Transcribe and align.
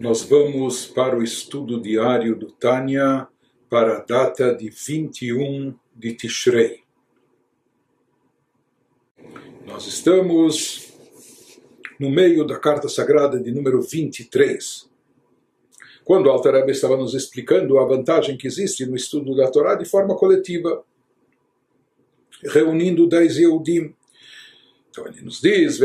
Nós 0.00 0.22
vamos 0.22 0.86
para 0.86 1.14
o 1.14 1.22
estudo 1.22 1.78
diário 1.78 2.34
do 2.34 2.50
Tânia 2.50 3.28
para 3.68 3.98
a 3.98 4.00
data 4.00 4.54
de 4.54 4.70
21 4.70 5.74
de 5.94 6.14
Tishrei. 6.14 6.80
Nós 9.66 9.86
estamos 9.86 10.90
no 11.98 12.08
meio 12.08 12.46
da 12.46 12.58
carta 12.58 12.88
sagrada 12.88 13.38
de 13.38 13.52
número 13.52 13.82
23. 13.82 14.88
Quando 16.02 16.30
o 16.30 16.70
estava 16.70 16.96
nos 16.96 17.12
explicando 17.12 17.78
a 17.78 17.84
vantagem 17.84 18.38
que 18.38 18.46
existe 18.46 18.86
no 18.86 18.96
estudo 18.96 19.36
da 19.36 19.50
Torá 19.50 19.74
de 19.74 19.84
forma 19.84 20.16
coletiva, 20.16 20.82
reunindo 22.42 23.06
dez 23.06 23.36
Yehudim, 23.36 23.94
então 24.90 25.06
ele 25.06 25.20
nos 25.22 25.40
diz, 25.40 25.80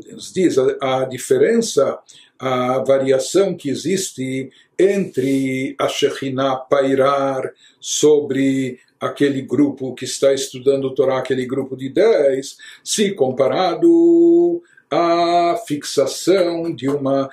ele 0.00 0.12
nos 0.12 0.32
diz 0.32 0.56
a, 0.58 1.00
a 1.02 1.04
diferença, 1.04 1.98
a 2.38 2.78
variação 2.78 3.54
que 3.54 3.68
existe 3.68 4.50
entre 4.78 5.74
a 5.78 5.88
Shekhinah 5.88 6.56
pairar 6.56 7.52
sobre 7.78 8.78
aquele 8.98 9.42
grupo 9.42 9.94
que 9.94 10.04
está 10.04 10.32
estudando 10.32 10.86
o 10.86 10.94
Torá, 10.94 11.18
aquele 11.18 11.46
grupo 11.46 11.76
de 11.76 11.90
dez, 11.90 12.56
se 12.82 13.12
comparado 13.12 14.62
a 14.90 15.56
fixação 15.66 16.74
de 16.74 16.88
uma, 16.88 17.28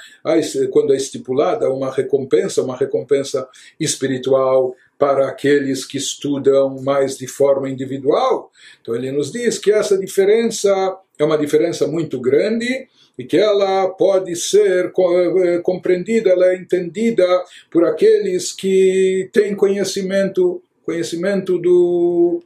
quando 0.71 0.93
é 0.93 0.97
estipulada 0.97 1.69
uma 1.71 1.91
recompensa, 1.91 2.63
uma 2.63 2.75
recompensa 2.75 3.47
espiritual 3.79 4.75
para 5.03 5.27
aqueles 5.27 5.83
que 5.83 5.97
estudam 5.97 6.81
mais 6.81 7.17
de 7.17 7.27
forma 7.27 7.69
individual. 7.69 8.49
Então 8.81 8.95
ele 8.95 9.11
nos 9.11 9.33
diz 9.33 9.59
que 9.59 9.69
essa 9.69 9.97
diferença 9.97 10.97
é 11.19 11.25
uma 11.25 11.37
diferença 11.37 11.85
muito 11.85 12.21
grande 12.21 12.87
e 13.19 13.25
que 13.25 13.35
ela 13.35 13.89
pode 13.89 14.33
ser 14.37 14.93
eh, 15.43 15.59
compreendida, 15.61 16.29
ela 16.29 16.53
é 16.53 16.55
entendida 16.55 17.25
por 17.69 17.83
aqueles 17.83 18.53
que 18.53 19.29
têm 19.33 19.53
conhecimento, 19.53 20.63
conhecimento 20.85 21.59
do, 21.59 22.41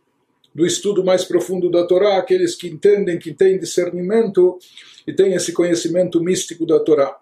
do 0.52 0.66
estudo 0.66 1.06
mais 1.06 1.24
profundo 1.24 1.70
da 1.70 1.86
Torá, 1.86 2.18
aqueles 2.18 2.56
que 2.56 2.70
entendem, 2.70 3.20
que 3.20 3.36
têm 3.36 3.60
discernimento 3.60 4.58
e 5.06 5.14
têm 5.14 5.36
esse 5.36 5.54
conhecimento 5.54 6.20
místico 6.20 6.66
da 6.66 6.80
Torá. 6.80 7.20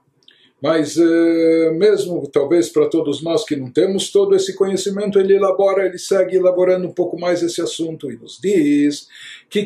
Mas 0.65 0.97
eh, 0.97 1.69
mesmo 1.75 2.27
talvez 2.27 2.69
para 2.69 2.89
todos 2.89 3.21
nós 3.21 3.45
que 3.45 3.55
não 3.55 3.69
temos 3.69 4.11
todo 4.11 4.35
esse 4.35 4.55
conhecimento, 4.55 5.19
ele 5.19 5.35
elabora, 5.35 5.85
ele 5.85 5.99
segue 5.99 6.37
elaborando 6.37 6.87
um 6.87 6.91
pouco 6.91 7.19
mais 7.19 7.43
esse 7.43 7.61
assunto 7.61 8.11
e 8.11 8.17
nos 8.17 8.39
diz 8.41 9.07
que 9.47 9.63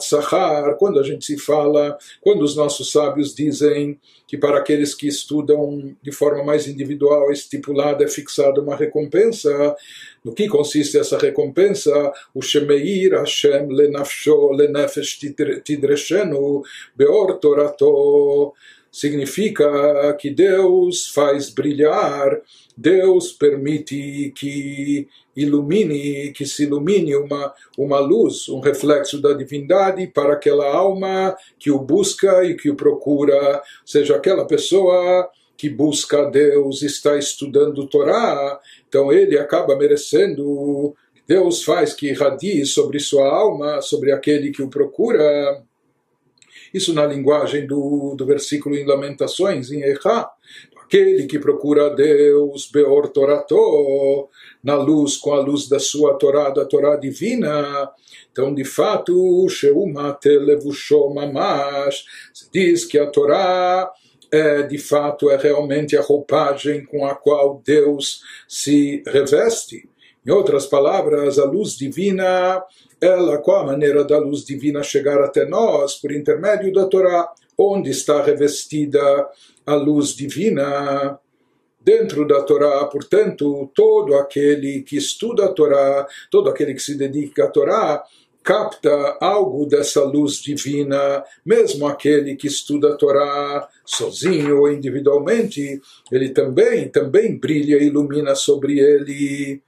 Sahar, 0.00 0.74
quando 0.78 0.98
a 0.98 1.02
gente 1.02 1.26
se 1.26 1.36
fala, 1.36 1.98
quando 2.22 2.40
os 2.40 2.56
nossos 2.56 2.90
sábios 2.90 3.34
dizem 3.34 4.00
que 4.26 4.38
para 4.38 4.56
aqueles 4.56 4.94
que 4.94 5.06
estudam 5.06 5.94
de 6.02 6.12
forma 6.12 6.42
mais 6.42 6.66
individual, 6.66 7.30
estipulada, 7.30 8.02
é 8.02 8.08
fixada 8.08 8.58
uma 8.58 8.74
recompensa, 8.74 9.76
no 10.24 10.32
que 10.32 10.48
consiste 10.48 10.98
essa 10.98 11.18
recompensa? 11.18 11.92
O 12.34 12.40
Shemeir 12.40 13.12
Hashem 13.12 13.68
lenafsho 13.68 14.52
lenefesh 14.52 15.18
tidreshenu 15.62 16.62
beor 16.96 17.38
torato 17.38 18.54
significa 18.90 20.14
que 20.18 20.30
Deus 20.30 21.08
faz 21.08 21.50
brilhar, 21.50 22.40
Deus 22.76 23.32
permite 23.32 24.32
que 24.36 25.08
ilumine, 25.36 26.32
que 26.32 26.46
se 26.46 26.64
ilumine 26.64 27.14
uma, 27.16 27.54
uma 27.76 27.98
luz, 27.98 28.48
um 28.48 28.60
reflexo 28.60 29.20
da 29.20 29.32
divindade 29.32 30.06
para 30.06 30.34
aquela 30.34 30.66
alma 30.66 31.36
que 31.58 31.70
o 31.70 31.78
busca 31.78 32.44
e 32.44 32.56
que 32.56 32.70
o 32.70 32.76
procura, 32.76 33.62
seja 33.84 34.16
aquela 34.16 34.46
pessoa 34.46 35.28
que 35.56 35.68
busca 35.68 36.30
Deus, 36.30 36.82
está 36.82 37.18
estudando 37.18 37.88
Torá, 37.88 38.60
então 38.88 39.12
ele 39.12 39.36
acaba 39.36 39.76
merecendo, 39.76 40.94
Deus 41.26 41.64
faz 41.64 41.92
que 41.92 42.10
irradie 42.10 42.64
sobre 42.64 43.00
sua 43.00 43.28
alma, 43.28 43.82
sobre 43.82 44.12
aquele 44.12 44.52
que 44.52 44.62
o 44.62 44.70
procura. 44.70 45.64
Isso 46.72 46.94
na 46.94 47.06
linguagem 47.06 47.66
do, 47.66 48.14
do 48.16 48.26
versículo 48.26 48.76
em 48.76 48.86
Lamentações, 48.86 49.70
em 49.70 49.82
Echá. 49.82 50.30
Aquele 50.76 51.26
que 51.26 51.38
procura 51.38 51.94
Deus, 51.94 52.70
Beor 52.70 53.08
Torato, 53.08 54.28
na 54.62 54.74
luz, 54.74 55.16
com 55.16 55.32
a 55.34 55.40
luz 55.40 55.68
da 55.68 55.78
sua 55.78 56.14
Torá, 56.14 56.50
da 56.50 56.64
Torá 56.64 56.96
divina. 56.96 57.90
Então, 58.32 58.54
de 58.54 58.64
fato, 58.64 59.46
Sheumate 59.48 60.30
Levusho 60.30 61.10
Mamash, 61.10 62.04
se 62.32 62.48
diz 62.50 62.84
que 62.84 62.98
a 62.98 63.06
Torá 63.06 63.90
é, 64.30 64.62
de 64.62 64.78
fato, 64.78 65.30
é 65.30 65.36
realmente 65.36 65.96
a 65.96 66.02
roupagem 66.02 66.84
com 66.84 67.06
a 67.06 67.14
qual 67.14 67.62
Deus 67.64 68.22
se 68.46 69.02
reveste. 69.06 69.88
Em 70.26 70.30
outras 70.30 70.66
palavras, 70.66 71.38
a 71.38 71.44
luz 71.44 71.76
divina 71.76 72.62
ela, 73.00 73.38
qual 73.38 73.60
a 73.60 73.66
maneira 73.66 74.04
da 74.04 74.18
luz 74.18 74.44
divina 74.44 74.82
chegar 74.82 75.20
até 75.22 75.46
nós? 75.46 75.94
Por 75.94 76.12
intermédio 76.12 76.72
da 76.72 76.86
Torá. 76.86 77.28
Onde 77.56 77.90
está 77.90 78.22
revestida 78.22 79.00
a 79.66 79.74
luz 79.74 80.14
divina? 80.14 81.18
Dentro 81.80 82.26
da 82.26 82.42
Torá, 82.42 82.84
portanto, 82.86 83.70
todo 83.74 84.14
aquele 84.16 84.82
que 84.82 84.96
estuda 84.96 85.46
a 85.46 85.52
Torá, 85.52 86.06
todo 86.30 86.50
aquele 86.50 86.74
que 86.74 86.82
se 86.82 86.96
dedica 86.96 87.44
à 87.44 87.48
Torá, 87.48 88.04
capta 88.42 89.16
algo 89.20 89.64
dessa 89.64 90.02
luz 90.04 90.34
divina, 90.34 91.24
mesmo 91.44 91.86
aquele 91.86 92.36
que 92.36 92.46
estuda 92.46 92.92
a 92.92 92.96
Torá 92.96 93.68
sozinho 93.86 94.58
ou 94.58 94.72
individualmente, 94.72 95.80
ele 96.12 96.30
também, 96.30 96.88
também 96.88 97.38
brilha 97.38 97.76
e 97.76 97.86
ilumina 97.86 98.34
sobre 98.34 98.78
ele 98.78 99.62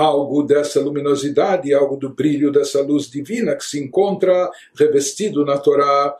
algo 0.00 0.42
dessa 0.42 0.80
luminosidade, 0.80 1.74
algo 1.74 1.94
do 1.94 2.08
brilho 2.08 2.50
dessa 2.50 2.80
luz 2.80 3.10
divina 3.10 3.54
que 3.54 3.64
se 3.64 3.78
encontra 3.78 4.50
revestido 4.74 5.44
na 5.44 5.58
Torá. 5.58 6.16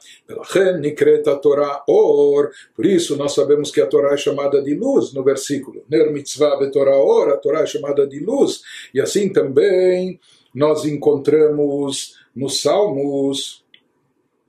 Torá 1.42 1.82
Or. 1.88 2.50
Por 2.76 2.84
isso 2.84 3.16
nós 3.16 3.32
sabemos 3.32 3.70
que 3.70 3.80
a 3.80 3.86
Torá 3.86 4.12
é 4.12 4.18
chamada 4.18 4.60
de 4.62 4.74
luz 4.74 5.14
no 5.14 5.24
versículo. 5.24 5.82
Ner 5.88 6.12
mitzvah 6.12 6.58
Torá 6.70 6.94
Or, 6.98 7.30
a 7.30 7.38
Torá 7.38 7.60
é 7.62 7.66
chamada 7.66 8.06
de 8.06 8.20
luz. 8.20 8.60
E 8.92 9.00
assim 9.00 9.32
também 9.32 10.20
nós 10.54 10.84
encontramos 10.84 12.16
nos 12.36 12.60
Salmos, 12.60 13.64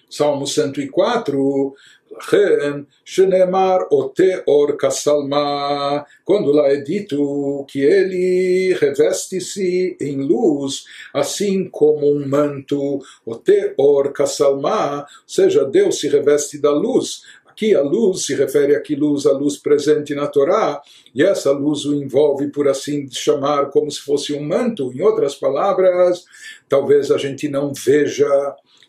Salmo 0.10 0.46
104, 0.46 1.74
לכן 2.19 2.83
שנאמר 3.05 3.77
אותה 3.91 4.23
אור 4.49 4.67
כסלמה, 4.79 5.99
quando 6.25 6.53
lá 6.53 6.69
é 6.69 6.77
dito 6.77 7.65
que 7.69 7.81
ele 7.81 8.75
reveste-se 8.81 9.97
em 10.01 10.17
luz, 10.23 10.85
assim 11.15 11.69
como 11.71 12.11
um 12.11 12.27
manto, 12.27 13.01
o 13.25 13.35
teor 13.37 14.13
kasalma, 14.13 15.01
ou 15.01 15.07
seja, 15.27 15.65
Deus 15.65 16.01
se 16.01 16.09
reveste 16.09 16.59
da 16.59 16.73
luz. 16.73 17.23
Aqui 17.47 17.75
a 17.75 17.81
luz 17.81 18.27
se 18.27 18.35
refere 18.35 18.77
a 18.77 18.81
que 18.81 18.95
luz, 18.95 19.25
a 19.25 19.33
luz 19.33 19.57
presente 19.57 20.15
na 20.15 20.27
Torá, 20.27 20.83
e 21.15 21.23
essa 21.23 21.53
luz 21.53 21.87
o 21.87 21.95
envolve, 21.95 22.49
por 22.49 22.69
assim 22.69 23.09
chamar, 23.11 23.71
como 23.71 23.91
se 23.91 24.01
fosse 24.01 24.35
um 24.35 24.45
manto. 24.45 24.93
Em 24.93 25.01
outras 25.01 25.35
palavras, 25.35 26.25
talvez 26.69 27.11
a 27.11 27.19
gente 27.19 27.49
não 27.49 27.73
veja 27.73 28.29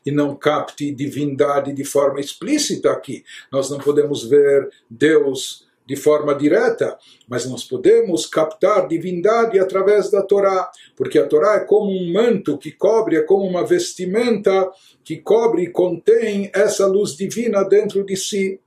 e 0.05 0.11
não 0.11 0.35
capte 0.35 0.91
divindade 0.93 1.73
de 1.73 1.85
forma 1.85 2.21
explícita 2.21 2.91
aqui. 2.91 3.25
Nós 3.51 3.71
não 3.71 3.79
podemos 3.79 4.25
ver 4.25 4.69
Deus 4.89 5.67
de 5.87 5.97
forma 5.97 6.35
direta, 6.35 6.97
mas 7.29 7.45
nós 7.45 7.65
podemos 7.65 8.27
captar 8.27 8.87
divindade 8.87 9.59
através 9.59 10.11
da 10.11 10.23
Torá, 10.23 10.71
porque 10.97 11.19
a 11.19 11.27
Torá 11.27 11.57
é 11.57 11.61
como 11.65 11.91
um 11.91 12.13
manto 12.13 12.57
que 12.57 12.71
cobre, 12.71 13.17
é 13.17 13.23
como 13.23 13.45
uma 13.45 13.67
vestimenta 13.67 14.71
que 15.05 15.17
cobre 15.17 15.65
e 15.65 15.71
contém 15.71 16.51
essa 16.55 16.87
luz 16.87 17.17
divina 17.17 17.65
dentro 17.65 18.05
de 18.05 18.17
si. 18.17 18.61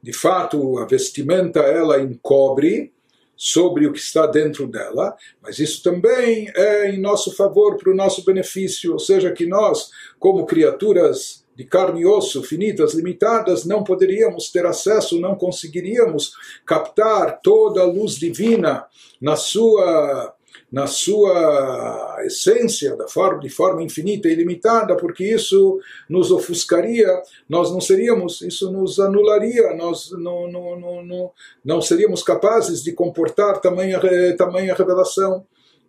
De 0.00 0.12
fato, 0.12 0.78
a 0.78 0.86
vestimenta 0.86 1.60
ela 1.60 2.00
encobre, 2.00 2.92
sobre 3.38 3.86
o 3.86 3.92
que 3.92 4.00
está 4.00 4.26
dentro 4.26 4.66
dela, 4.66 5.16
mas 5.40 5.60
isso 5.60 5.80
também 5.80 6.50
é 6.56 6.90
em 6.90 7.00
nosso 7.00 7.34
favor, 7.36 7.76
para 7.76 7.92
o 7.92 7.94
nosso 7.94 8.24
benefício, 8.24 8.92
ou 8.94 8.98
seja, 8.98 9.30
que 9.30 9.46
nós, 9.46 9.90
como 10.18 10.44
criaturas 10.44 11.46
de 11.54 11.64
carne 11.64 12.00
e 12.00 12.06
osso, 12.06 12.42
finitas, 12.42 12.94
limitadas, 12.94 13.64
não 13.64 13.84
poderíamos 13.84 14.50
ter 14.50 14.66
acesso, 14.66 15.20
não 15.20 15.36
conseguiríamos 15.36 16.32
captar 16.66 17.40
toda 17.40 17.80
a 17.80 17.86
luz 17.86 18.14
divina 18.14 18.86
na 19.20 19.36
sua 19.36 20.34
na 20.70 20.86
sua 20.86 22.18
essência, 22.24 22.94
da 22.94 23.08
forma, 23.08 23.40
de 23.40 23.48
forma 23.48 23.82
infinita 23.82 24.28
e 24.28 24.32
ilimitada, 24.32 24.96
porque 24.96 25.24
isso 25.24 25.80
nos 26.08 26.30
ofuscaria, 26.30 27.08
nós 27.48 27.70
não 27.72 27.80
seríamos, 27.80 28.42
isso 28.42 28.70
nos 28.70 29.00
anularia, 29.00 29.74
nós 29.74 30.10
não, 30.12 30.50
não, 30.50 30.78
não, 30.78 31.02
não, 31.04 31.30
não 31.64 31.80
seríamos 31.80 32.22
capazes 32.22 32.82
de 32.82 32.92
comportar 32.92 33.60
tamanha, 33.60 34.00
tamanha 34.36 34.74
revelação. 34.74 35.46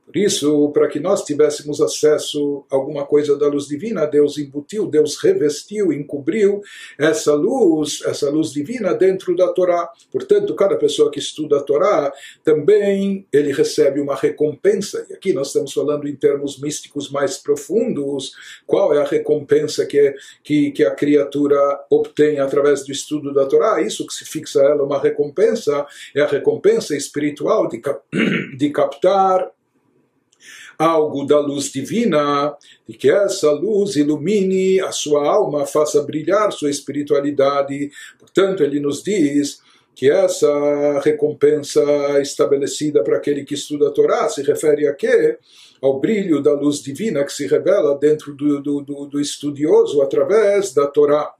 Por 0.09 0.17
isso, 0.17 0.71
para 0.71 0.87
que 0.87 0.99
nós 0.99 1.23
tivéssemos 1.23 1.79
acesso 1.79 2.65
a 2.71 2.75
alguma 2.75 3.05
coisa 3.05 3.37
da 3.37 3.47
luz 3.47 3.67
divina, 3.67 4.07
Deus 4.07 4.39
embutiu, 4.39 4.87
Deus 4.87 5.15
revestiu, 5.21 5.93
encobriu 5.93 6.63
essa 6.97 7.35
luz, 7.35 8.01
essa 8.03 8.27
luz 8.27 8.51
divina 8.51 8.95
dentro 8.95 9.35
da 9.35 9.49
Torá. 9.53 9.87
Portanto, 10.11 10.55
cada 10.55 10.75
pessoa 10.77 11.11
que 11.11 11.19
estuda 11.19 11.57
a 11.57 11.61
Torá 11.61 12.11
também 12.43 13.27
ele 13.31 13.53
recebe 13.53 13.99
uma 13.99 14.15
recompensa. 14.15 15.05
E 15.11 15.13
aqui 15.13 15.31
nós 15.31 15.47
estamos 15.47 15.73
falando 15.73 16.07
em 16.07 16.15
termos 16.15 16.59
místicos 16.59 17.11
mais 17.11 17.37
profundos. 17.37 18.31
Qual 18.65 18.91
é 18.95 19.01
a 19.01 19.05
recompensa 19.05 19.85
que, 19.85 20.15
que, 20.43 20.71
que 20.71 20.83
a 20.83 20.91
criatura 20.91 21.59
obtém 21.87 22.39
através 22.39 22.83
do 22.83 22.91
estudo 22.91 23.31
da 23.31 23.45
Torá? 23.45 23.79
Isso 23.79 24.07
que 24.07 24.13
se 24.13 24.25
fixa 24.25 24.59
ela 24.63 24.83
uma 24.83 24.99
recompensa 24.99 25.85
é 26.15 26.21
a 26.21 26.27
recompensa 26.27 26.95
espiritual 26.95 27.67
de, 27.67 27.79
de 28.57 28.71
captar 28.71 29.51
algo 30.79 31.25
da 31.25 31.37
luz 31.37 31.69
divina, 31.69 32.55
e 32.87 32.93
que 32.93 33.11
essa 33.11 33.51
luz 33.51 33.97
ilumine 33.97 34.79
a 34.79 34.93
sua 34.93 35.27
alma, 35.27 35.65
faça 35.65 36.01
brilhar 36.01 36.53
sua 36.53 36.69
espiritualidade. 36.69 37.91
Portanto, 38.17 38.63
ele 38.63 38.79
nos 38.79 39.03
diz 39.03 39.59
que 39.93 40.09
essa 40.09 41.01
recompensa 41.03 41.83
estabelecida 42.21 43.03
para 43.03 43.17
aquele 43.17 43.43
que 43.43 43.55
estuda 43.55 43.89
a 43.89 43.91
Torá 43.91 44.29
se 44.29 44.41
refere 44.41 44.87
a 44.87 44.93
quê? 44.93 45.37
Ao 45.81 45.99
brilho 45.99 46.41
da 46.41 46.53
luz 46.53 46.81
divina 46.81 47.25
que 47.25 47.33
se 47.33 47.45
revela 47.45 47.97
dentro 47.97 48.33
do, 48.33 48.61
do, 48.61 48.81
do, 48.81 49.05
do 49.07 49.19
estudioso 49.19 50.01
através 50.01 50.73
da 50.73 50.87
Torá. 50.87 51.33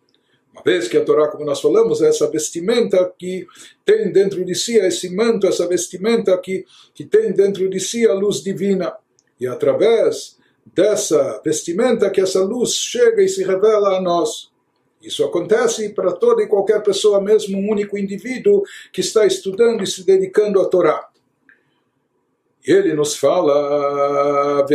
Uma 0.52 0.64
vez 0.64 0.90
que 0.90 0.98
a 0.98 1.06
Torá, 1.06 1.30
como 1.30 1.46
nós 1.46 1.62
falamos, 1.62 2.02
é 2.02 2.10
essa 2.10 2.30
vestimenta 2.30 3.10
que 3.18 3.48
tem 3.86 4.12
dentro 4.12 4.44
de 4.44 4.54
si, 4.54 4.78
esse 4.78 5.16
manto, 5.16 5.48
essa 5.48 5.66
vestimenta 5.66 6.38
que, 6.38 6.66
que 6.94 7.06
tem 7.06 7.32
dentro 7.32 7.70
de 7.70 7.80
si 7.80 8.06
a 8.06 8.14
luz 8.14 8.44
divina 8.44 8.94
e 9.40 9.48
através 9.48 10.38
dessa 10.66 11.42
vestimenta 11.44 12.10
que 12.10 12.22
essa 12.22 12.44
luz 12.44 12.74
chega 12.74 13.24
e 13.24 13.30
se 13.30 13.44
revela 13.44 13.98
a 13.98 14.02
nós. 14.02 14.52
Isso 15.02 15.24
acontece 15.24 15.90
para 15.94 16.12
toda 16.12 16.44
e 16.44 16.48
qualquer 16.48 16.84
pessoa, 16.84 17.22
mesmo 17.22 17.58
um 17.58 17.70
único 17.70 17.98
indivíduo 17.98 18.64
que 18.92 19.00
está 19.02 19.26
estudando 19.26 19.82
e 19.82 19.88
se 19.88 20.06
dedicando 20.06 20.60
à 20.60 20.66
Torá. 20.66 21.08
Ele 22.66 22.94
nos 22.94 23.16
fala, 23.16 24.66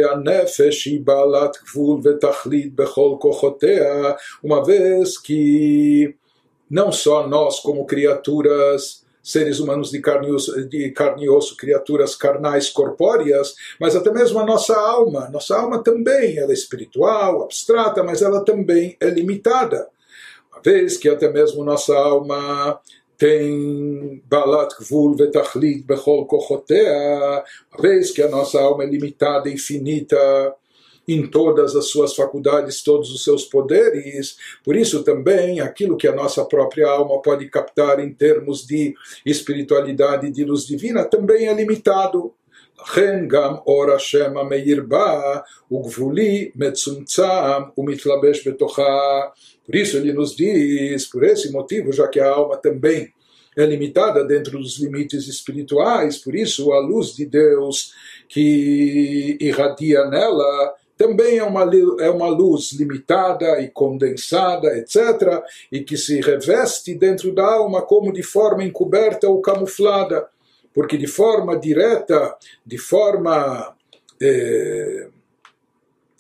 uma 4.43 4.65
vez 4.65 5.19
que 5.19 6.17
não 6.71 6.91
só 6.91 7.29
nós 7.29 7.61
como 7.61 7.85
criaturas 7.87 9.04
seres 9.25 9.59
humanos 9.59 9.91
de 9.91 10.01
carne, 10.01 10.29
de 10.69 10.91
carne 10.91 11.25
e 11.25 11.31
osso, 11.31 11.57
criaturas 11.57 12.15
carnais 12.15 12.69
corpóreas, 12.69 13.55
mas 13.81 13.97
até 13.97 14.13
mesmo 14.13 14.39
a 14.39 14.45
nossa 14.45 14.77
alma. 14.79 15.31
Nossa 15.31 15.57
alma 15.57 15.83
também 15.83 16.37
ela 16.37 16.51
é 16.51 16.55
espiritual, 16.55 17.43
abstrata, 17.43 18.05
mas 18.05 18.21
ela 18.21 18.45
também 18.45 18.97
é 19.01 19.09
limitada. 19.09 19.89
Uma 20.53 20.61
vez 20.63 20.99
que 20.99 21.09
até 21.09 21.33
mesmo 21.33 21.65
nossa 21.65 21.97
alma 21.97 22.79
tem 23.17 24.23
balat 24.29 24.75
gvul 24.79 25.17
vetachlit 25.17 25.87
bechol 25.87 26.27
kochotea, 26.27 27.45
uma 27.73 27.81
vez 27.81 28.11
que 28.11 28.21
a 28.21 28.29
nossa 28.29 28.61
alma 28.61 28.85
é 28.85 28.87
limitada, 28.87 29.49
infinita, 29.49 30.55
em 31.08 31.26
todas 31.26 31.76
as 31.76 31.90
suas 31.90 32.16
faculdades, 32.16 32.84
todos 32.84 33.12
os 33.12 33.24
seus 33.24 33.46
poderes. 33.46 34.38
Por 34.64 34.76
isso 34.76 35.04
também 35.04 35.60
aquilo 35.60 35.98
que 35.98 36.08
a 36.08 36.16
nossa 36.16 36.46
própria 36.46 36.88
alma 36.88 37.22
pode 37.22 37.50
captar 37.50 38.00
em 38.00 38.14
termos 38.14 38.66
de 38.66 38.94
espiritualidade 39.26 40.32
de 40.32 40.44
luz 40.44 40.66
divina 40.66 41.04
também 41.06 41.48
é 41.48 41.54
limitado. 41.54 42.34
לכן 42.82 43.28
גם 43.28 43.54
אור 43.68 43.92
השם 43.92 44.38
המאיר 44.38 44.84
בה 44.88 45.38
הוא 45.68 45.90
גבולי, 45.90 46.50
מצומצם 46.56 47.24
ומתלבש 47.78 48.48
בתוכה. 48.48 49.22
Por 49.68 49.76
isso 49.76 49.98
ele 49.98 50.14
nos 50.14 50.36
diz, 50.36 51.06
por 51.06 51.24
esse 51.24 51.52
motivo, 51.52 51.94
já 51.94 52.08
que 52.08 52.20
a 52.20 52.28
alma 52.28 52.58
também 52.58 53.14
é 53.56 53.66
limitada 53.66 54.24
dentro 54.24 54.58
dos 54.58 54.80
limites 54.80 55.28
espirituais, 55.28 56.18
por 56.18 56.34
isso 56.34 56.72
a 56.72 56.80
luz 56.80 57.16
de 57.16 57.26
Deus 57.26 57.94
que 58.28 59.38
irradia 59.40 60.06
nela 60.06 60.74
também 60.97 61.39
é 61.39 61.45
uma, 61.45 61.69
é 62.01 62.11
uma 62.11 62.29
luz 62.29 62.73
limitada 62.73 63.61
e 63.61 63.69
condensada, 63.69 64.79
etc., 64.79 65.43
e 65.71 65.81
que 65.81 65.97
se 65.97 66.21
reveste 66.21 66.95
dentro 66.95 67.35
da 67.35 67.45
alma 67.45 67.83
como 67.83 68.13
de 68.13 68.23
forma 68.23 68.65
encoberta 68.65 69.29
ou 69.29 69.41
camuflada, 69.41 70.29
porque 70.73 70.97
de 70.97 71.07
forma 71.07 71.59
direta, 71.59 72.37
de 72.65 72.79
forma 72.79 73.75
é, 74.21 75.09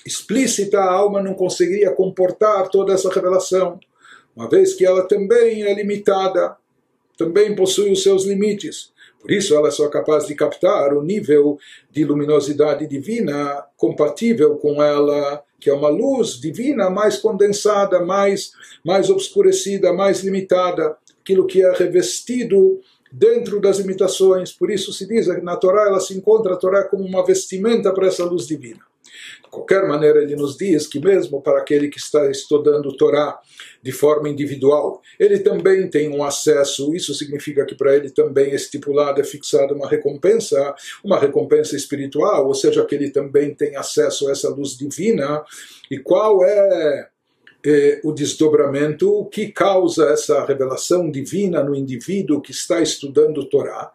explícita, 0.05 0.81
a 0.81 0.93
alma 0.93 1.23
não 1.23 1.35
conseguiria 1.35 1.93
comportar 1.93 2.69
toda 2.69 2.93
essa 2.93 3.09
revelação, 3.11 3.79
uma 4.35 4.49
vez 4.49 4.75
que 4.75 4.85
ela 4.85 5.06
também 5.06 5.62
é 5.62 5.73
limitada, 5.73 6.56
também 7.17 7.55
possui 7.55 7.93
os 7.93 8.03
seus 8.03 8.25
limites. 8.25 8.93
Por 9.25 9.32
isso, 9.32 9.55
ela 9.55 9.69
é 9.69 9.71
só 9.71 9.88
capaz 9.88 10.26
de 10.26 10.35
captar 10.35 10.93
o 10.93 11.03
nível 11.03 11.59
de 11.91 12.05
luminosidade 12.05 12.87
divina 12.87 13.65
compatível 13.75 14.56
com 14.56 14.82
ela, 14.82 15.43
que 15.59 15.71
é 15.71 15.73
uma 15.73 15.88
luz 15.88 16.38
divina 16.38 16.91
mais 16.91 17.17
condensada, 17.17 18.05
mais, 18.05 18.53
mais 18.85 19.09
obscurecida, 19.09 19.94
mais 19.94 20.23
limitada, 20.23 20.94
aquilo 21.23 21.47
que 21.47 21.65
é 21.65 21.73
revestido 21.73 22.79
dentro 23.11 23.62
das 23.62 23.79
limitações. 23.79 24.53
Por 24.53 24.71
isso 24.71 24.93
se 24.93 25.09
diz 25.09 25.27
na 25.43 25.56
Torá 25.56 25.87
ela 25.87 26.00
se 26.00 26.12
encontra 26.12 26.53
a 26.53 26.59
Torá 26.59 26.85
como 26.85 27.03
uma 27.03 27.25
vestimenta 27.25 27.94
para 27.94 28.09
essa 28.09 28.27
luz 28.27 28.47
divina 28.47 28.81
qualquer 29.51 29.87
maneira, 29.87 30.23
ele 30.23 30.35
nos 30.37 30.57
diz 30.57 30.87
que 30.87 30.99
mesmo 30.99 31.41
para 31.41 31.59
aquele 31.59 31.89
que 31.89 31.99
está 31.99 32.31
estudando 32.31 32.97
Torá 32.97 33.39
de 33.83 33.93
forma 33.93 34.29
individual, 34.29 35.01
ele 35.19 35.39
também 35.39 35.89
tem 35.89 36.09
um 36.09 36.25
acesso, 36.25 36.95
isso 36.95 37.15
significa 37.15 37.65
que 37.65 37.75
para 37.75 37.95
ele 37.95 38.11
também 38.11 38.51
é 38.51 38.55
estipulado, 38.55 39.21
é 39.21 39.25
fixada 39.25 39.75
uma 39.75 39.89
recompensa, 39.89 40.75
uma 41.03 41.19
recompensa 41.19 41.77
espiritual, 41.77 42.47
ou 42.47 42.55
seja, 42.55 42.85
que 42.85 42.95
ele 42.95 43.11
também 43.11 43.55
tem 43.55 43.77
acesso 43.77 44.29
a 44.29 44.33
essa 44.33 44.49
luz 44.49 44.77
divina. 44.77 45.45
E 45.91 45.99
qual 45.99 46.45
é 46.45 47.09
eh, 47.67 47.99
o 48.05 48.13
desdobramento 48.13 49.25
que 49.33 49.51
causa 49.51 50.11
essa 50.11 50.45
revelação 50.45 51.11
divina 51.11 51.65
no 51.65 51.75
indivíduo 51.75 52.43
que 52.43 52.51
está 52.51 52.83
estudando 52.83 53.49
Torá. 53.49 53.91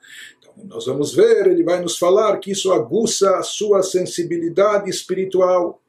Nós 0.65 0.85
vamos 0.85 1.13
ver, 1.13 1.47
ele 1.47 1.63
vai 1.63 1.81
nos 1.81 1.97
falar 1.97 2.37
que 2.39 2.51
isso 2.51 2.71
aguça 2.71 3.37
a 3.37 3.43
sua 3.43 3.81
sensibilidade 3.81 4.89
espiritual. 4.89 5.81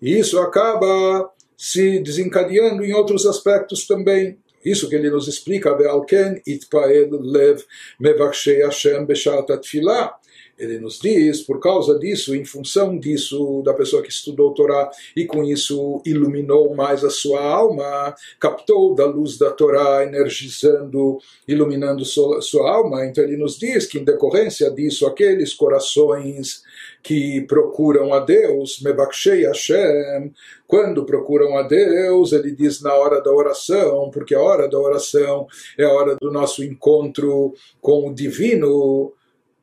E 0.00 0.18
isso 0.18 0.38
acaba 0.38 1.30
se 1.56 1.98
desencadeando 2.00 2.84
em 2.84 2.92
outros 2.92 3.26
aspectos 3.26 3.86
também. 3.86 4.38
Isso 4.64 4.88
que 4.88 4.94
ele 4.94 5.10
nos 5.10 5.28
explica, 5.28 5.76
Ve'alken 5.76 6.42
itpael 6.46 7.10
lev 7.20 7.62
mevakshei 8.00 8.62
Hashem 8.62 9.06
beshat 9.06 9.50
atfilah 9.52 10.14
ele 10.58 10.78
nos 10.78 10.98
diz, 10.98 11.40
por 11.40 11.60
causa 11.60 11.98
disso, 11.98 12.34
em 12.34 12.44
função 12.44 12.98
disso, 12.98 13.62
da 13.64 13.72
pessoa 13.72 14.02
que 14.02 14.10
estudou 14.10 14.52
Torá 14.52 14.90
e 15.16 15.24
com 15.24 15.44
isso 15.44 16.02
iluminou 16.04 16.74
mais 16.74 17.04
a 17.04 17.10
sua 17.10 17.40
alma, 17.40 18.14
captou 18.40 18.94
da 18.94 19.06
luz 19.06 19.38
da 19.38 19.50
Torá, 19.50 20.04
energizando, 20.04 21.18
iluminando 21.46 22.04
sua, 22.04 22.40
sua 22.42 22.70
alma. 22.70 23.06
Então 23.06 23.22
ele 23.22 23.36
nos 23.36 23.58
diz 23.58 23.86
que, 23.86 23.98
em 23.98 24.04
decorrência 24.04 24.70
disso, 24.70 25.06
aqueles 25.06 25.54
corações 25.54 26.62
que 27.02 27.42
procuram 27.42 28.12
a 28.12 28.20
Deus, 28.20 28.80
Mevakshei 28.82 29.46
Hashem, 29.46 30.32
quando 30.66 31.06
procuram 31.06 31.56
a 31.56 31.62
Deus, 31.62 32.32
ele 32.32 32.50
diz 32.50 32.82
na 32.82 32.92
hora 32.94 33.22
da 33.22 33.32
oração, 33.32 34.10
porque 34.10 34.34
a 34.34 34.40
hora 34.40 34.68
da 34.68 34.78
oração 34.78 35.46
é 35.78 35.84
a 35.84 35.92
hora 35.92 36.16
do 36.20 36.30
nosso 36.30 36.62
encontro 36.62 37.54
com 37.80 38.08
o 38.08 38.14
divino, 38.14 39.12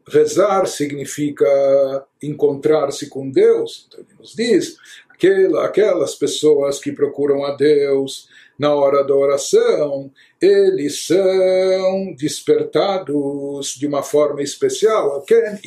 rezar 0.08 0.66
significa 0.68 2.06
encontrar-se 2.22 3.10
com 3.10 3.30
Deus. 3.30 3.88
Então 3.88 4.00
ele 4.02 4.20
nos 4.20 4.34
diz, 4.36 4.78
aquela, 5.10 5.66
aquelas 5.66 6.16
pessoas 6.16 6.80
que 6.80 6.92
procuram 6.92 7.44
a 7.44 7.56
Deus 7.56 8.28
na 8.58 8.74
hora 8.74 9.04
da 9.04 9.14
oração, 9.14 10.12
eles 10.42 11.06
são 11.06 12.14
despertados 12.18 13.76
de 13.76 13.86
uma 13.86 14.02
forma 14.02 14.42
especial. 14.42 15.22
Ken 15.24 15.60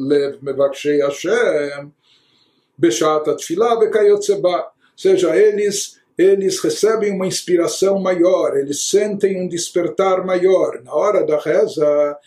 lev 0.00 0.38
Hashem 0.58 1.02
Ou 1.82 1.92
seja, 4.96 5.36
eles 5.36 6.02
eles 6.18 6.60
recebem 6.60 7.10
uma 7.10 7.26
inspiração 7.26 7.98
maior, 7.98 8.56
eles 8.56 8.88
sentem 8.90 9.40
um 9.40 9.48
despertar 9.48 10.24
maior. 10.26 10.82
Na 10.82 10.94
hora 10.94 11.24
da 11.24 11.38
reza, 11.38 12.18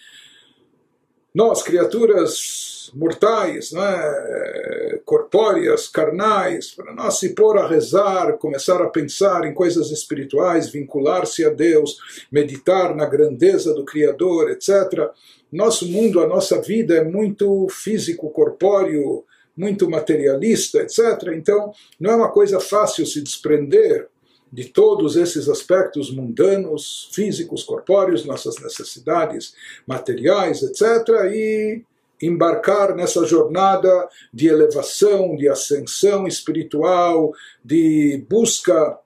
nós, 1.35 1.61
criaturas 1.61 2.89
mortais, 2.95 3.73
né, 3.73 5.01
corpóreas, 5.03 5.85
carnais, 5.89 6.71
para 6.71 6.93
nós 6.93 7.19
se 7.19 7.35
pôr 7.35 7.57
a 7.57 7.67
rezar, 7.67 8.37
começar 8.37 8.81
a 8.81 8.87
pensar 8.87 9.43
em 9.43 9.53
coisas 9.53 9.91
espirituais, 9.91 10.69
vincular-se 10.69 11.43
a 11.43 11.49
Deus, 11.49 11.97
meditar 12.31 12.95
na 12.95 13.05
grandeza 13.05 13.73
do 13.73 13.83
Criador, 13.83 14.49
etc. 14.49 15.09
Nosso 15.51 15.85
mundo, 15.87 16.21
a 16.21 16.27
nossa 16.27 16.61
vida 16.61 16.95
é 16.95 17.03
muito 17.03 17.67
físico, 17.69 18.29
corpóreo, 18.29 19.25
muito 19.57 19.89
materialista, 19.89 20.83
etc. 20.83 21.33
Então, 21.33 21.73
não 21.99 22.11
é 22.11 22.15
uma 22.15 22.31
coisa 22.31 22.61
fácil 22.61 23.05
se 23.05 23.21
desprender 23.21 24.07
de 24.55 24.69
todos 24.69 25.17
esses 25.17 25.49
aspectos 25.49 26.09
mundanos, 26.09 27.09
físicos, 27.11 27.61
corpóreos, 27.61 28.23
nossas 28.23 28.55
necessidades 28.63 29.53
materiais, 29.85 30.63
etc., 30.63 31.25
e 31.29 31.83
embarcar 32.21 32.95
nessa 32.95 33.25
jornada 33.25 34.07
de 34.33 34.47
elevação, 34.47 35.35
de 35.35 35.49
ascensão 35.49 36.25
espiritual, 36.25 37.33
de 37.63 38.25
busca 38.29 38.97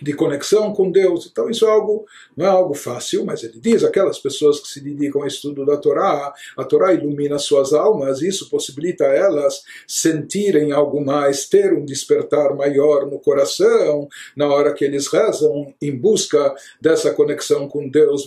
de 0.00 0.12
conexão 0.12 0.72
com 0.72 0.90
Deus. 0.90 1.28
Então 1.30 1.48
isso 1.50 1.66
é 1.66 1.70
algo, 1.70 2.04
não 2.36 2.46
é 2.46 2.48
algo 2.48 2.74
fácil, 2.74 3.24
mas 3.24 3.42
ele 3.42 3.58
diz 3.60 3.84
aquelas 3.84 4.18
pessoas 4.18 4.60
que 4.60 4.68
se 4.68 4.80
dedicam 4.80 5.22
ao 5.22 5.26
estudo 5.26 5.64
da 5.64 5.76
Torá, 5.76 6.32
a 6.56 6.64
Torá 6.64 6.92
ilumina 6.92 7.38
suas 7.38 7.72
almas, 7.72 8.22
isso 8.22 8.48
possibilita 8.50 9.04
a 9.04 9.14
elas 9.14 9.62
sentirem 9.86 10.72
algo 10.72 11.04
mais, 11.04 11.48
ter 11.48 11.72
um 11.72 11.84
despertar 11.84 12.54
maior 12.54 13.06
no 13.06 13.18
coração, 13.18 14.08
na 14.36 14.48
hora 14.48 14.72
que 14.72 14.84
eles 14.84 15.06
rezam 15.06 15.74
em 15.80 15.96
busca 15.96 16.54
dessa 16.80 17.12
conexão 17.12 17.68
com 17.68 17.88
Deus. 17.88 18.24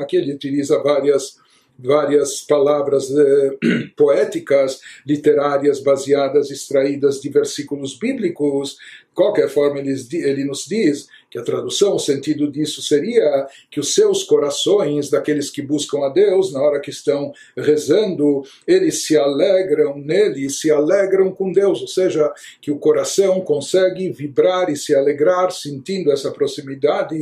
Aqui 0.00 0.16
ele 0.16 0.32
utiliza 0.32 0.82
várias 0.82 1.39
várias 1.82 2.40
palavras 2.42 3.10
eh, 3.10 3.56
poéticas, 3.96 4.80
literárias, 5.06 5.80
baseadas, 5.80 6.50
extraídas 6.50 7.20
de 7.20 7.28
versículos 7.28 7.98
bíblicos. 7.98 8.76
De 9.10 9.14
qualquer 9.14 9.48
forma, 9.48 9.78
ele, 9.78 9.94
ele 10.12 10.44
nos 10.44 10.64
diz 10.64 11.08
que 11.30 11.38
a 11.38 11.42
tradução, 11.42 11.94
o 11.94 11.98
sentido 11.98 12.50
disso 12.50 12.82
seria 12.82 13.46
que 13.70 13.78
os 13.78 13.94
seus 13.94 14.24
corações, 14.24 15.10
daqueles 15.10 15.48
que 15.48 15.62
buscam 15.62 16.04
a 16.04 16.08
Deus, 16.08 16.52
na 16.52 16.60
hora 16.60 16.80
que 16.80 16.90
estão 16.90 17.32
rezando, 17.56 18.42
eles 18.66 19.04
se 19.04 19.16
alegram 19.16 19.96
nele, 19.96 20.50
se 20.50 20.70
alegram 20.70 21.30
com 21.32 21.52
Deus, 21.52 21.80
ou 21.80 21.88
seja, 21.88 22.32
que 22.60 22.70
o 22.70 22.78
coração 22.78 23.40
consegue 23.42 24.10
vibrar 24.10 24.70
e 24.70 24.76
se 24.76 24.94
alegrar 24.94 25.52
sentindo 25.52 26.10
essa 26.10 26.30
proximidade 26.30 27.14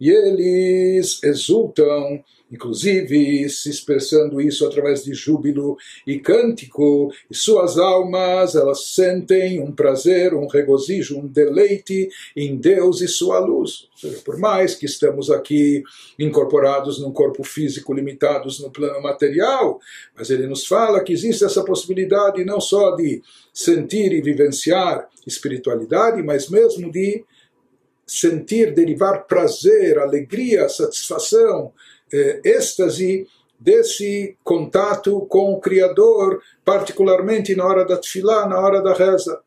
e 0.00 0.10
eles 0.10 1.22
exultam 1.22 2.24
inclusive 2.50 3.48
se 3.48 3.68
expressando 3.68 4.40
isso 4.40 4.66
através 4.66 5.02
de 5.02 5.12
júbilo 5.12 5.76
e 6.06 6.18
cântico, 6.18 7.12
e 7.30 7.34
suas 7.34 7.78
almas 7.78 8.54
elas 8.54 8.88
sentem 8.88 9.60
um 9.60 9.72
prazer, 9.72 10.32
um 10.34 10.46
regozijo, 10.46 11.18
um 11.18 11.26
deleite 11.26 12.08
em 12.36 12.56
Deus 12.56 13.00
e 13.00 13.08
sua 13.08 13.38
luz. 13.38 13.88
Seja, 13.96 14.18
por 14.24 14.38
mais 14.38 14.74
que 14.74 14.86
estamos 14.86 15.30
aqui 15.30 15.82
incorporados 16.18 17.00
num 17.00 17.12
corpo 17.12 17.42
físico, 17.42 17.92
limitados 17.92 18.60
no 18.60 18.70
plano 18.70 19.02
material, 19.02 19.80
mas 20.16 20.30
ele 20.30 20.46
nos 20.46 20.66
fala 20.66 21.02
que 21.02 21.12
existe 21.12 21.44
essa 21.44 21.64
possibilidade 21.64 22.44
não 22.44 22.60
só 22.60 22.94
de 22.94 23.22
sentir 23.52 24.12
e 24.12 24.20
vivenciar 24.20 25.08
espiritualidade, 25.26 26.22
mas 26.22 26.48
mesmo 26.48 26.90
de 26.90 27.24
sentir, 28.06 28.72
derivar 28.72 29.26
prazer, 29.26 29.98
alegria, 29.98 30.68
satisfação, 30.68 31.72
eh, 32.12 32.40
êxtase 32.44 33.26
desse 33.58 34.36
contato 34.44 35.20
com 35.28 35.52
o 35.52 35.60
Criador, 35.60 36.40
particularmente 36.64 37.54
na 37.56 37.64
hora 37.64 37.84
da 37.84 37.96
tefilá, 37.96 38.46
na 38.46 38.60
hora 38.60 38.82
da 38.82 38.92
reza. 38.92 39.40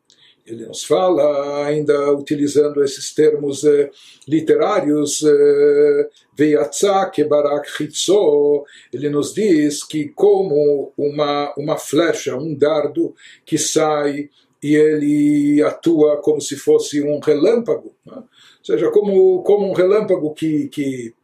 Ele 0.46 0.66
nos 0.66 0.82
fala, 0.84 1.66
ainda 1.66 2.12
utilizando 2.12 2.82
esses 2.82 3.14
termos 3.14 3.62
eh, 3.62 3.90
literários, 4.26 5.22
eh, 5.22 6.08
Veiatzá 6.36 7.08
kebarak 7.10 7.68
hitzo, 7.78 8.64
ele 8.92 9.10
nos 9.10 9.32
diz 9.34 9.84
que 9.84 10.08
como 10.08 10.92
uma, 10.96 11.54
uma 11.56 11.76
flecha, 11.76 12.36
um 12.36 12.54
dardo 12.54 13.14
que 13.44 13.58
sai 13.58 14.30
e 14.62 14.74
ele 14.74 15.62
atua 15.62 16.18
como 16.18 16.40
se 16.40 16.56
fosse 16.56 17.02
um 17.02 17.18
relâmpago, 17.18 17.94
né? 18.04 18.16
ou 18.16 18.64
seja, 18.64 18.90
como, 18.90 19.42
como 19.42 19.68
um 19.68 19.72
relâmpago 19.72 20.34
que, 20.34 20.68
que 20.68 21.14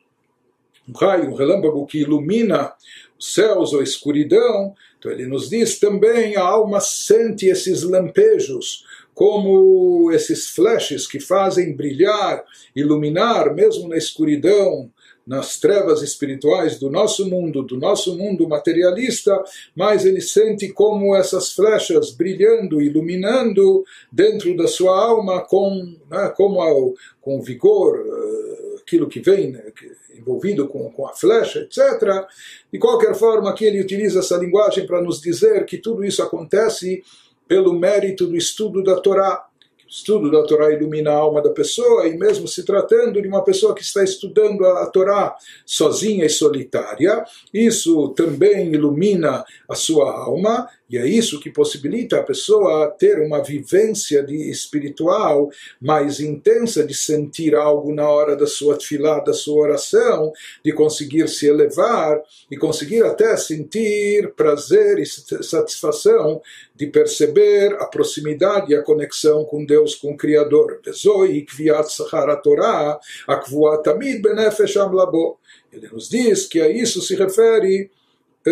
um 0.88 0.92
raio, 0.92 1.30
um 1.30 1.34
relâmpago 1.34 1.86
que 1.86 1.98
ilumina 1.98 2.72
os 3.18 3.34
céus 3.34 3.72
ou 3.72 3.80
a 3.80 3.84
escuridão, 3.84 4.74
então 4.98 5.10
ele 5.10 5.26
nos 5.26 5.48
diz 5.48 5.78
também 5.78 6.36
a 6.36 6.42
alma 6.42 6.80
sente 6.80 7.46
esses 7.46 7.82
lampejos, 7.82 8.84
como 9.14 10.12
esses 10.12 10.50
flashes 10.50 11.06
que 11.06 11.18
fazem 11.18 11.74
brilhar, 11.74 12.44
iluminar, 12.74 13.54
mesmo 13.54 13.88
na 13.88 13.96
escuridão, 13.96 14.90
nas 15.26 15.58
trevas 15.58 16.02
espirituais 16.02 16.78
do 16.78 16.88
nosso 16.88 17.28
mundo, 17.28 17.62
do 17.62 17.76
nosso 17.76 18.16
mundo 18.16 18.48
materialista, 18.48 19.42
mas 19.74 20.04
ele 20.04 20.20
sente 20.20 20.68
como 20.68 21.16
essas 21.16 21.52
flechas 21.52 22.12
brilhando, 22.12 22.80
iluminando 22.80 23.84
dentro 24.12 24.56
da 24.56 24.68
sua 24.68 24.96
alma 24.96 25.40
com, 25.40 25.96
né, 26.08 26.32
como 26.36 26.60
ao, 26.60 26.94
com 27.20 27.42
vigor, 27.42 28.04
eh, 28.06 28.76
aquilo 28.80 29.08
que 29.08 29.18
vem, 29.18 29.50
né, 29.50 29.64
envolvido 30.26 30.66
com, 30.66 30.90
com 30.90 31.06
a 31.06 31.12
flecha, 31.12 31.60
etc. 31.60 32.26
De 32.72 32.78
qualquer 32.78 33.14
forma, 33.14 33.50
aqui 33.50 33.64
ele 33.64 33.80
utiliza 33.80 34.18
essa 34.18 34.36
linguagem 34.36 34.86
para 34.86 35.00
nos 35.00 35.20
dizer 35.20 35.64
que 35.64 35.78
tudo 35.78 36.04
isso 36.04 36.22
acontece 36.22 37.04
pelo 37.46 37.72
mérito 37.72 38.26
do 38.26 38.36
estudo 38.36 38.82
da 38.82 38.96
Torá 38.96 39.46
o 39.86 39.88
estudo 39.88 40.32
da 40.32 40.42
Torá 40.42 40.72
ilumina 40.72 41.12
a 41.12 41.14
alma 41.16 41.40
da 41.40 41.50
pessoa, 41.50 42.08
e 42.08 42.18
mesmo 42.18 42.48
se 42.48 42.64
tratando 42.64 43.22
de 43.22 43.28
uma 43.28 43.44
pessoa 43.44 43.72
que 43.72 43.82
está 43.82 44.02
estudando 44.02 44.66
a 44.66 44.84
Torá 44.86 45.36
sozinha 45.64 46.26
e 46.26 46.28
solitária, 46.28 47.24
isso 47.54 48.08
também 48.08 48.72
ilumina 48.74 49.44
a 49.70 49.74
sua 49.76 50.12
alma, 50.12 50.68
e 50.88 50.96
é 50.96 51.06
isso 51.06 51.40
que 51.40 51.50
possibilita 51.50 52.18
a 52.18 52.22
pessoa 52.22 52.88
ter 52.96 53.18
uma 53.18 53.42
vivência 53.42 54.22
de 54.22 54.50
espiritual 54.50 55.50
mais 55.80 56.20
intensa, 56.20 56.86
de 56.86 56.94
sentir 56.94 57.56
algo 57.56 57.92
na 57.92 58.08
hora 58.08 58.36
da 58.36 58.46
sua 58.46 58.76
tefilá, 58.76 59.18
da 59.18 59.32
sua 59.32 59.62
oração, 59.62 60.32
de 60.64 60.72
conseguir 60.72 61.28
se 61.28 61.46
elevar 61.46 62.22
e 62.48 62.56
conseguir 62.56 63.04
até 63.04 63.36
sentir 63.36 64.32
prazer 64.34 65.00
e 65.00 65.06
satisfação 65.06 66.40
de 66.76 66.86
perceber 66.86 67.74
a 67.80 67.86
proximidade 67.86 68.72
e 68.72 68.76
a 68.76 68.82
conexão 68.82 69.44
com 69.44 69.64
Deus, 69.64 69.94
com 69.94 70.12
o 70.12 70.16
Criador. 70.16 70.80
Ele 75.72 75.88
nos 75.88 76.08
diz 76.08 76.46
que 76.46 76.60
a 76.60 76.68
isso 76.68 77.00
se 77.02 77.16
refere 77.16 77.90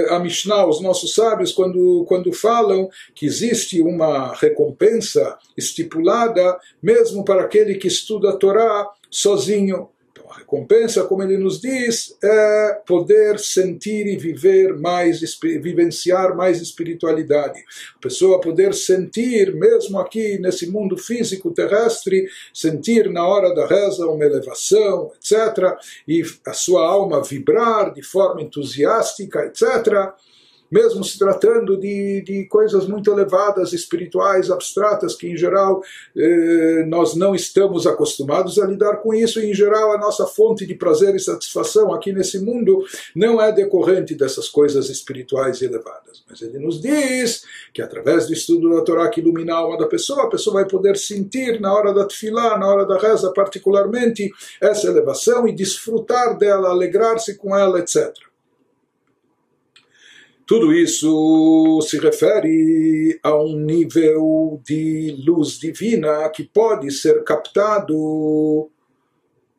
a 0.09 0.19
Mishnah, 0.19 0.67
os 0.67 0.81
nossos 0.81 1.15
sábios, 1.15 1.53
quando, 1.53 2.05
quando 2.07 2.33
falam 2.33 2.89
que 3.15 3.27
existe 3.27 3.81
uma 3.81 4.35
recompensa 4.35 5.39
estipulada 5.57 6.59
mesmo 6.83 7.25
para 7.25 7.43
aquele 7.43 7.77
que 7.77 7.89
estuda 7.89 8.31
a 8.31 8.37
Torá 8.37 8.89
sozinho. 9.11 9.89
Recompensa, 10.37 11.05
como 11.05 11.23
ele 11.23 11.39
nos 11.39 11.61
diz, 11.61 12.17
é 12.23 12.83
poder 12.87 13.39
sentir 13.39 14.07
e 14.07 14.17
viver 14.17 14.77
mais, 14.77 15.21
vivenciar 15.41 16.37
mais 16.37 16.61
espiritualidade. 16.61 17.59
A 17.97 17.99
pessoa 18.01 18.41
poder 18.41 18.75
sentir, 18.75 19.55
mesmo 19.55 19.99
aqui 19.99 20.39
nesse 20.39 20.71
mundo 20.71 20.97
físico 20.97 21.53
terrestre, 21.53 22.27
sentir 22.53 23.11
na 23.11 23.27
hora 23.27 23.55
da 23.55 23.67
reza 23.67 24.07
uma 24.07 24.25
elevação, 24.25 25.13
etc. 25.17 25.77
E 26.07 26.23
a 26.47 26.53
sua 26.53 26.87
alma 26.87 27.23
vibrar 27.23 27.93
de 27.93 28.03
forma 28.03 28.43
entusiástica, 28.43 29.45
etc 29.47 30.15
mesmo 30.75 31.05
se 31.05 31.17
tratando 31.17 31.77
de, 31.77 32.21
de 32.23 32.47
coisas 32.47 32.89
muito 32.89 33.09
elevadas, 33.09 33.73
espirituais, 33.73 34.51
abstratas, 34.51 35.15
que 35.15 35.29
em 35.29 35.37
geral 35.37 35.81
eh, 36.17 36.85
nós 36.89 37.15
não 37.15 37.33
estamos 37.33 37.87
acostumados 37.87 38.59
a 38.59 38.67
lidar 38.67 38.97
com 38.97 39.15
isso, 39.15 39.39
e 39.39 39.53
em 39.53 39.55
geral 39.55 39.93
a 39.93 39.99
nossa 39.99 40.27
fonte 40.27 40.67
de 40.67 40.75
prazer 40.75 41.15
e 41.15 41.21
satisfação 41.21 41.95
aqui 41.95 42.13
nesse 42.13 42.41
mundo 42.41 42.85
não 43.15 43.41
é 43.41 43.53
decorrente 43.53 44.17
dessas 44.17 44.49
coisas 44.49 44.91
espirituais 44.91 45.63
elevadas. 45.63 46.25
Mas 46.29 46.43
ele 46.43 46.59
nos 46.59 46.83
diz 46.83 47.45
que 47.73 47.81
através 47.81 48.27
do 48.27 48.33
estudo 48.33 48.75
da 48.75 48.83
Torá 48.83 49.09
que 49.09 49.21
ilumina 49.21 49.55
a 49.55 49.59
alma 49.59 49.79
da 49.79 49.87
pessoa, 49.87 50.25
a 50.25 50.29
pessoa 50.29 50.55
vai 50.55 50.67
poder 50.67 50.97
sentir 50.97 51.61
na 51.61 51.73
hora 51.73 51.95
da 51.95 52.05
tefilá, 52.05 52.59
na 52.59 52.67
hora 52.67 52.85
da 52.85 52.99
reza 52.99 53.33
particularmente, 53.33 54.29
essa 54.61 54.89
elevação 54.89 55.47
e 55.47 55.55
desfrutar 55.55 56.37
dela, 56.37 56.71
alegrar-se 56.71 57.37
com 57.37 57.57
ela, 57.57 57.79
etc. 57.79 58.13
Tudo 60.47 60.75
isso 60.75 61.81
se 61.89 61.99
refere 61.99 63.19
a 63.23 63.35
um 63.35 63.57
nível 63.59 64.61
de 64.63 65.17
luz 65.27 65.59
divina 65.59 66.29
que 66.29 66.45
pode 66.45 66.91
ser 66.91 67.25
captado 67.25 68.69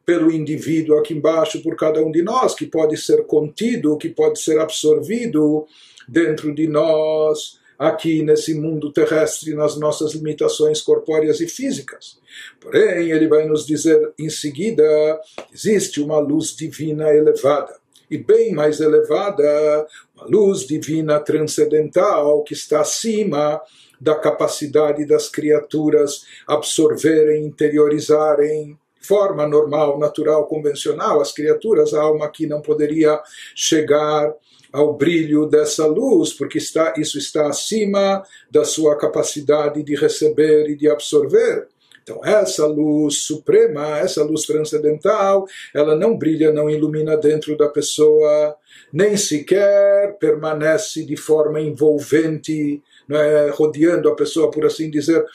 pelo 0.05 0.31
indivíduo 0.31 0.99
aqui 0.99 1.15
embaixo, 1.15 1.63
por 1.63 1.75
cada 1.75 1.99
um 2.05 2.11
de 2.11 2.21
nós, 2.21 2.53
que 2.53 2.67
pode 2.67 2.95
ser 2.97 3.25
contido, 3.25 3.97
que 3.97 4.09
pode 4.09 4.39
ser 4.39 4.59
absorvido 4.59 5.65
dentro 6.07 6.53
de 6.53 6.67
nós, 6.67 7.59
aqui 7.79 8.21
nesse 8.21 8.53
mundo 8.53 8.93
terrestre, 8.93 9.55
nas 9.55 9.75
nossas 9.77 10.13
limitações 10.13 10.81
corpóreas 10.81 11.41
e 11.41 11.47
físicas. 11.47 12.19
Porém, 12.59 13.09
ele 13.09 13.27
vai 13.27 13.47
nos 13.47 13.65
dizer 13.65 14.13
em 14.19 14.29
seguida: 14.29 15.19
existe 15.51 15.99
uma 15.99 16.19
luz 16.19 16.55
divina 16.55 17.09
elevada 17.09 17.75
e 18.09 18.17
bem 18.17 18.53
mais 18.53 18.79
elevada, 18.79 19.87
uma 20.15 20.25
luz 20.27 20.65
divina 20.65 21.19
transcendental 21.19 22.43
que 22.43 22.53
está 22.53 22.81
acima 22.81 23.61
da 23.99 24.15
capacidade 24.15 25.05
das 25.05 25.29
criaturas 25.29 26.25
absorverem, 26.47 27.45
interiorizarem 27.45 28.77
forma 29.01 29.47
normal, 29.47 29.99
natural, 29.99 30.47
convencional, 30.47 31.21
as 31.21 31.31
criaturas, 31.31 31.93
a 31.93 32.01
alma 32.01 32.29
que 32.29 32.47
não 32.47 32.61
poderia 32.61 33.21
chegar 33.55 34.33
ao 34.73 34.93
brilho 34.93 35.45
dessa 35.45 35.85
luz, 35.85 36.33
porque 36.33 36.57
está, 36.57 36.93
isso 36.97 37.17
está 37.17 37.47
acima 37.47 38.23
da 38.51 38.65
sua 38.65 38.97
capacidade 38.97 39.83
de 39.83 39.95
receber 39.95 40.69
e 40.69 40.75
de 40.75 40.89
absorver. 40.89 41.67
Então, 42.05 42.23
essa 42.23 42.67
luz 42.67 43.23
suprema, 43.23 43.97
essa 43.97 44.23
luz 44.23 44.43
transcendental, 44.43 45.47
ela 45.73 45.95
não 45.95 46.15
brilha, 46.15 46.53
não 46.53 46.69
ilumina 46.69 47.17
dentro 47.17 47.57
da 47.57 47.67
pessoa, 47.67 48.55
nem 48.93 49.17
sequer 49.17 50.15
permanece 50.19 51.03
de 51.03 51.17
forma 51.17 51.59
envolvente, 51.59 52.79
é, 53.09 53.49
rodeando 53.51 54.07
a 54.07 54.15
pessoa, 54.15 54.51
por 54.51 54.67
assim 54.67 54.87
dizer. 54.87 55.25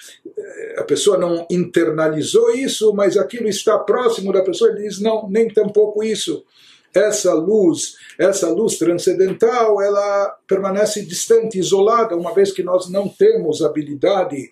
A 0.76 0.84
pessoa 0.84 1.18
não 1.18 1.44
internalizou 1.50 2.54
isso, 2.54 2.94
mas 2.94 3.16
aquilo 3.16 3.48
está 3.48 3.76
próximo 3.76 4.32
da 4.32 4.44
pessoa, 4.44 4.70
ele 4.70 4.84
diz: 4.84 5.00
não, 5.00 5.28
nem 5.28 5.48
tampouco 5.48 6.04
isso 6.04 6.44
essa 6.92 7.32
luz, 7.32 7.94
essa 8.18 8.48
luz 8.50 8.76
transcendental, 8.76 9.80
ela 9.80 10.36
permanece 10.46 11.04
distante, 11.04 11.56
isolada, 11.56 12.16
uma 12.16 12.34
vez 12.34 12.50
que 12.50 12.64
nós 12.64 12.90
não 12.90 13.08
temos 13.08 13.62
habilidade 13.62 14.50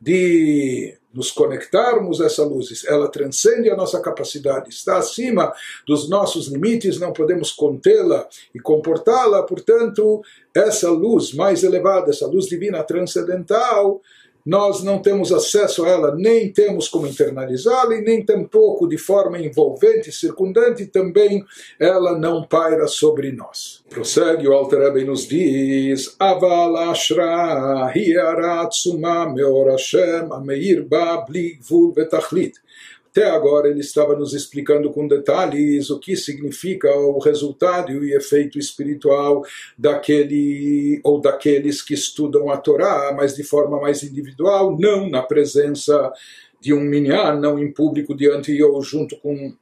de 0.00 0.96
nos 1.14 1.30
conectarmos 1.30 2.20
a 2.20 2.26
essa 2.26 2.44
luz, 2.44 2.84
ela 2.86 3.08
transcende 3.08 3.70
a 3.70 3.76
nossa 3.76 4.00
capacidade, 4.00 4.70
está 4.70 4.98
acima 4.98 5.52
dos 5.86 6.08
nossos 6.08 6.48
limites, 6.48 6.98
não 6.98 7.12
podemos 7.12 7.52
contê-la 7.52 8.26
e 8.54 8.58
comportá-la, 8.58 9.42
portanto, 9.44 10.22
essa 10.54 10.90
luz 10.90 11.32
mais 11.32 11.62
elevada, 11.62 12.10
essa 12.10 12.26
luz 12.26 12.46
divina 12.46 12.82
transcendental, 12.82 14.02
nós 14.44 14.84
não 14.84 15.00
temos 15.00 15.32
acesso 15.32 15.84
a 15.84 15.88
ela, 15.88 16.14
nem 16.14 16.52
temos 16.52 16.88
como 16.88 17.06
internalizá-la, 17.06 17.94
e 17.96 18.02
nem 18.02 18.24
tampouco 18.24 18.86
de 18.86 18.98
forma 18.98 19.38
envolvente, 19.38 20.12
circundante, 20.12 20.86
também 20.86 21.44
ela 21.80 22.18
não 22.18 22.46
paira 22.46 22.86
sobre 22.86 23.32
nós. 23.32 23.82
Prossegue 23.88 24.46
o 24.46 24.52
Alter 24.52 24.80
Rebbe 24.80 25.04
nos 25.04 25.26
diz, 25.26 26.14
Aval 26.18 26.74
Hiaratsuma 27.94 29.32
Meor 29.32 29.70
Hashem, 29.70 30.28
Ameir 30.30 30.84
Ba, 30.86 31.24
Betachlit. 31.94 32.63
Até 33.14 33.30
agora 33.30 33.68
ele 33.68 33.78
estava 33.78 34.16
nos 34.16 34.34
explicando 34.34 34.90
com 34.90 35.06
detalhes 35.06 35.88
o 35.88 36.00
que 36.00 36.16
significa 36.16 36.92
o 36.92 37.20
resultado 37.20 37.92
e 37.92 37.96
o 37.96 38.16
efeito 38.16 38.58
espiritual 38.58 39.44
daquele 39.78 41.00
ou 41.04 41.20
daqueles 41.20 41.80
que 41.80 41.94
estudam 41.94 42.50
a 42.50 42.56
Torá, 42.56 43.14
mas 43.16 43.36
de 43.36 43.44
forma 43.44 43.80
mais 43.80 44.02
individual, 44.02 44.76
não 44.76 45.08
na 45.08 45.22
presença 45.22 46.12
de 46.60 46.74
um 46.74 46.80
minyan, 46.80 47.38
não 47.38 47.56
em 47.56 47.70
público 47.70 48.16
diante 48.16 48.60
ou 48.60 48.82
junto 48.82 49.16
com 49.18 49.54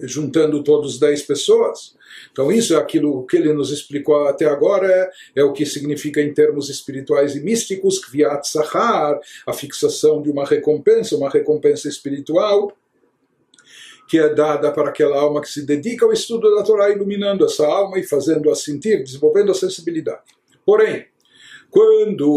juntando 0.00 0.64
todos 0.64 0.98
dez 0.98 1.20
pessoas. 1.20 1.94
Então 2.30 2.50
isso 2.50 2.74
é 2.74 2.76
aquilo 2.76 3.24
que 3.26 3.36
ele 3.36 3.52
nos 3.52 3.70
explicou 3.70 4.26
até 4.26 4.46
agora, 4.46 4.86
é, 4.86 5.10
é 5.40 5.44
o 5.44 5.52
que 5.52 5.66
significa 5.66 6.20
em 6.20 6.32
termos 6.32 6.68
espirituais 6.68 7.34
e 7.34 7.40
místicos, 7.40 7.98
Kviat 7.98 8.48
Sahar, 8.48 9.18
a 9.46 9.52
fixação 9.52 10.22
de 10.22 10.30
uma 10.30 10.44
recompensa, 10.44 11.16
uma 11.16 11.30
recompensa 11.30 11.88
espiritual, 11.88 12.72
que 14.08 14.18
é 14.18 14.28
dada 14.34 14.70
para 14.72 14.90
aquela 14.90 15.18
alma 15.18 15.40
que 15.40 15.48
se 15.48 15.64
dedica 15.64 16.04
ao 16.04 16.12
estudo 16.12 16.54
da 16.54 16.62
Torá, 16.62 16.90
iluminando 16.90 17.44
essa 17.44 17.66
alma 17.66 17.98
e 17.98 18.02
fazendo-a 18.02 18.54
sentir, 18.54 19.02
desenvolvendo 19.02 19.52
a 19.52 19.54
sensibilidade. 19.54 20.20
Porém, 20.66 21.06
quando 21.70 22.28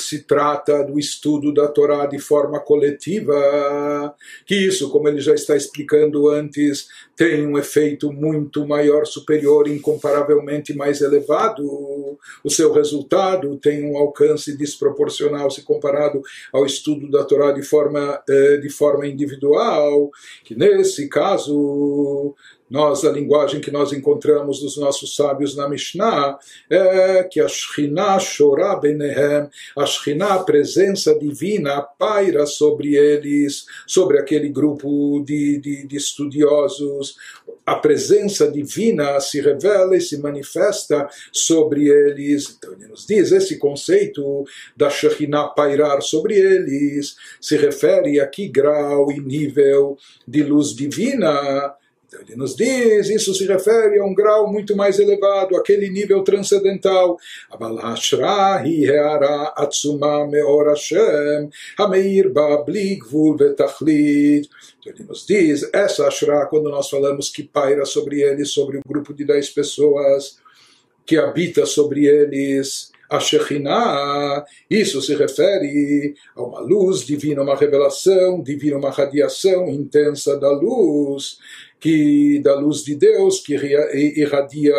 se 0.00 0.24
trata 0.24 0.82
do 0.82 0.98
estudo 0.98 1.52
da 1.52 1.68
Torá 1.68 2.06
de 2.06 2.18
forma 2.18 2.58
coletiva, 2.60 4.14
que 4.46 4.54
isso, 4.54 4.90
como 4.90 5.08
ele 5.08 5.20
já 5.20 5.34
está 5.34 5.56
explicando 5.56 6.28
antes, 6.28 6.88
tem 7.16 7.46
um 7.46 7.58
efeito 7.58 8.12
muito 8.12 8.66
maior, 8.66 9.06
superior, 9.06 9.68
incomparavelmente 9.68 10.74
mais 10.74 11.00
elevado. 11.00 12.18
O 12.42 12.50
seu 12.50 12.72
resultado 12.72 13.56
tem 13.58 13.84
um 13.84 13.96
alcance 13.96 14.56
desproporcional 14.56 15.50
se 15.50 15.62
comparado 15.62 16.22
ao 16.52 16.64
estudo 16.64 17.10
da 17.10 17.24
Torá 17.24 17.52
de 17.52 17.62
forma, 17.62 18.22
eh, 18.28 18.56
de 18.56 18.70
forma 18.70 19.06
individual, 19.06 20.10
que 20.44 20.54
nesse 20.54 21.08
caso 21.08 22.34
nós, 22.70 23.04
a 23.04 23.10
linguagem 23.10 23.60
que 23.60 23.70
nós 23.70 23.92
encontramos 23.92 24.60
dos 24.60 24.76
nossos 24.76 25.16
sábios 25.16 25.56
na 25.56 25.68
Mishnah, 25.68 26.38
é 26.70 27.24
que 27.24 27.40
a 27.40 27.48
Shekhinah 27.48 28.20
chorá 28.20 28.76
benehem, 28.76 29.48
a 29.76 29.84
Shekhinah, 29.84 30.34
a 30.34 30.44
presença 30.44 31.18
divina, 31.18 31.82
paira 31.82 32.46
sobre 32.46 32.94
eles, 32.94 33.66
sobre 33.86 34.18
aquele 34.18 34.48
grupo 34.48 35.20
de, 35.26 35.58
de, 35.58 35.86
de 35.86 35.96
estudiosos, 35.96 37.16
a 37.66 37.74
presença 37.74 38.50
divina 38.50 39.20
se 39.20 39.40
revela 39.40 39.96
e 39.96 40.00
se 40.00 40.18
manifesta 40.18 41.08
sobre 41.32 41.88
eles. 41.88 42.56
Então 42.56 42.72
ele 42.72 42.88
nos 42.88 43.06
diz, 43.06 43.32
esse 43.32 43.58
conceito 43.58 44.44
da 44.76 44.90
Shekhinah 44.90 45.48
pairar 45.48 46.00
sobre 46.02 46.34
eles 46.34 47.16
se 47.40 47.56
refere 47.56 48.20
a 48.20 48.26
que 48.26 48.48
grau 48.48 49.10
e 49.10 49.20
nível 49.20 49.96
de 50.26 50.42
luz 50.42 50.74
divina 50.74 51.74
então 52.10 52.20
ele 52.22 52.34
nos 52.34 52.56
diz, 52.56 53.08
isso 53.08 53.32
se 53.32 53.46
refere 53.46 54.00
a 54.00 54.04
um 54.04 54.12
grau 54.12 54.50
muito 54.50 54.74
mais 54.74 54.98
elevado, 54.98 55.56
aquele 55.56 55.88
nível 55.88 56.24
transcendental. 56.24 57.16
Então 64.80 64.92
ele 64.92 65.04
nos 65.04 65.24
diz, 65.24 65.70
essa 65.72 66.08
ashra, 66.08 66.46
quando 66.46 66.68
nós 66.68 66.90
falamos 66.90 67.30
que 67.30 67.44
paira 67.44 67.86
sobre 67.86 68.22
eles, 68.22 68.50
sobre 68.50 68.78
o 68.78 68.82
grupo 68.84 69.14
de 69.14 69.24
dez 69.24 69.48
pessoas, 69.48 70.38
que 71.06 71.16
habita 71.16 71.64
sobre 71.64 72.06
eles, 72.06 72.90
a 73.10 73.18
Shekhinah, 73.18 74.44
isso 74.70 75.02
se 75.02 75.16
refere 75.16 76.14
a 76.36 76.42
uma 76.42 76.60
luz 76.60 77.04
divina, 77.04 77.42
uma 77.42 77.56
revelação 77.56 78.40
divina, 78.40 78.78
uma 78.78 78.90
radiação 78.90 79.68
intensa 79.68 80.38
da 80.38 80.50
luz, 80.52 81.38
que 81.80 82.40
da 82.40 82.54
luz 82.54 82.84
de 82.84 82.94
Deus 82.94 83.40
que 83.40 83.54
irradia 83.54 84.74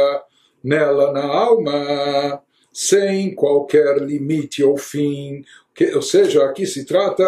nela 0.64 1.12
na 1.12 1.26
alma 1.26 2.42
sem 2.72 3.36
qualquer 3.36 3.98
limite 4.02 4.64
ou 4.64 4.78
fim. 4.78 5.44
Que, 5.74 5.96
ou 5.96 6.02
seja, 6.02 6.44
aqui 6.46 6.66
se 6.66 6.86
trata 6.86 7.24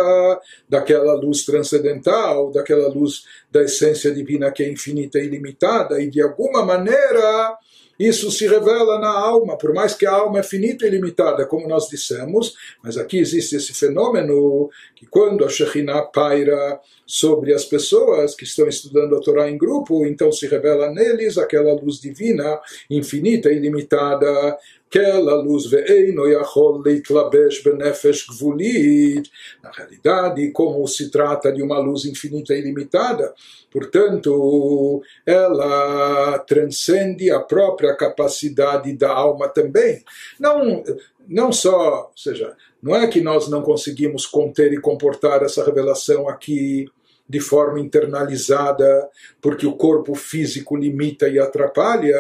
daquela 0.69 1.13
luz 1.15 1.43
transcendental, 1.43 2.51
daquela 2.51 2.87
luz 2.87 3.23
da 3.51 3.63
essência 3.63 4.11
divina 4.11 4.51
que 4.51 4.63
é 4.63 4.71
infinita 4.71 5.17
e 5.17 5.25
ilimitada, 5.25 6.01
e 6.01 6.09
de 6.09 6.21
alguma 6.21 6.63
maneira 6.65 7.57
isso 7.99 8.31
se 8.31 8.47
revela 8.47 8.99
na 8.99 9.11
alma, 9.11 9.57
por 9.57 9.73
mais 9.73 9.93
que 9.93 10.05
a 10.05 10.11
alma 10.11 10.39
é 10.39 10.43
finita 10.43 10.85
e 10.85 10.89
limitada, 10.89 11.45
como 11.45 11.67
nós 11.67 11.87
dissemos, 11.87 12.55
mas 12.83 12.97
aqui 12.97 13.19
existe 13.19 13.55
esse 13.55 13.73
fenômeno 13.73 14.69
que 14.95 15.05
quando 15.05 15.45
a 15.45 15.49
Shekhinah 15.49 16.01
paira 16.03 16.79
sobre 17.05 17.53
as 17.53 17.65
pessoas 17.65 18.35
que 18.35 18.43
estão 18.43 18.67
estudando 18.67 19.15
a 19.15 19.19
Torá 19.19 19.49
em 19.49 19.57
grupo, 19.57 20.05
então 20.05 20.31
se 20.31 20.47
revela 20.47 20.89
neles 20.91 21.37
aquela 21.37 21.73
luz 21.73 21.99
divina, 21.99 22.59
infinita 22.89 23.51
e 23.51 23.57
ilimitada, 23.57 24.57
aquela 24.87 25.35
luz 25.41 25.65
ve'eino 25.65 26.27
yachol 26.27 26.81
leitlabesh 26.81 27.63
benefesh 27.63 28.25
gvulit. 28.27 29.29
Na 29.61 29.71
realidade, 29.71 30.51
como 30.51 30.87
se 30.87 31.09
trata 31.09 31.51
de 31.51 31.61
uma 31.61 31.79
luz 31.79 32.05
infinita 32.05 32.53
e 32.53 32.59
ilimitada, 32.59 33.33
portanto, 33.71 35.01
ela 35.25 36.39
transcende 36.39 37.31
a 37.31 37.39
própria 37.39 37.95
capacidade 37.95 38.93
da 38.93 39.11
alma 39.11 39.49
também. 39.49 40.03
Não, 40.39 40.83
não 41.27 41.51
só, 41.51 42.11
ou 42.11 42.17
seja, 42.17 42.55
não 42.83 42.95
é 42.97 43.07
que 43.07 43.21
nós 43.21 43.47
não 43.47 43.61
conseguimos 43.61 44.25
conter 44.25 44.73
e 44.73 44.81
comportar 44.81 45.41
essa 45.41 45.63
revelação 45.63 46.27
aqui 46.27 46.85
de 47.27 47.39
forma 47.39 47.79
internalizada, 47.79 49.09
porque 49.41 49.65
o 49.65 49.77
corpo 49.77 50.13
físico 50.13 50.75
limita 50.75 51.29
e 51.29 51.39
atrapalha, 51.39 52.19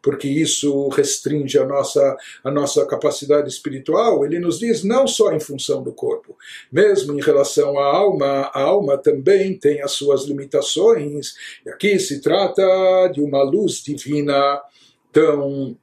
porque 0.00 0.28
isso 0.28 0.88
restringe 0.90 1.58
a 1.58 1.66
nossa, 1.66 2.16
a 2.44 2.50
nossa 2.50 2.86
capacidade 2.86 3.48
espiritual. 3.48 4.24
Ele 4.24 4.38
nos 4.38 4.60
diz 4.60 4.84
não 4.84 5.08
só 5.08 5.32
em 5.32 5.40
função 5.40 5.82
do 5.82 5.92
corpo, 5.92 6.38
mesmo 6.70 7.18
em 7.18 7.20
relação 7.20 7.76
à 7.76 7.84
alma, 7.84 8.50
a 8.54 8.60
alma 8.62 8.96
também 8.96 9.58
tem 9.58 9.82
as 9.82 9.90
suas 9.90 10.24
limitações. 10.24 11.34
E 11.66 11.70
aqui 11.70 11.98
se 11.98 12.20
trata 12.20 13.08
de 13.12 13.20
uma 13.20 13.42
luz 13.42 13.82
divina 13.82 14.62
tão 15.12 15.76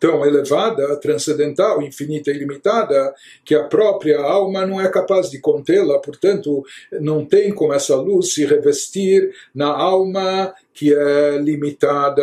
tão 0.00 0.24
elevada, 0.24 0.96
transcendental, 0.96 1.82
infinita 1.82 2.30
e 2.30 2.34
ilimitada, 2.34 3.14
que 3.44 3.54
a 3.54 3.64
própria 3.64 4.18
alma 4.18 4.66
não 4.66 4.80
é 4.80 4.88
capaz 4.88 5.30
de 5.30 5.38
contê-la, 5.38 5.98
portanto, 5.98 6.64
não 6.92 7.24
tem 7.24 7.52
como 7.52 7.74
essa 7.74 7.94
luz 7.94 8.32
se 8.32 8.46
revestir 8.46 9.30
na 9.54 9.68
alma 9.68 10.54
que 10.72 10.94
é 10.94 11.36
limitada. 11.36 12.22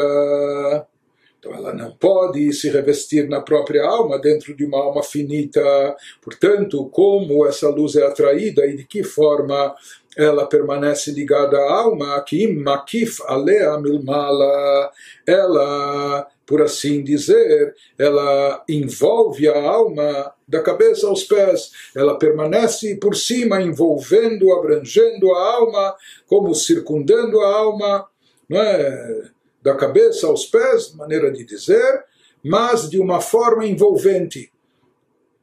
Então 1.47 1.55
ela 1.55 1.73
não 1.73 1.91
pode 1.91 2.51
se 2.51 2.69
revestir 2.69 3.29
na 3.29 3.41
própria 3.41 3.86
alma 3.86 4.19
dentro 4.19 4.53
de 4.55 4.65
uma 4.65 4.77
alma 4.77 5.01
finita. 5.01 5.95
Portanto, 6.21 6.89
como 6.89 7.45
essa 7.47 7.69
luz 7.69 7.95
é 7.95 8.05
atraída 8.05 8.65
e 8.65 8.75
de 8.75 8.86
que 8.86 9.03
forma 9.03 9.73
ela 10.17 10.47
permanece 10.47 11.12
ligada 11.12 11.57
à 11.57 11.73
alma, 11.73 12.19
que 12.21 12.47
makif 12.47 13.21
alea 13.27 13.79
milmala, 13.79 14.91
ela 15.25 16.27
por 16.45 16.62
assim 16.62 17.03
dizer, 17.03 17.75
ela 17.99 18.63
envolve 18.69 19.49
a 19.49 19.62
alma 19.62 20.33
da 20.47 20.62
cabeça 20.62 21.05
aos 21.05 21.25
pés, 21.25 21.71
ela 21.93 22.17
permanece 22.17 22.95
por 22.95 23.17
cima, 23.17 23.62
envolvendo, 23.62 24.53
abrangendo 24.53 25.29
a 25.33 25.55
alma, 25.55 25.95
como 26.25 26.55
circundando 26.55 27.41
a 27.41 27.53
alma, 27.53 28.07
não 28.49 28.62
é? 28.62 29.29
Da 29.67 29.75
cabeça 29.75 30.27
aos 30.27 30.45
pés, 30.45 30.93
maneira 30.93 31.30
de 31.30 31.43
dizer, 31.43 32.06
mas 32.41 32.89
de 32.89 32.97
uma 32.97 33.19
forma 33.19 33.65
envolvente. 33.65 34.49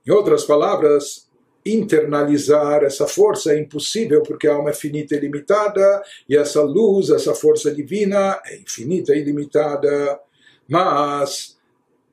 Em 0.07 0.11
outras 0.11 0.45
palavras, 0.45 1.29
internalizar 1.65 2.83
essa 2.85 3.07
força 3.07 3.53
é 3.53 3.61
impossível 3.61 4.23
porque 4.23 4.49
a 4.49 4.55
alma 4.55 4.71
é 4.71 4.73
finita 4.73 5.15
e 5.15 5.21
limitada 5.21 6.03
e 6.27 6.35
essa 6.35 6.63
luz, 6.63 7.11
essa 7.11 7.35
força 7.35 7.71
divina 7.71 8.41
é 8.47 8.57
infinita 8.57 9.15
e 9.15 9.23
limitada. 9.23 10.19
Mas 10.67 11.59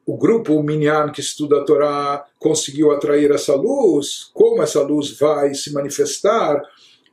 o 0.06 0.18
grupo 0.18 0.62
Minyan 0.62 1.12
que 1.14 1.22
estuda 1.22 1.62
a 1.62 1.64
Torá 1.64 2.26
conseguiu 2.38 2.92
atrair 2.92 3.32
essa 3.32 3.56
luz, 3.56 4.30
como 4.34 4.62
essa 4.62 4.82
luz 4.82 5.18
vai 5.18 5.54
se 5.54 5.72
manifestar 5.72 6.62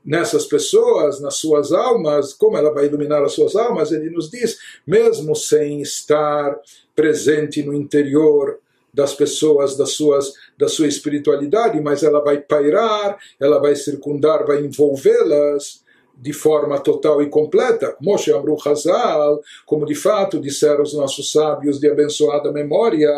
nessas 0.09 0.47
pessoas, 0.47 1.21
nas 1.21 1.35
suas 1.35 1.71
almas, 1.71 2.33
como 2.33 2.57
ela 2.57 2.73
vai 2.73 2.87
iluminar 2.87 3.23
as 3.23 3.33
suas 3.33 3.55
almas, 3.55 3.92
ele 3.92 4.09
nos 4.09 4.31
diz, 4.31 4.59
mesmo 4.87 5.37
sem 5.37 5.83
estar 5.83 6.59
presente 6.97 7.62
no 7.62 7.75
interior 7.75 8.59
das 8.92 9.12
pessoas, 9.12 9.77
das 9.77 9.90
suas, 9.90 10.33
da 10.59 10.66
sua 10.66 10.88
espiritualidade, 10.88 11.79
mas 11.83 12.03
ela 12.03 12.25
vai 12.25 12.40
pairar, 12.40 13.18
ela 13.38 13.61
vai 13.61 13.77
circundar, 13.77 14.47
vai 14.47 14.64
envolvê-las 14.64 15.85
de 16.21 16.33
forma 16.33 16.81
total 16.81 17.23
e 17.23 17.29
completa, 17.29 17.97
Moshe 18.01 18.33
Amru 18.33 18.57
Hazal, 18.65 19.41
como 19.65 19.87
de 19.87 19.95
fato 19.95 20.41
disseram 20.41 20.83
os 20.83 20.93
nossos 20.93 21.31
sábios 21.31 21.79
de 21.79 21.89
abençoada 21.89 22.51
memória, 22.51 23.09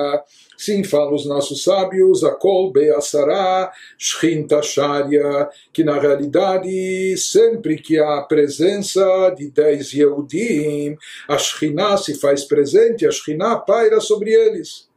sim, 0.57 0.85
falam 0.85 1.15
os 1.15 1.25
nossos 1.25 1.65
sábios, 1.65 2.23
Akol 2.23 2.71
Be'asara 2.71 3.73
Shrinta 3.99 4.61
Sharia, 4.61 5.49
que 5.73 5.83
na 5.83 5.99
realidade, 5.99 7.17
sempre 7.17 7.77
que 7.77 7.99
há 7.99 8.21
presença 8.21 9.31
de 9.31 9.51
dez 9.51 9.93
Yehudim, 9.95 10.97
a 11.27 11.39
Shrinah 11.39 11.97
se 11.97 12.15
faz 12.15 12.45
presente, 12.45 13.07
a 13.07 13.11
Shrinah 13.11 13.57
paira 13.61 13.99
sobre 14.01 14.31
eles. 14.33 14.89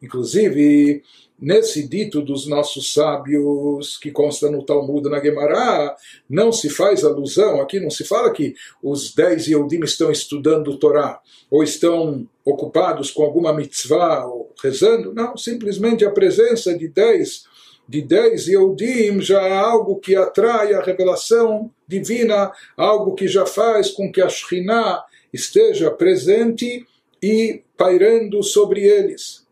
Inclusive, 0.00 1.02
nesse 1.40 1.86
dito 1.86 2.20
dos 2.20 2.46
nossos 2.46 2.92
sábios, 2.92 3.96
que 3.96 4.10
consta 4.10 4.50
no 4.50 4.64
Talmud 4.64 5.08
na 5.08 5.20
Gemara, 5.20 5.94
não 6.28 6.50
se 6.50 6.68
faz 6.68 7.04
alusão, 7.04 7.60
aqui 7.60 7.78
não 7.78 7.90
se 7.90 8.04
fala 8.04 8.32
que 8.32 8.54
os 8.82 9.14
dez 9.14 9.46
Yehudim 9.46 9.80
estão 9.84 10.10
estudando 10.10 10.68
o 10.68 10.76
Torá, 10.76 11.20
ou 11.48 11.62
estão 11.62 12.28
ocupados 12.44 13.10
com 13.10 13.22
alguma 13.22 13.52
mitzvah, 13.52 14.26
ou 14.26 14.52
rezando, 14.62 15.14
não, 15.14 15.36
simplesmente 15.36 16.04
a 16.04 16.10
presença 16.10 16.76
de 16.76 16.88
dez 16.88 17.46
de 17.88 18.02
dez 18.02 18.46
Yehudim 18.46 19.18
já 19.22 19.40
é 19.40 19.56
algo 19.56 19.96
que 19.96 20.14
atrai 20.14 20.74
a 20.74 20.82
revelação 20.82 21.70
divina, 21.86 22.52
algo 22.76 23.14
que 23.14 23.26
já 23.26 23.46
faz 23.46 23.90
com 23.90 24.12
que 24.12 24.20
a 24.20 24.28
Shekhinah 24.28 25.04
esteja 25.32 25.90
presente 25.90 26.86
e 27.22 27.62
pairando 27.78 28.42
sobre 28.42 28.82
eles 28.82 29.47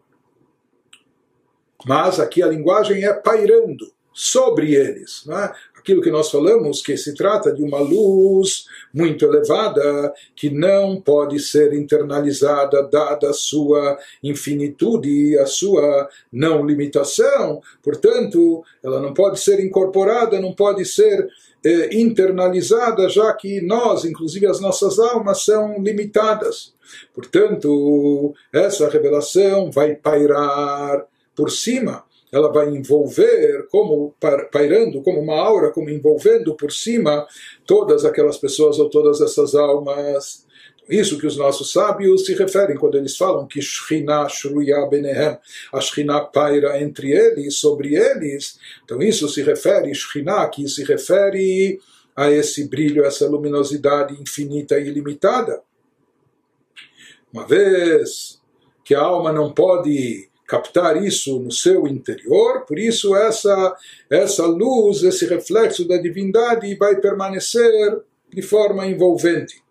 mas 1.87 2.19
aqui 2.19 2.43
a 2.43 2.49
linguagem 2.49 3.05
é 3.05 3.13
pairando 3.13 3.87
sobre 4.13 4.75
eles. 4.75 5.25
É? 5.29 5.53
Aquilo 5.79 6.03
que 6.03 6.11
nós 6.11 6.31
falamos, 6.31 6.83
que 6.83 6.97
se 6.97 7.15
trata 7.15 7.53
de 7.53 7.63
uma 7.63 7.79
luz 7.79 8.65
muito 8.93 9.25
elevada, 9.25 10.13
que 10.35 10.51
não 10.51 11.01
pode 11.01 11.39
ser 11.39 11.73
internalizada, 11.75 12.83
dada 12.91 13.31
a 13.31 13.33
sua 13.33 13.97
infinitude, 14.21 15.39
a 15.39 15.47
sua 15.47 16.09
não 16.33 16.67
limitação, 16.67 17.61
portanto, 17.83 18.65
ela 18.83 19.01
não 19.01 19.15
pode 19.15 19.39
ser 19.39 19.61
incorporada, 19.61 20.41
não 20.41 20.55
pode 20.55 20.85
ser 20.85 21.29
eh, 21.65 21.91
internalizada, 21.93 23.09
já 23.09 23.33
que 23.35 23.61
nós, 23.61 24.05
inclusive 24.05 24.47
as 24.47 24.61
nossas 24.61 24.99
almas, 24.99 25.45
são 25.45 25.81
limitadas. 25.81 26.75
Portanto, 27.15 28.35
essa 28.53 28.89
revelação 28.89 29.71
vai 29.71 29.95
pairar 29.95 31.07
por 31.37 31.51
cima, 31.51 32.05
ela 32.33 32.53
vai 32.53 32.69
envolver, 32.69 33.69
como 33.71 34.15
pairando, 34.51 35.03
como 35.03 35.21
uma 35.21 35.39
aura, 35.39 35.71
como 35.71 35.91
envolvendo 35.91 36.55
por 36.57 36.73
cima 36.73 37.27
todas 37.65 38.05
aquelas 38.05 38.37
pessoas 38.37 38.79
ou 38.79 38.91
todas 38.91 39.21
essas 39.21 39.55
almas. 39.55 40.45
Isso 40.89 41.19
que 41.19 41.27
os 41.27 41.37
nossos 41.37 41.73
sábios 41.73 42.27
se 42.27 42.35
referem 42.35 42.77
quando 42.77 42.97
eles 42.97 43.17
falam 43.17 43.47
que 43.47 43.61
Shekhinah 43.61 44.29
Shruya 44.29 44.87
Benehem, 44.87 45.37
a 45.73 45.81
Shekhinah 45.81 46.27
paira 46.27 46.81
entre 46.81 47.11
eles, 47.11 47.57
sobre 47.59 47.95
eles. 47.95 48.59
Então 48.85 49.03
isso 49.03 49.29
se 49.29 49.43
refere, 49.43 49.95
Shekhinah, 49.95 50.49
que 50.49 50.69
se 50.69 50.85
refere 50.85 51.81
a 52.15 52.31
esse 52.31 52.69
brilho, 52.69 53.05
essa 53.05 53.29
luminosidade 53.29 54.21
infinita 54.21 54.79
e 54.79 54.89
ilimitada. 54.89 55.61
Uma 57.33 57.47
vez 57.47 58.41
que 58.85 58.95
a 58.95 59.03
alma 59.03 59.33
não 59.33 59.53
pode 59.53 60.31
captar 60.47 61.03
isso 61.03 61.39
no 61.41 61.51
seu 61.51 61.87
interior, 61.87 62.65
por 62.67 62.79
isso 62.79 63.17
essa, 63.17 63.77
essa 64.09 64.47
luz, 64.47 65.03
esse 65.03 65.27
reflexo 65.27 65.87
da 65.87 65.99
divindade 65.99 66.75
vai 66.77 67.01
permanecer 67.01 68.01
de 68.33 68.43
forma 68.43 68.87
envolvente. 68.87 69.63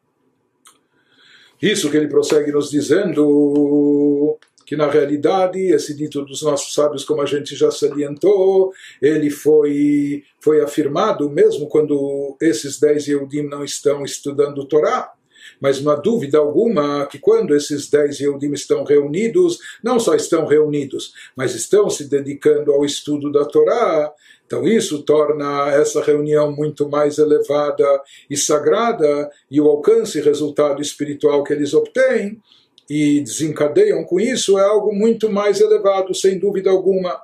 Isso 1.61 1.89
que 1.89 1.97
ele 1.97 2.07
prossegue 2.07 2.51
nos 2.51 2.69
dizendo 2.69 4.38
que 4.65 4.75
na 4.75 4.89
realidade 4.89 5.59
esse 5.59 5.95
dito 5.95 6.25
dos 6.25 6.41
nossos 6.41 6.73
sábios, 6.73 7.05
como 7.05 7.21
a 7.21 7.25
gente 7.25 7.55
já 7.55 7.69
salientou, 7.71 8.73
ele 9.01 9.29
foi, 9.29 10.23
foi 10.39 10.61
afirmado 10.61 11.29
mesmo 11.29 11.67
quando 11.69 12.35
esses 12.41 12.79
dez 12.79 13.07
Yehudim 13.07 13.43
não 13.43 13.63
estão 13.63 14.03
estudando 14.03 14.65
Torá 14.65 15.13
mas 15.59 15.81
não 15.81 15.91
há 15.91 15.95
dúvida 15.95 16.37
alguma 16.37 17.05
que 17.05 17.19
quando 17.19 17.55
esses 17.55 17.89
dez 17.89 18.19
Yehudim 18.19 18.53
estão 18.53 18.83
reunidos, 18.83 19.59
não 19.83 19.99
só 19.99 20.15
estão 20.15 20.45
reunidos, 20.45 21.13
mas 21.35 21.55
estão 21.55 21.89
se 21.89 22.09
dedicando 22.09 22.71
ao 22.71 22.85
estudo 22.85 23.31
da 23.31 23.45
Torá, 23.45 24.13
então 24.45 24.67
isso 24.67 25.03
torna 25.03 25.71
essa 25.71 26.01
reunião 26.03 26.51
muito 26.51 26.87
mais 26.87 27.17
elevada 27.17 27.85
e 28.29 28.37
sagrada 28.37 29.29
e 29.49 29.59
o 29.59 29.67
alcance 29.67 30.19
e 30.19 30.21
resultado 30.21 30.81
espiritual 30.81 31.43
que 31.43 31.53
eles 31.53 31.73
obtêm 31.73 32.39
e 32.89 33.21
desencadeiam 33.21 34.03
com 34.03 34.19
isso 34.19 34.59
é 34.59 34.63
algo 34.63 34.93
muito 34.93 35.31
mais 35.31 35.59
elevado, 35.59 36.13
sem 36.13 36.37
dúvida 36.37 36.69
alguma. 36.69 37.19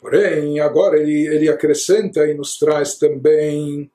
Porém, 0.00 0.60
agora 0.60 0.98
ele, 0.98 1.26
ele 1.26 1.48
acrescenta 1.48 2.26
e 2.26 2.34
nos 2.34 2.58
traz 2.58 2.96
também 2.96 3.90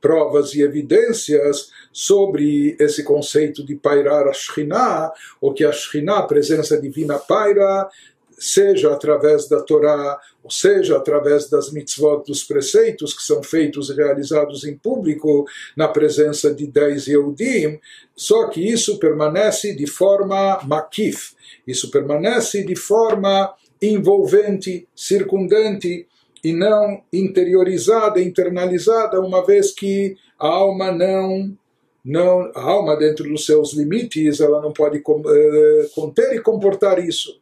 provas 0.00 0.54
e 0.54 0.60
evidências 0.60 1.70
sobre 1.94 2.76
esse 2.80 3.04
conceito 3.04 3.64
de 3.64 3.76
pairar 3.76 4.26
a 4.26 4.32
Shekhinah, 4.32 5.12
ou 5.40 5.54
que 5.54 5.64
a 5.64 5.70
Shekhinah, 5.70 6.18
a 6.18 6.26
presença 6.26 6.76
divina, 6.76 7.20
paira, 7.20 7.88
seja 8.36 8.92
através 8.92 9.48
da 9.48 9.62
Torá, 9.62 10.18
ou 10.42 10.50
seja 10.50 10.96
através 10.96 11.48
das 11.48 11.70
mitzvot, 11.70 12.24
dos 12.26 12.42
preceitos 12.42 13.14
que 13.14 13.22
são 13.22 13.44
feitos 13.44 13.90
e 13.90 13.94
realizados 13.94 14.64
em 14.64 14.76
público, 14.76 15.46
na 15.76 15.86
presença 15.86 16.52
de 16.52 16.66
dez 16.66 17.06
Yehudim, 17.06 17.78
só 18.16 18.48
que 18.48 18.60
isso 18.60 18.98
permanece 18.98 19.72
de 19.72 19.86
forma 19.86 20.60
makif, 20.64 21.34
isso 21.64 21.92
permanece 21.92 22.64
de 22.64 22.74
forma 22.74 23.54
envolvente, 23.80 24.88
circundante, 24.96 26.08
e 26.42 26.52
não 26.52 27.02
interiorizada, 27.10 28.20
internalizada, 28.20 29.18
uma 29.20 29.46
vez 29.46 29.72
que 29.72 30.16
a 30.38 30.46
alma 30.46 30.92
não 30.92 31.56
não 32.04 32.50
a 32.54 32.60
alma 32.60 32.96
dentro 32.96 33.28
dos 33.28 33.46
seus 33.46 33.72
limites 33.72 34.40
ela 34.40 34.60
não 34.60 34.72
pode 34.72 34.98
eh, 34.98 35.88
conter 35.94 36.34
e 36.34 36.40
comportar 36.40 36.98
isso. 36.98 37.40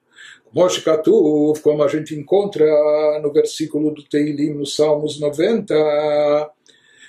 Moshe 0.53 0.85
como 1.63 1.83
a 1.83 1.89
gente 1.89 2.15
encontra 2.15 2.67
no 3.23 3.33
versículo 3.33 3.91
do 3.91 4.03
Teilim, 4.03 4.51
nos 4.51 4.77
Salmos 4.77 5.19
90, 5.19 5.75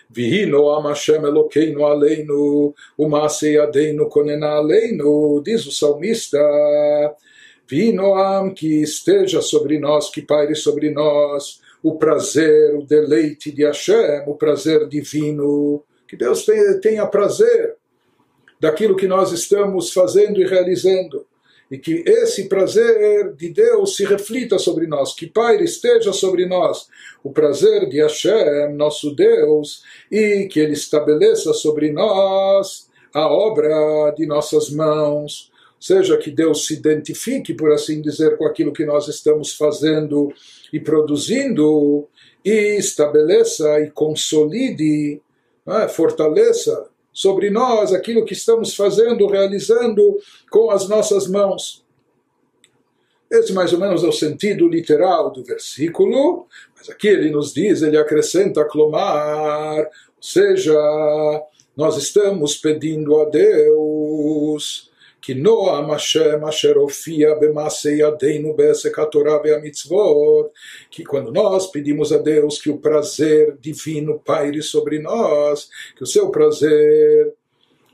Vihino 0.10 0.70
am 0.70 0.88
Hashem 0.88 1.26
Elokeinu 1.26 1.86
aleinu, 1.86 2.74
umase 2.98 3.54
yadeinu 3.54 4.08
konena 4.08 4.52
aleinu, 4.56 5.42
diz 5.44 5.66
o 5.66 5.72
salmista, 5.72 6.40
Vihino 7.68 8.14
am, 8.16 8.54
que 8.54 8.82
esteja 8.82 9.42
sobre 9.42 9.78
nós, 9.78 10.10
que 10.10 10.22
paire 10.22 10.56
sobre 10.56 10.90
nós, 10.92 11.60
o 11.82 11.96
prazer, 11.96 12.76
o 12.76 12.84
deleite 12.86 13.52
de 13.52 13.66
Hashem, 13.66 14.24
o 14.28 14.36
prazer 14.36 14.88
divino, 14.88 15.84
que 16.14 16.18
Deus 16.18 16.46
tenha 16.80 17.08
prazer 17.08 17.76
daquilo 18.60 18.96
que 18.96 19.08
nós 19.08 19.32
estamos 19.32 19.92
fazendo 19.92 20.40
e 20.40 20.46
realizando. 20.46 21.26
E 21.72 21.78
que 21.78 22.04
esse 22.06 22.48
prazer 22.48 23.34
de 23.34 23.50
Deus 23.50 23.96
se 23.96 24.06
reflita 24.06 24.60
sobre 24.60 24.86
nós, 24.86 25.16
que 25.16 25.26
Pai 25.26 25.64
esteja 25.64 26.14
sobre 26.14 26.46
nós, 26.46 26.88
o 27.24 27.32
prazer 27.32 27.90
de 27.90 28.00
Hashem, 28.00 28.76
nosso 28.76 29.16
Deus, 29.16 29.82
e 30.12 30.48
que 30.52 30.60
Ele 30.60 30.74
estabeleça 30.74 31.52
sobre 31.52 31.92
nós 31.92 32.88
a 33.12 33.28
obra 33.28 34.14
de 34.16 34.28
nossas 34.28 34.70
mãos. 34.70 35.52
Seja 35.80 36.16
que 36.18 36.30
Deus 36.30 36.68
se 36.68 36.76
identifique, 36.76 37.56
por 37.56 37.72
assim 37.72 38.04
dizer, 38.04 38.38
com 38.38 38.46
aquilo 38.46 38.72
que 38.72 38.86
nós 38.86 39.08
estamos 39.08 39.56
fazendo 39.56 40.32
e 40.72 40.80
produzindo, 40.80 42.08
e 42.46 42.78
estabeleça 42.78 43.80
e 43.80 43.90
consolide, 43.90 45.23
né, 45.66 45.88
fortaleça 45.88 46.90
sobre 47.12 47.50
nós 47.50 47.94
aquilo 47.94 48.26
que 48.26 48.34
estamos 48.34 48.76
fazendo, 48.76 49.28
realizando 49.28 50.18
com 50.50 50.72
as 50.72 50.88
nossas 50.88 51.28
mãos. 51.28 51.84
Esse 53.32 53.54
mais 53.54 53.74
ou 53.74 53.80
menos 53.80 54.04
é 54.04 54.08
o 54.08 54.12
sentido 54.12 54.68
literal 54.68 55.32
do 55.32 55.44
versículo, 55.44 56.48
mas 56.78 56.90
aqui 56.90 57.08
ele 57.08 57.32
nos 57.32 57.54
diz, 57.54 57.82
ele 57.82 57.98
acrescenta 57.98 58.66
clomar, 58.66 59.80
ou 59.80 60.22
seja, 60.22 60.74
nós 61.76 61.98
estamos 61.98 62.56
pedindo 62.56 63.20
a 63.20 63.26
Deus 63.26 64.92
que 65.24 65.34
Hashem 65.34 66.44
Asher 66.44 66.78
Ofia 66.78 67.34
Bemassei 67.36 68.04
Adeinu 68.04 68.54
Besek 68.54 68.94
Torá 69.10 69.42
Mitzvot, 69.62 70.52
que 70.92 71.06
quando 71.06 71.32
nós 71.32 71.68
pedimos 71.68 72.12
a 72.12 72.18
Deus 72.18 72.62
que 72.62 72.70
o 72.70 72.78
prazer 72.78 73.58
divino 73.62 74.20
paire 74.20 74.62
sobre 74.62 75.00
nós, 75.00 75.70
que 75.96 76.04
o 76.04 76.06
seu 76.06 76.30
prazer 76.30 77.34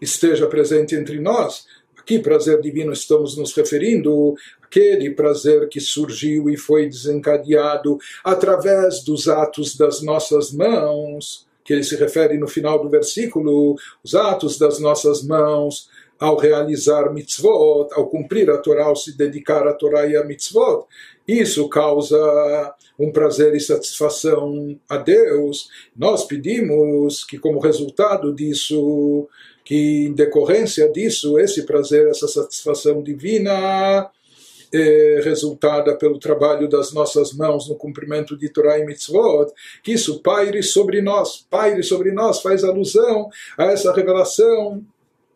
esteja 0.02 0.48
presente 0.48 0.96
entre 0.96 1.20
nós, 1.20 1.68
aqui 1.96 2.18
prazer 2.18 2.60
divino 2.62 2.92
estamos 2.92 3.38
nos 3.38 3.54
referindo? 3.54 4.34
Aquele 4.64 5.12
prazer 5.12 5.70
que 5.70 5.80
surgiu 5.80 6.50
e 6.50 6.58
foi 6.58 6.88
desencadeado 6.88 8.00
através 8.24 9.04
dos 9.04 9.28
atos 9.28 9.78
das 9.78 10.02
nossas 10.02 10.52
mãos, 10.52 11.48
que 11.64 11.74
ele 11.74 11.84
se 11.84 11.96
refere 11.96 12.36
no 12.40 12.48
final 12.48 12.82
do 12.82 12.90
versículo, 12.90 13.76
os 14.04 14.16
atos 14.16 14.58
das 14.58 14.80
nossas 14.80 15.22
mãos, 15.22 15.88
ao 16.20 16.38
realizar 16.38 17.14
mitzvot, 17.14 17.88
ao 17.94 18.08
cumprir 18.08 18.50
a 18.50 18.58
Torá, 18.58 18.86
ao 18.86 18.96
se 18.96 19.18
dedicar 19.18 19.66
à 19.68 19.74
Torá 19.74 20.06
e 20.06 20.18
a 20.18 20.24
mitzvot, 20.24 20.86
isso 21.28 21.70
causa 21.70 22.76
um 22.98 23.12
prazer 23.12 23.56
e 23.56 23.60
satisfação 23.60 24.78
a 24.90 24.98
Deus. 24.98 25.70
Nós 25.96 26.26
pedimos 26.26 27.24
que, 27.24 27.38
como 27.38 27.60
resultado 27.60 28.34
disso, 28.34 29.28
que 29.64 30.08
em 30.08 30.14
decorrência 30.14 30.92
disso, 30.92 31.40
esse 31.40 31.66
prazer, 31.66 32.08
essa 32.08 32.28
satisfação 32.28 33.02
divina, 33.02 34.12
é 34.74 35.22
resultada 35.24 35.96
pelo 35.98 36.20
trabalho 36.20 36.68
das 36.68 36.92
nossas 36.92 37.34
mãos 37.34 37.68
no 37.70 37.76
cumprimento 37.76 38.38
de 38.38 38.50
Torá 38.50 38.78
e 38.78 38.86
Mitzvot, 38.86 39.52
que 39.82 39.94
isso 39.94 40.22
paire 40.22 40.62
sobre 40.62 41.02
nós, 41.02 41.46
paire 41.50 41.82
sobre 41.82 42.12
nós, 42.12 42.42
faz 42.42 42.64
alusão 42.64 43.30
a 43.58 43.66
essa 43.66 43.94
revelação 43.94 44.84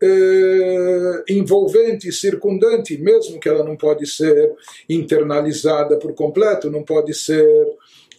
eh, 0.04 1.24
envolvente, 1.30 2.12
circundante, 2.12 2.98
mesmo 2.98 3.40
que 3.40 3.48
ela 3.48 3.64
não 3.64 3.78
pode 3.78 4.06
ser 4.06 4.54
internalizada 4.90 5.98
por 5.98 6.14
completo, 6.14 6.70
não 6.70 6.84
pode 6.84 7.14
ser 7.14 7.48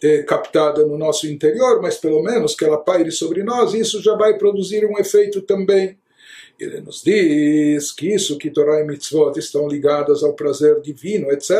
eh, 0.01 0.23
captada 0.23 0.85
no 0.85 0.97
nosso 0.97 1.27
interior, 1.27 1.81
mas 1.81 1.97
pelo 1.97 2.21
menos 2.21 2.55
que 2.55 2.65
ela 2.65 2.77
paire 2.77 3.11
sobre 3.11 3.43
nós, 3.43 3.73
isso 3.73 4.01
já 4.01 4.15
vai 4.15 4.37
produzir 4.37 4.85
um 4.85 4.97
efeito 4.97 5.41
também. 5.41 5.97
Ele 6.59 6.79
nos 6.79 7.03
diz 7.03 7.91
que 7.91 8.13
isso, 8.13 8.37
que 8.37 8.49
Torah 8.49 8.79
e 8.79 8.85
Mitzvot 8.85 9.37
estão 9.37 9.67
ligadas 9.67 10.23
ao 10.23 10.33
prazer 10.33 10.79
divino, 10.79 11.29
etc. 11.31 11.51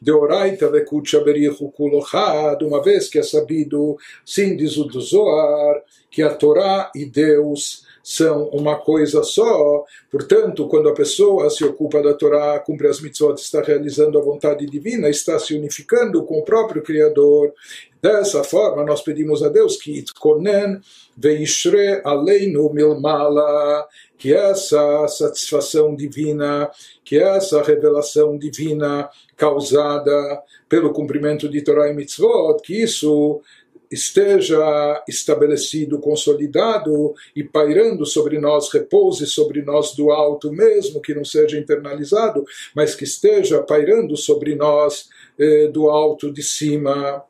De 0.00 0.10
oraita 0.10 0.70
vekucha 0.70 1.20
berichu 1.20 1.70
kulochad, 1.70 2.64
uma 2.64 2.82
vez 2.82 3.08
que 3.08 3.18
é 3.18 3.22
sabido, 3.22 3.98
sim 4.24 4.56
diz 4.56 4.78
o 4.78 4.84
do 4.84 5.00
Zohar, 5.00 5.82
que 6.16 6.22
a 6.22 6.34
Torá 6.34 6.90
e 6.94 7.04
Deus 7.04 7.84
são 8.02 8.44
uma 8.48 8.76
coisa 8.76 9.22
só. 9.22 9.84
Portanto, 10.10 10.66
quando 10.66 10.88
a 10.88 10.94
pessoa 10.94 11.50
se 11.50 11.62
ocupa 11.62 12.02
da 12.02 12.14
Torá, 12.14 12.58
cumpre 12.58 12.88
as 12.88 13.02
mitzvot, 13.02 13.34
está 13.38 13.60
realizando 13.60 14.18
a 14.18 14.22
vontade 14.22 14.64
divina, 14.64 15.10
está 15.10 15.38
se 15.38 15.54
unificando 15.54 16.24
com 16.24 16.38
o 16.38 16.42
próprio 16.42 16.82
Criador. 16.82 17.52
Dessa 18.00 18.42
forma, 18.42 18.82
nós 18.82 19.02
pedimos 19.02 19.42
a 19.42 19.50
Deus 19.50 19.76
que 19.76 19.98
itkonen 19.98 20.80
veishre 21.18 22.00
aleinu 22.02 22.72
milmala, 22.72 23.86
que 24.16 24.32
essa 24.32 25.06
satisfação 25.08 25.94
divina, 25.94 26.70
que 27.04 27.18
essa 27.18 27.62
revelação 27.62 28.38
divina 28.38 29.10
causada 29.36 30.42
pelo 30.66 30.94
cumprimento 30.94 31.46
de 31.46 31.60
Torá 31.60 31.90
e 31.90 31.94
mitzvot, 31.94 32.62
que 32.62 32.84
isso 32.84 33.42
esteja 33.90 35.04
estabelecido, 35.08 35.98
consolidado 35.98 37.14
e 37.34 37.44
pairando 37.44 38.04
sobre 38.04 38.38
nós, 38.38 38.72
repouse 38.72 39.26
sobre 39.26 39.62
nós 39.62 39.94
do 39.94 40.10
alto, 40.10 40.52
mesmo 40.52 41.00
que 41.00 41.14
não 41.14 41.24
seja 41.24 41.58
internalizado, 41.58 42.44
mas 42.74 42.94
que 42.94 43.04
esteja 43.04 43.62
pairando 43.62 44.16
sobre 44.16 44.54
nós 44.54 45.08
eh, 45.38 45.68
do 45.68 45.88
alto 45.88 46.32
de 46.32 46.42
cima. 46.42 47.22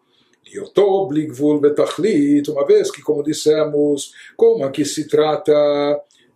Uma 2.49 2.67
vez 2.67 2.91
que, 2.91 3.03
como 3.03 3.23
dissemos, 3.23 4.13
como 4.37 4.65
aqui 4.65 4.85
se 4.85 5.09
trata 5.09 5.53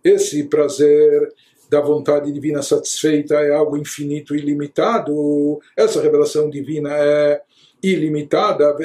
esse 0.03 0.43
prazer 0.45 1.33
da 1.69 1.79
vontade 1.79 2.29
divina 2.33 2.61
satisfeita 2.61 3.35
é 3.35 3.53
algo 3.53 3.77
infinito 3.77 4.35
e 4.35 4.41
limitado, 4.41 5.61
essa 5.77 6.01
revelação 6.01 6.49
divina 6.49 6.89
é 6.93 7.41
ilimitada, 7.83 8.77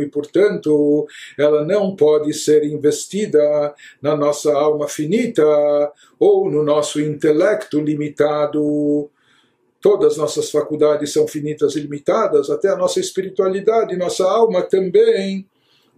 e 0.00 0.06
portanto 0.06 1.06
ela 1.38 1.64
não 1.64 1.94
pode 1.94 2.32
ser 2.32 2.64
investida 2.64 3.74
na 4.00 4.16
nossa 4.16 4.52
alma 4.52 4.88
finita 4.88 5.44
ou 6.18 6.50
no 6.50 6.62
nosso 6.62 7.00
intelecto 7.00 7.80
limitado. 7.80 9.10
Todas 9.80 10.12
as 10.12 10.18
nossas 10.18 10.50
faculdades 10.50 11.12
são 11.12 11.28
finitas 11.28 11.76
e 11.76 11.80
limitadas, 11.80 12.50
até 12.50 12.68
a 12.68 12.76
nossa 12.76 12.98
espiritualidade, 12.98 13.96
nossa 13.96 14.24
alma 14.24 14.62
também, 14.62 15.46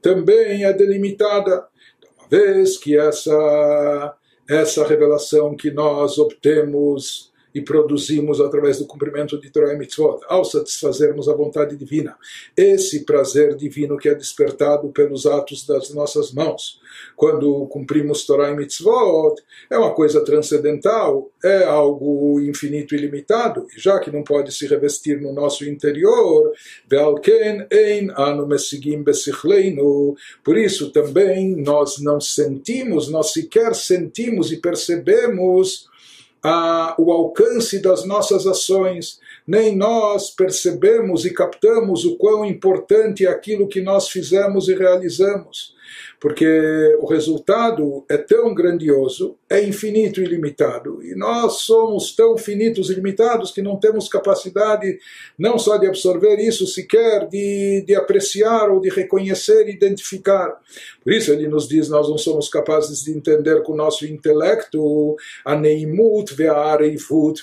também 0.03 0.65
é 0.65 0.73
delimitada. 0.73 1.65
Uma 2.19 2.29
vez 2.29 2.77
que 2.77 2.99
essa, 2.99 4.15
essa 4.51 4.87
revelação 4.87 5.57
que 5.57 5.71
nós 5.71 6.19
obtemos 6.19 7.33
e 7.59 7.63
produzimos 7.63 8.41
através 8.41 8.79
do 8.79 8.87
cumprimento 8.87 9.39
de 9.39 9.51
Torah 9.51 9.75
e 9.75 9.77
Mitzvot, 9.77 10.21
ao 10.29 10.45
satisfazermos 10.45 11.29
a 11.29 11.35
vontade 11.35 11.77
divina. 11.77 12.17
Esse 12.57 13.05
prazer 13.05 13.57
divino 13.57 13.99
que 13.99 14.09
é 14.09 14.15
despertado 14.15 14.89
pelos 14.91 15.27
atos 15.27 15.67
das 15.67 15.91
nossas 15.91 16.33
mãos, 16.33 16.81
quando 17.17 17.67
cumprimos 17.67 18.25
Torah 18.25 18.51
e 18.51 18.57
Mitzvot, 18.57 19.43
é 19.69 19.77
uma 19.77 19.93
coisa 19.93 20.25
transcendental, 20.25 21.31
é 21.43 21.65
algo 21.65 22.41
infinito 22.41 22.95
e 22.95 22.99
limitado, 22.99 23.67
já 23.77 23.99
que 23.99 24.11
não 24.11 24.23
pode 24.23 24.53
se 24.53 24.67
revestir 24.67 25.21
no 25.21 25.33
nosso 25.33 25.65
interior, 25.65 26.53
por 30.45 30.57
isso 30.57 30.93
também 30.93 31.57
nós 31.57 31.99
não 31.99 32.21
sentimos, 32.21 33.09
nós 33.09 33.33
sequer 33.33 33.75
sentimos 33.75 34.53
e 34.53 34.59
percebemos 34.59 35.89
a, 36.43 36.95
o 36.99 37.11
alcance 37.11 37.81
das 37.81 38.05
nossas 38.05 38.47
ações, 38.47 39.19
nem 39.47 39.77
nós 39.77 40.31
percebemos 40.31 41.25
e 41.25 41.33
captamos 41.33 42.05
o 42.05 42.17
quão 42.17 42.45
importante 42.45 43.27
é 43.27 43.29
aquilo 43.29 43.69
que 43.69 43.81
nós 43.81 44.09
fizemos 44.09 44.69
e 44.69 44.75
realizamos. 44.75 45.77
Porque 46.21 46.97
o 47.01 47.07
resultado 47.07 48.05
é 48.09 48.17
tão 48.17 48.55
grandioso, 48.55 49.37
é 49.49 49.63
infinito 49.63 50.21
e 50.21 50.25
limitado, 50.25 51.03
e 51.03 51.15
nós 51.15 51.61
somos 51.61 52.15
tão 52.15 52.37
finitos 52.37 52.91
e 52.91 52.95
limitados 52.95 53.51
que 53.51 53.63
não 53.63 53.77
temos 53.77 54.09
capacidade 54.09 54.99
não 55.39 55.59
só 55.59 55.77
de 55.77 55.87
absorver 55.87 56.37
isso, 56.37 56.67
sequer 56.67 57.29
de, 57.29 57.85
de 57.87 57.95
apreciar 57.95 58.71
ou 58.71 58.81
de 58.81 58.89
reconhecer 58.89 59.69
e 59.69 59.73
identificar. 59.73 60.59
Por 61.03 61.13
isso 61.13 61.33
ele 61.33 61.49
nos 61.49 61.69
diz, 61.69 61.89
nós 61.89 62.09
não 62.09 62.19
somos 62.19 62.49
capazes 62.49 63.03
de 63.05 63.13
entender 63.13 63.63
com 63.63 63.73
o 63.73 63.77
nosso 63.77 64.07
intelecto 64.07 65.17
a 65.45 65.55
neimut 65.55 66.35
ve'areivut 66.35 67.43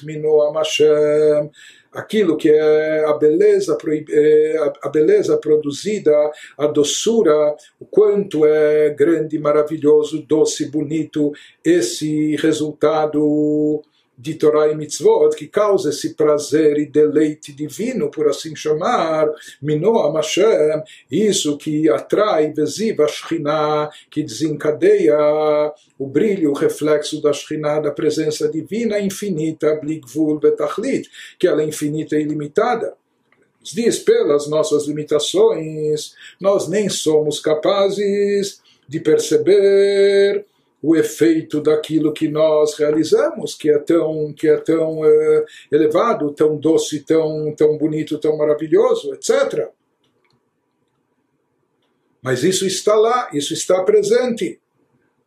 Hashem, 0.56 1.50
aquilo 1.96 2.36
que 2.36 2.50
é 2.50 3.06
a 3.06 3.14
beleza, 3.14 3.78
é, 4.10 4.74
a 4.82 4.90
beleza 4.90 5.38
produzida, 5.38 6.14
a 6.58 6.68
doçura, 6.68 7.56
o 7.80 7.86
quanto 7.86 8.35
é 8.44 8.90
grande, 8.90 9.38
maravilhoso, 9.38 10.24
doce, 10.24 10.66
bonito 10.66 11.32
esse 11.64 12.36
resultado 12.38 13.84
de 14.18 14.34
Torah 14.36 14.72
e 14.72 14.76
Mitzvot, 14.76 15.36
que 15.36 15.48
causa 15.48 15.90
esse 15.90 16.14
prazer 16.14 16.78
e 16.78 16.86
deleite 16.86 17.52
divino, 17.52 18.10
por 18.10 18.28
assim 18.28 18.56
chamar, 18.56 19.30
Minoa 19.62 20.12
Hashem, 20.14 20.82
isso 21.12 21.58
que 21.58 21.90
atrai, 21.90 22.52
vesiva 22.54 23.04
a 23.04 23.08
Shekhinah, 23.08 23.90
que 24.10 24.24
desencadeia 24.24 25.18
o 26.00 26.08
brilho, 26.08 26.52
o 26.52 26.56
reflexo 26.56 27.22
da 27.22 27.34
Shekhinah, 27.34 27.82
da 27.82 27.92
presença 27.92 28.50
divina 28.50 29.00
infinita, 29.00 29.76
Bligvul 29.76 30.40
Betachlit, 30.40 31.10
que 31.38 31.48
ela 31.48 31.62
é 31.62 31.66
infinita 31.66 32.16
e 32.16 32.22
ilimitada 32.22 32.94
diz 33.74 34.00
pelas 34.00 34.48
nossas 34.48 34.86
limitações, 34.86 36.14
nós 36.40 36.68
nem 36.68 36.90
somos 36.90 37.40
capazes 37.40 38.62
de 38.88 39.00
perceber 39.00 40.46
o 40.82 40.96
efeito 40.96 41.60
daquilo 41.62 42.14
que 42.14 42.28
nós 42.28 42.76
realizamos, 42.78 43.56
que 43.56 43.72
é 43.72 43.80
tão, 43.80 44.32
que 44.34 44.48
é 44.48 44.58
tão 44.58 45.00
uh, 45.00 45.46
elevado, 45.72 46.32
tão 46.32 46.58
doce, 46.58 47.00
tão, 47.00 47.52
tão 47.56 47.76
bonito, 47.76 48.20
tão 48.20 48.38
maravilhoso, 48.38 49.14
etc. 49.16 49.70
Mas 52.22 52.44
isso 52.44 52.68
está 52.68 52.94
lá, 52.96 53.30
isso 53.34 53.54
está 53.54 53.84
presente. 53.84 54.60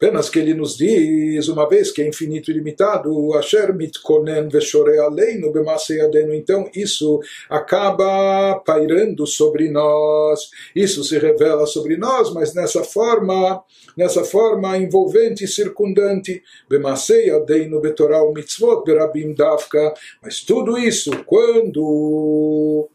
Apenas 0.00 0.30
que 0.30 0.38
ele 0.38 0.54
nos 0.54 0.76
diz, 0.76 1.48
uma 1.48 1.68
vez 1.68 1.90
que 1.90 2.00
é 2.00 2.06
infinito 2.06 2.52
e 2.52 2.54
limitado, 2.54 3.34
Asher 3.34 3.74
mitkonen 3.74 4.48
veshore 4.48 4.96
aleinu 4.96 5.50
b'maseyadenu. 5.50 6.32
Então 6.34 6.70
isso 6.72 7.18
acaba 7.50 8.60
pairando 8.64 9.26
sobre 9.26 9.68
nós, 9.68 10.50
isso 10.72 11.02
se 11.02 11.18
revela 11.18 11.66
sobre 11.66 11.96
nós, 11.96 12.32
mas 12.32 12.54
nessa 12.54 12.84
forma, 12.84 13.60
nessa 13.96 14.22
forma 14.22 14.78
envolvente 14.78 15.42
e 15.42 15.48
circundante, 15.48 16.44
b'maseyadenu 16.70 17.80
betoral 17.80 18.32
mitzvot 18.32 18.84
berabim 18.84 19.34
dafka. 19.34 19.92
Mas 20.22 20.42
tudo 20.42 20.78
isso, 20.78 21.10
quando 21.24 22.88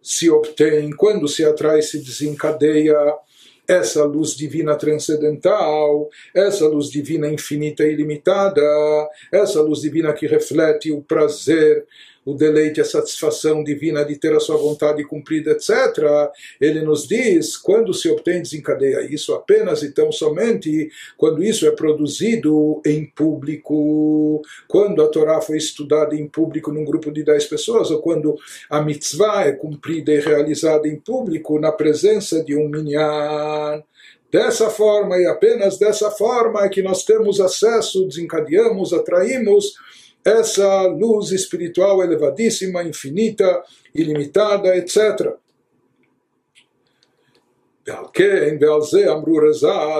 se 0.00 0.30
obtém, 0.30 0.90
quando 0.90 1.26
se 1.26 1.44
atrai, 1.44 1.82
se 1.82 1.98
desencadeia 1.98 2.96
essa 3.68 4.04
luz 4.04 4.36
divina 4.36 4.76
transcendental, 4.76 6.08
essa 6.34 6.66
luz 6.66 6.90
divina 6.90 7.28
infinita 7.28 7.84
e 7.84 7.92
ilimitada, 7.92 8.62
essa 9.32 9.60
luz 9.60 9.80
divina 9.80 10.12
que 10.12 10.26
reflete 10.26 10.92
o 10.92 11.02
prazer 11.02 11.86
o 12.26 12.34
deleite, 12.34 12.80
a 12.80 12.84
satisfação 12.84 13.62
divina 13.62 14.04
de 14.04 14.16
ter 14.16 14.34
a 14.34 14.40
sua 14.40 14.56
vontade 14.56 15.04
cumprida, 15.04 15.52
etc., 15.52 15.72
ele 16.60 16.82
nos 16.82 17.06
diz, 17.06 17.56
quando 17.56 17.94
se 17.94 18.10
obtém, 18.10 18.42
desencadeia 18.42 19.02
isso 19.02 19.32
apenas 19.32 19.84
e 19.84 19.92
tão 19.92 20.10
somente 20.10 20.90
quando 21.16 21.40
isso 21.40 21.64
é 21.68 21.70
produzido 21.70 22.82
em 22.84 23.06
público, 23.06 24.42
quando 24.66 25.00
a 25.02 25.08
Torá 25.08 25.40
foi 25.40 25.56
estudada 25.56 26.16
em 26.16 26.26
público 26.26 26.72
num 26.72 26.84
grupo 26.84 27.12
de 27.12 27.22
dez 27.22 27.46
pessoas, 27.46 27.92
ou 27.92 28.02
quando 28.02 28.36
a 28.68 28.82
mitzvah 28.82 29.44
é 29.46 29.52
cumprida 29.52 30.12
e 30.12 30.18
realizada 30.18 30.88
em 30.88 30.96
público 30.96 31.60
na 31.60 31.70
presença 31.70 32.42
de 32.42 32.56
um 32.56 32.68
minyan. 32.68 33.84
Dessa 34.32 34.68
forma 34.68 35.16
e 35.16 35.26
apenas 35.26 35.78
dessa 35.78 36.10
forma 36.10 36.64
é 36.64 36.68
que 36.68 36.82
nós 36.82 37.04
temos 37.04 37.40
acesso, 37.40 38.04
desencadeamos, 38.08 38.92
atraímos 38.92 39.76
essa 40.26 40.82
luz 40.88 41.30
espiritual 41.30 42.02
elevadíssima, 42.02 42.82
infinita, 42.82 43.62
ilimitada, 43.94 44.76
etc. 44.76 45.36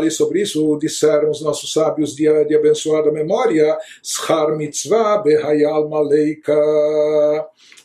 E 0.04 0.10
sobre 0.10 0.42
isso 0.42 0.76
disseram 0.80 1.30
os 1.30 1.40
nossos 1.40 1.72
sábios 1.72 2.16
de, 2.16 2.24
de 2.44 2.56
abençoada 2.56 3.12
memória, 3.12 3.78
Schar 4.02 4.56
mitzvah 4.56 5.18
behayal 5.18 5.88
maleika. 5.88 6.52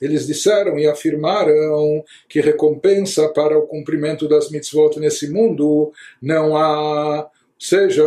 Eles 0.01 0.25
disseram 0.25 0.79
e 0.79 0.87
afirmaram 0.87 2.03
que 2.27 2.41
recompensa 2.41 3.29
para 3.29 3.55
o 3.55 3.67
cumprimento 3.67 4.27
das 4.27 4.49
mitzvot 4.49 4.99
nesse 4.99 5.29
mundo 5.29 5.91
não 6.19 6.57
há 6.57 7.29
seja, 7.65 8.03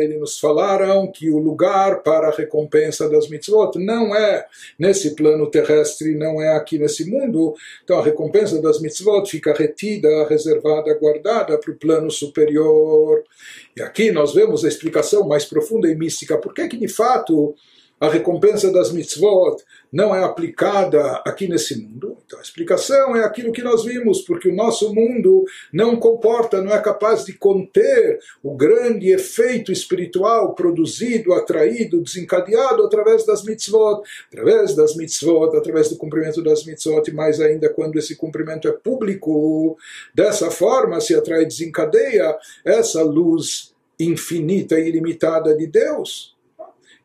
eles 0.00 0.18
nos 0.18 0.38
falaram 0.38 1.10
que 1.10 1.30
o 1.30 1.38
lugar 1.38 2.02
para 2.02 2.28
a 2.28 2.34
recompensa 2.34 3.08
das 3.08 3.28
mitzvot 3.28 3.78
não 3.78 4.14
é 4.14 4.44
nesse 4.78 5.14
plano 5.14 5.48
terrestre, 5.48 6.16
não 6.16 6.42
é 6.42 6.56
aqui 6.56 6.78
nesse 6.78 7.08
mundo. 7.08 7.54
Então 7.84 7.98
a 7.98 8.02
recompensa 8.02 8.60
das 8.60 8.80
mitzvot 8.80 9.30
fica 9.30 9.54
retida, 9.54 10.26
reservada, 10.28 10.92
guardada 10.94 11.56
para 11.58 11.70
o 11.72 11.76
plano 11.76 12.10
superior. 12.10 13.22
E 13.76 13.82
aqui 13.82 14.10
nós 14.10 14.34
vemos 14.34 14.64
a 14.64 14.68
explicação 14.68 15.26
mais 15.26 15.44
profunda 15.44 15.88
e 15.88 15.94
mística. 15.94 16.36
Por 16.36 16.52
que 16.52 16.66
que 16.66 16.76
de 16.76 16.88
fato 16.88 17.54
a 18.00 18.08
recompensa 18.08 18.72
das 18.72 18.90
mitzvot 18.90 19.62
não 19.92 20.14
é 20.14 20.22
aplicada 20.22 21.22
aqui 21.26 21.48
nesse 21.48 21.80
mundo? 21.80 22.16
Então 22.24 22.38
a 22.38 22.42
explicação 22.42 23.16
é 23.16 23.24
aquilo 23.24 23.52
que 23.52 23.62
nós 23.62 23.84
vimos, 23.84 24.22
porque 24.22 24.48
o 24.48 24.54
nosso 24.54 24.94
mundo 24.94 25.44
não 25.72 25.96
comporta, 25.96 26.62
não 26.62 26.72
é 26.72 26.80
capaz 26.80 27.24
de 27.24 27.32
conter 27.32 28.20
o 28.42 28.54
grande 28.54 29.10
efeito 29.10 29.72
espiritual 29.72 30.54
produzido, 30.54 31.32
atraído, 31.32 32.00
desencadeado 32.00 32.84
através 32.84 33.26
das 33.26 33.42
mitzvot, 33.42 34.02
através 34.32 34.74
das 34.74 34.94
mitzvot, 34.96 35.56
através 35.56 35.88
do 35.88 35.96
cumprimento 35.96 36.42
das 36.42 36.64
mitzvot, 36.64 37.08
e 37.08 37.12
mais 37.12 37.40
ainda 37.40 37.68
quando 37.68 37.98
esse 37.98 38.14
cumprimento 38.16 38.68
é 38.68 38.72
público. 38.72 39.76
Dessa 40.14 40.50
forma 40.50 41.00
se 41.00 41.14
atrai, 41.14 41.44
desencadeia 41.44 42.36
essa 42.64 43.02
luz 43.02 43.74
infinita 43.98 44.78
e 44.78 44.88
ilimitada 44.88 45.54
de 45.54 45.66
Deus. 45.66 46.34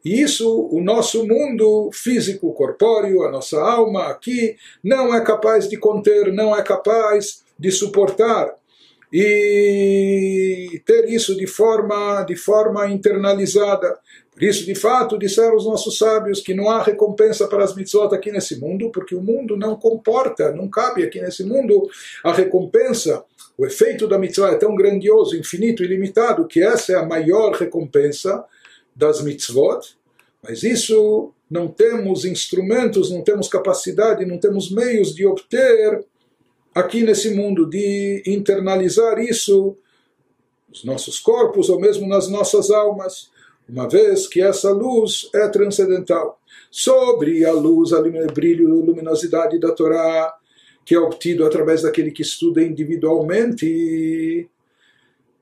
E 0.05 0.21
isso 0.21 0.69
o 0.71 0.79
nosso 0.81 1.27
mundo 1.27 1.89
físico, 1.91 2.53
corpóreo, 2.53 3.23
a 3.23 3.31
nossa 3.31 3.59
alma 3.59 4.05
aqui, 4.05 4.55
não 4.83 5.13
é 5.15 5.19
capaz 5.21 5.67
de 5.67 5.77
conter, 5.77 6.31
não 6.31 6.55
é 6.55 6.61
capaz 6.61 7.43
de 7.57 7.71
suportar. 7.71 8.53
E 9.11 10.79
ter 10.85 11.09
isso 11.09 11.35
de 11.35 11.47
forma, 11.47 12.23
de 12.23 12.35
forma 12.35 12.87
internalizada. 12.87 13.97
Por 14.31 14.43
isso, 14.43 14.65
de 14.65 14.75
fato, 14.75 15.17
disseram 15.17 15.55
os 15.55 15.65
nossos 15.65 15.97
sábios 15.97 16.41
que 16.41 16.53
não 16.53 16.69
há 16.69 16.83
recompensa 16.83 17.47
para 17.47 17.63
as 17.63 17.73
mitzvot 17.73 18.13
aqui 18.13 18.31
nesse 18.31 18.59
mundo, 18.59 18.91
porque 18.91 19.15
o 19.15 19.21
mundo 19.21 19.57
não 19.57 19.75
comporta, 19.75 20.51
não 20.51 20.69
cabe 20.69 21.03
aqui 21.03 21.19
nesse 21.19 21.43
mundo 21.43 21.89
a 22.23 22.31
recompensa. 22.31 23.23
O 23.57 23.65
efeito 23.65 24.07
da 24.07 24.19
mitzvah 24.19 24.51
é 24.51 24.55
tão 24.55 24.75
grandioso, 24.75 25.35
infinito, 25.35 25.83
ilimitado, 25.83 26.45
que 26.45 26.61
essa 26.61 26.91
é 26.91 26.95
a 26.95 27.05
maior 27.05 27.53
recompensa 27.53 28.43
das 28.95 29.21
mitzvot, 29.21 29.95
mas 30.41 30.63
isso 30.63 31.33
não 31.49 31.67
temos 31.67 32.25
instrumentos, 32.25 33.11
não 33.11 33.21
temos 33.21 33.47
capacidade, 33.47 34.25
não 34.25 34.37
temos 34.37 34.71
meios 34.71 35.13
de 35.13 35.25
obter 35.25 36.05
aqui 36.73 37.03
nesse 37.03 37.33
mundo, 37.33 37.69
de 37.69 38.23
internalizar 38.25 39.19
isso 39.19 39.77
nos 40.69 40.83
nossos 40.83 41.19
corpos 41.19 41.69
ou 41.69 41.79
mesmo 41.79 42.07
nas 42.07 42.27
nossas 42.27 42.69
almas, 42.69 43.29
uma 43.67 43.87
vez 43.87 44.27
que 44.27 44.41
essa 44.41 44.71
luz 44.71 45.29
é 45.33 45.47
transcendental. 45.47 46.39
Sobre 46.69 47.45
a 47.45 47.51
luz, 47.51 47.93
a 47.93 48.01
brilho, 48.01 48.69
a 48.69 48.85
luminosidade 48.85 49.59
da 49.59 49.71
Torá, 49.71 50.35
que 50.83 50.93
é 50.93 50.99
obtido 50.99 51.45
através 51.45 51.81
daquele 51.81 52.11
que 52.11 52.21
estuda 52.21 52.61
individualmente, 52.61 54.47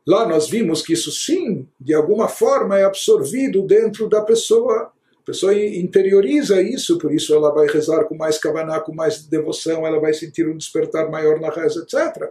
Lá 0.05 0.27
nós 0.27 0.49
vimos 0.49 0.81
que 0.81 0.93
isso 0.93 1.11
sim, 1.11 1.65
de 1.79 1.93
alguma 1.93 2.27
forma, 2.27 2.77
é 2.77 2.83
absorvido 2.83 3.61
dentro 3.61 4.09
da 4.09 4.21
pessoa. 4.21 4.91
A 5.21 5.25
pessoa 5.25 5.53
interioriza 5.55 6.61
isso, 6.61 6.97
por 6.97 7.13
isso 7.13 7.33
ela 7.33 7.49
vai 7.53 7.65
rezar 7.67 8.03
com 8.03 8.13
mais 8.13 8.37
kavaná, 8.37 8.81
com 8.81 8.93
mais 8.93 9.25
devoção, 9.25 9.87
ela 9.87 9.97
vai 9.97 10.13
sentir 10.13 10.45
um 10.49 10.57
despertar 10.57 11.09
maior 11.09 11.39
na 11.39 11.49
reza, 11.49 11.79
etc. 11.79 12.29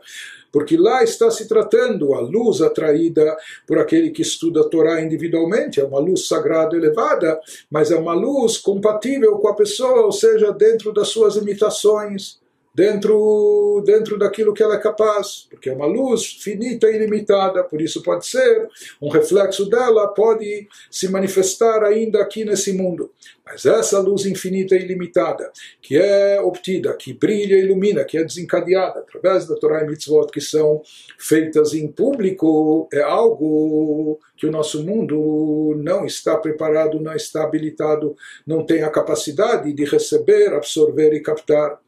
Porque 0.53 0.77
lá 0.77 1.03
está 1.03 1.31
se 1.31 1.49
tratando 1.49 2.13
a 2.13 2.21
luz 2.21 2.61
atraída 2.61 3.35
por 3.67 3.79
aquele 3.79 4.11
que 4.11 4.21
estuda 4.21 4.61
a 4.61 4.69
Torá 4.69 5.01
individualmente, 5.01 5.81
é 5.81 5.85
uma 5.85 5.99
luz 5.99 6.29
sagrada 6.29 6.77
elevada, 6.77 7.41
mas 7.71 7.91
é 7.91 7.97
uma 7.97 8.13
luz 8.13 8.59
compatível 8.59 9.39
com 9.39 9.49
a 9.49 9.57
pessoa, 9.57 10.05
ou 10.05 10.13
seja, 10.13 10.53
dentro 10.53 10.93
das 10.93 11.09
suas 11.09 11.37
limitações 11.37 12.42
dentro, 12.75 13.83
dentro 13.85 14.19
daquilo 14.19 14.55
que 14.55 14.63
ela 14.63 14.77
é 14.77 14.79
capaz, 14.79 15.47
porque 15.51 15.69
é 15.69 15.75
uma 15.75 15.87
luz 15.87 16.25
finita 16.25 16.91
e 16.91 16.97
ilimitada, 16.97 17.63
por 17.65 17.81
isso 17.81 18.03
pode 18.03 18.27
ser, 18.27 18.69
um 19.01 19.09
reflexo 19.09 19.69
dela 19.69 20.09
pode 20.09 20.69
se 20.91 21.09
manifestar 21.09 21.85
ainda 21.85 22.21
aqui 22.21 22.45
nesse 22.45 22.73
mundo. 22.73 23.11
Mas 23.45 23.67
essa 23.67 23.99
luz 23.99 24.25
infinita 24.25 24.75
e 24.75 24.83
ilimitada, 24.83 25.51
que 25.81 25.97
é 25.97 26.41
obtida, 26.41 26.95
que 26.95 27.13
brilha 27.13 27.57
e 27.57 27.65
ilumina, 27.65 28.05
que 28.05 28.17
é 28.17 28.25
desencadeada 28.25 29.01
através 29.01 29.47
da 29.47 29.57
Torá 29.57 29.83
e 29.83 29.87
Mitzvot, 29.87 30.29
que 30.33 30.41
são 30.41 30.81
feitas 31.19 31.75
em 31.75 31.89
público, 31.89 32.89
é 32.93 33.03
algo 33.03 34.19
que 34.37 34.47
o 34.47 34.51
nosso 34.51 34.83
mundo 34.83 35.75
não 35.79 36.07
está 36.07 36.37
preparado, 36.37 37.01
não 37.01 37.15
está 37.15 37.43
habilitado, 37.43 38.17
não 38.47 38.65
tem 38.65 38.83
a 38.83 38.91
capacidade 38.91 39.73
de 39.73 39.85
receber, 39.85 40.55
absorver 40.55 41.13
e 41.13 41.21
captar. 41.21 41.79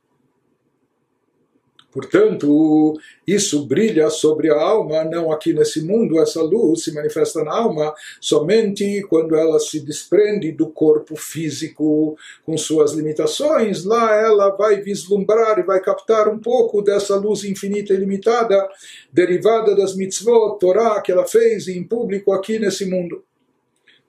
Portanto, 1.95 2.99
isso 3.25 3.65
brilha 3.67 4.11
sobre 4.11 4.51
a 4.51 4.61
alma, 4.61 5.05
não 5.05 5.31
aqui 5.31 5.53
nesse 5.53 5.81
mundo, 5.81 6.21
essa 6.21 6.43
luz 6.43 6.83
se 6.83 6.93
manifesta 6.93 7.45
na 7.45 7.53
alma 7.53 7.95
somente 8.21 9.01
quando 9.09 9.37
ela 9.37 9.61
se 9.61 9.79
desprende 9.79 10.51
do 10.51 10.67
corpo 10.67 11.15
físico 11.15 12.19
com 12.45 12.59
suas 12.59 12.95
limitações. 12.95 13.85
Lá 13.85 14.13
ela 14.13 14.51
vai 14.51 14.83
vislumbrar 14.83 15.61
e 15.61 15.63
vai 15.63 15.79
captar 15.79 16.29
um 16.29 16.41
pouco 16.41 16.83
dessa 16.83 17.15
luz 17.15 17.45
infinita 17.45 17.95
e 17.95 17.97
limitada, 17.97 18.69
derivada 19.13 19.77
das 19.77 19.95
mitzvot, 19.95 20.59
Torá, 20.59 21.01
que 21.01 21.13
ela 21.13 21.25
fez 21.25 21.69
em 21.69 21.85
público 21.85 22.33
aqui 22.33 22.59
nesse 22.59 22.87
mundo. 22.87 23.23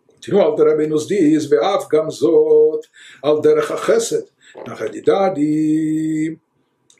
Continua, 0.08 0.56
Rebbe 0.58 0.88
nos 0.88 1.06
diz, 1.06 1.48
gamzot 1.48 2.90
Na 4.66 4.74
realidade, 4.74 6.36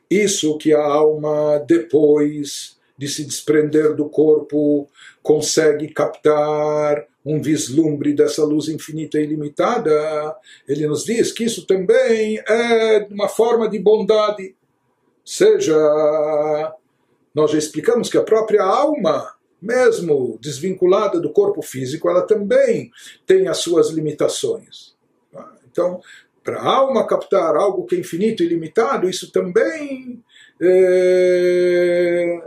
isso 0.10 0.58
que 0.58 0.74
a 0.74 0.84
alma, 0.84 1.60
depois 1.60 2.78
de 2.98 3.08
se 3.08 3.26
desprender 3.26 3.94
do 3.96 4.08
corpo, 4.10 4.88
consegue 5.22 5.90
captar 5.90 7.06
um 7.26 7.42
vislumbre 7.42 8.14
dessa 8.14 8.46
luz 8.46 8.70
infinita 8.70 9.20
e 9.20 9.24
ilimitada, 9.24 10.36
ele 10.68 10.88
nos 10.88 11.04
diz 11.04 11.32
que 11.32 11.44
isso 11.44 11.66
também 11.66 12.40
é 12.48 13.08
uma 13.10 13.28
forma 13.28 13.68
de 13.68 13.80
bondade. 13.80 14.56
Seja, 15.26 15.76
nós 17.34 17.52
já 17.52 17.58
explicamos 17.58 18.10
que 18.10 18.18
a 18.18 18.24
própria 18.24 18.64
alma, 18.64 19.34
mesmo 19.60 20.38
desvinculada 20.40 21.20
do 21.20 21.32
corpo 21.32 21.64
físico, 21.64 22.08
ela 22.08 22.22
também 22.22 22.92
tem 23.26 23.48
as 23.48 23.58
suas 23.58 23.90
limitações. 23.90 24.96
Então, 25.70 26.00
para 26.46 26.60
a 26.60 26.76
alma 26.76 27.08
captar 27.08 27.56
algo 27.56 27.86
que 27.86 27.96
é 27.96 28.00
infinito 28.00 28.44
e 28.44 28.48
limitado, 28.48 29.10
isso 29.10 29.32
também 29.32 30.24
é, 30.62 32.40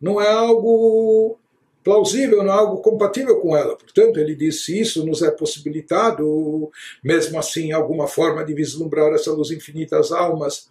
não 0.00 0.20
é 0.20 0.28
algo 0.28 1.38
plausível, 1.84 2.42
não 2.42 2.52
é 2.52 2.56
algo 2.56 2.82
compatível 2.82 3.38
com 3.40 3.56
ela. 3.56 3.76
Portanto, 3.76 4.18
ele 4.18 4.34
diz: 4.34 4.64
se 4.64 4.80
isso 4.80 5.06
nos 5.06 5.22
é 5.22 5.30
possibilitado, 5.30 6.68
mesmo 7.02 7.38
assim, 7.38 7.70
alguma 7.70 8.08
forma 8.08 8.44
de 8.44 8.52
vislumbrar 8.52 9.14
essa 9.14 9.30
luz 9.32 9.52
infinita 9.52 10.00
às 10.00 10.10
almas, 10.10 10.68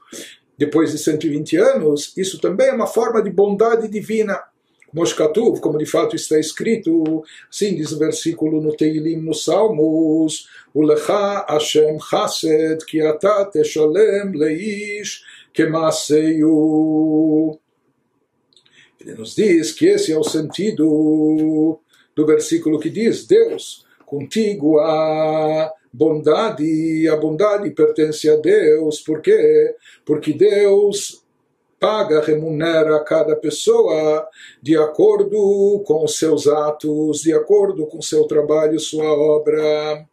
depois 0.57 0.91
de 0.91 0.97
120 0.97 1.55
anos, 1.55 2.13
isso 2.17 2.37
também 2.41 2.67
é 2.67 2.73
uma 2.73 2.87
forma 2.87 3.23
de 3.23 3.29
bondade 3.29 3.87
divina. 3.87 4.43
Moshkatuv, 4.93 5.59
como 5.59 5.77
de 5.77 5.85
fato 5.85 6.15
está 6.15 6.39
escrito, 6.39 7.23
assim 7.49 7.75
diz 7.75 7.91
o 7.91 7.97
versículo 7.97 8.61
no 8.61 8.75
Teilim, 8.75 9.17
nos 9.17 9.43
Salmos, 9.43 10.47
Ulecha 10.73 11.45
Hashem 11.49 11.99
Chased, 11.99 12.85
ki 12.85 13.01
ata 13.01 13.45
teshalem 13.45 14.31
leish 14.33 15.23
kemaseyu. 15.51 16.49
Ele 19.01 19.15
nos 19.15 19.35
diz 19.35 19.71
que 19.71 19.87
esse 19.87 20.13
é 20.13 20.17
o 20.17 20.23
sentido 20.23 21.79
do 22.15 22.25
versículo 22.25 22.79
que 22.79 22.89
diz, 22.89 23.25
Deus, 23.25 23.85
contigo 24.05 24.79
a 24.79 25.73
bondade, 25.91 27.07
a 27.07 27.15
bondade 27.15 27.71
pertence 27.71 28.29
a 28.29 28.35
Deus, 28.35 29.01
por 29.01 29.21
quê? 29.21 29.75
Porque 30.05 30.33
Deus 30.33 31.22
paga, 31.82 32.20
remunera 32.20 32.98
cada 33.04 33.36
pessoa 33.36 34.28
de 34.62 34.76
acordo 34.76 35.82
com 35.86 36.04
os 36.04 36.18
seus 36.18 36.46
atos, 36.46 37.20
de 37.20 37.32
acordo 37.32 37.86
com 37.86 38.02
seu 38.02 38.24
trabalho, 38.24 38.78
sua 38.80 39.12
obra. 39.12 40.06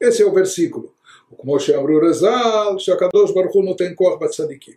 Esse 0.00 0.22
é 0.22 0.26
o 0.26 0.32
versículo. 0.32 0.94
כמו 1.38 1.60
שאמרו 1.60 1.98
רז"ל, 2.08 2.78
שהקדוש 2.78 3.32
ברוך 3.32 3.54
הוא 3.54 3.64
נותן 3.64 3.92
כוח 3.94 4.18
בצדיקים. 4.20 4.74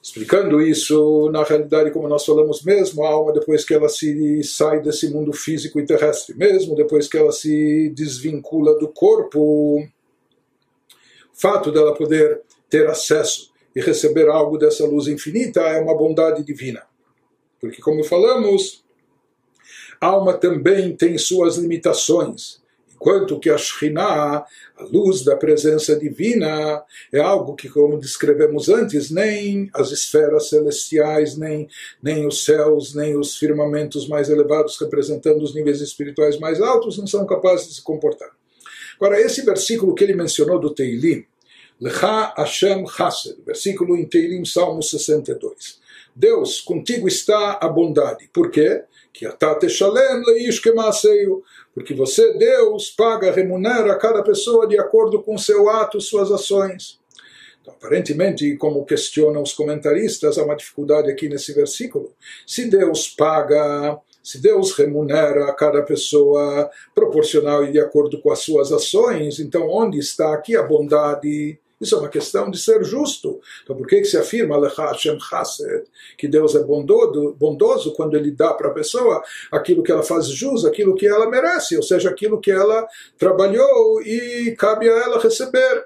Explicando 0.00 0.62
isso, 0.62 1.28
na 1.30 1.42
realidade, 1.42 1.90
como 1.90 2.08
nós 2.08 2.24
falamos 2.24 2.62
mesmo, 2.62 3.04
a 3.04 3.08
alma, 3.08 3.32
depois 3.32 3.64
que 3.64 3.74
ela 3.74 3.88
se 3.88 4.42
sai 4.44 4.80
desse 4.80 5.12
mundo 5.12 5.32
físico 5.34 5.78
e 5.78 5.84
terrestre, 5.84 6.34
mesmo 6.36 6.74
depois 6.74 7.08
que 7.08 7.18
ela 7.18 7.32
se 7.32 7.90
desvincula 7.90 8.78
do 8.78 8.88
corpo, 8.88 9.38
o 9.40 9.86
fato 11.34 11.70
dela 11.70 11.94
poder 11.94 12.40
ter 12.70 12.86
acesso 12.86 13.50
e 13.75 13.81
receber 13.81 14.27
algo 14.29 14.57
dessa 14.57 14.85
luz 14.85 15.07
infinita 15.07 15.61
é 15.61 15.79
uma 15.79 15.97
bondade 15.97 16.43
divina. 16.43 16.83
Porque, 17.59 17.81
como 17.81 18.03
falamos, 18.03 18.83
a 19.99 20.07
alma 20.07 20.33
também 20.33 20.95
tem 20.95 21.17
suas 21.17 21.55
limitações. 21.55 22.61
Enquanto 22.93 23.39
que 23.39 23.49
a 23.49 23.57
Shekhinah, 23.57 24.45
a 24.77 24.83
luz 24.83 25.23
da 25.23 25.35
presença 25.35 25.95
divina, 25.97 26.83
é 27.11 27.19
algo 27.19 27.53
que, 27.55 27.67
como 27.67 27.99
descrevemos 27.99 28.69
antes, 28.69 29.09
nem 29.11 29.69
as 29.73 29.91
esferas 29.91 30.47
celestiais, 30.49 31.37
nem, 31.37 31.67
nem 32.01 32.25
os 32.25 32.45
céus, 32.45 32.95
nem 32.95 33.17
os 33.17 33.37
firmamentos 33.37 34.07
mais 34.07 34.29
elevados, 34.29 34.79
representando 34.79 35.41
os 35.41 35.53
níveis 35.53 35.81
espirituais 35.81 36.39
mais 36.39 36.61
altos, 36.61 36.97
não 36.97 37.07
são 37.07 37.25
capazes 37.25 37.67
de 37.67 37.75
se 37.75 37.81
comportar. 37.81 38.29
Agora, 38.95 39.19
esse 39.19 39.41
versículo 39.41 39.95
que 39.95 40.03
ele 40.03 40.15
mencionou 40.15 40.59
do 40.59 40.73
Teilim, 40.73 41.25
Lecha 41.79 42.33
Hashem 42.37 42.85
Chased, 42.87 43.37
versículo 43.45 43.95
em 43.95 44.05
Teirim, 44.05 44.45
Salmo 44.45 44.81
62. 44.81 45.81
Deus, 46.15 46.61
contigo 46.61 47.07
está 47.07 47.57
a 47.61 47.67
bondade. 47.67 48.29
Por 48.31 48.51
quê? 48.51 48.83
Que 49.11 49.25
atate 49.25 49.67
shalem. 49.69 50.23
Porque 51.73 51.93
você, 51.93 52.33
Deus, 52.37 52.91
paga, 52.91 53.31
remunera 53.31 53.97
cada 53.97 54.21
pessoa 54.21 54.67
de 54.67 54.79
acordo 54.79 55.21
com 55.23 55.37
seu 55.37 55.69
ato, 55.69 55.99
suas 55.99 56.31
ações. 56.31 56.99
Então, 57.61 57.73
aparentemente, 57.73 58.55
como 58.57 58.85
questionam 58.85 59.41
os 59.41 59.53
comentaristas, 59.53 60.37
há 60.37 60.43
uma 60.43 60.55
dificuldade 60.55 61.09
aqui 61.09 61.29
nesse 61.29 61.53
versículo. 61.53 62.13
Se 62.45 62.69
Deus 62.69 63.07
paga, 63.07 63.97
se 64.21 64.41
Deus 64.41 64.73
remunera 64.73 65.45
a 65.45 65.53
cada 65.53 65.81
pessoa 65.81 66.69
proporcional 66.93 67.63
e 67.63 67.71
de 67.71 67.79
acordo 67.79 68.21
com 68.21 68.31
as 68.31 68.39
suas 68.39 68.71
ações, 68.71 69.39
então 69.39 69.69
onde 69.69 69.97
está 69.97 70.33
aqui 70.33 70.55
a 70.55 70.61
bondade? 70.61 71.57
Isso 71.83 71.95
é 71.95 71.99
uma 71.99 72.09
questão 72.09 72.49
de 72.49 72.57
ser 72.57 72.83
justo. 72.83 73.41
Então, 73.61 73.75
por 73.75 73.85
que, 73.85 73.97
que 73.97 74.05
se 74.05 74.17
afirma 74.17 74.57
Hashem 74.69 75.19
Chased, 75.19 75.83
que 76.17 76.27
Deus 76.27 76.55
é 76.55 76.63
bondoso, 76.63 77.35
bondoso 77.37 77.93
quando 77.93 78.15
Ele 78.15 78.31
dá 78.31 78.53
para 78.53 78.69
a 78.69 78.73
pessoa 78.73 79.21
aquilo 79.51 79.83
que 79.83 79.91
ela 79.91 80.01
faz 80.01 80.27
jus, 80.27 80.63
aquilo 80.63 80.95
que 80.95 81.05
ela 81.05 81.29
merece, 81.29 81.75
ou 81.75 81.83
seja, 81.83 82.09
aquilo 82.09 82.39
que 82.39 82.51
ela 82.51 82.87
trabalhou 83.17 84.01
e 84.01 84.55
cabe 84.57 84.89
a 84.89 84.93
ela 84.93 85.19
receber? 85.19 85.85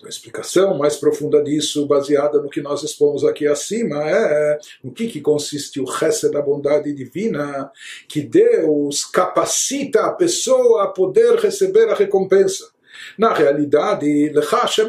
Então, 0.00 0.06
a 0.06 0.08
explicação 0.08 0.78
mais 0.78 0.96
profunda 0.96 1.42
disso, 1.42 1.86
baseada 1.86 2.40
no 2.40 2.48
que 2.48 2.62
nós 2.62 2.82
expomos 2.82 3.22
aqui 3.22 3.46
acima, 3.46 4.02
é 4.08 4.58
o 4.82 4.90
que, 4.90 5.06
que 5.06 5.20
consiste 5.20 5.78
o 5.78 5.84
resto 5.84 6.30
da 6.30 6.40
bondade 6.40 6.94
divina, 6.94 7.70
que 8.08 8.22
Deus 8.22 9.04
capacita 9.04 10.06
a 10.06 10.12
pessoa 10.12 10.84
a 10.84 10.86
poder 10.86 11.38
receber 11.38 11.90
a 11.90 11.94
recompensa. 11.94 12.70
Na 13.16 13.32
realidade, 13.32 14.30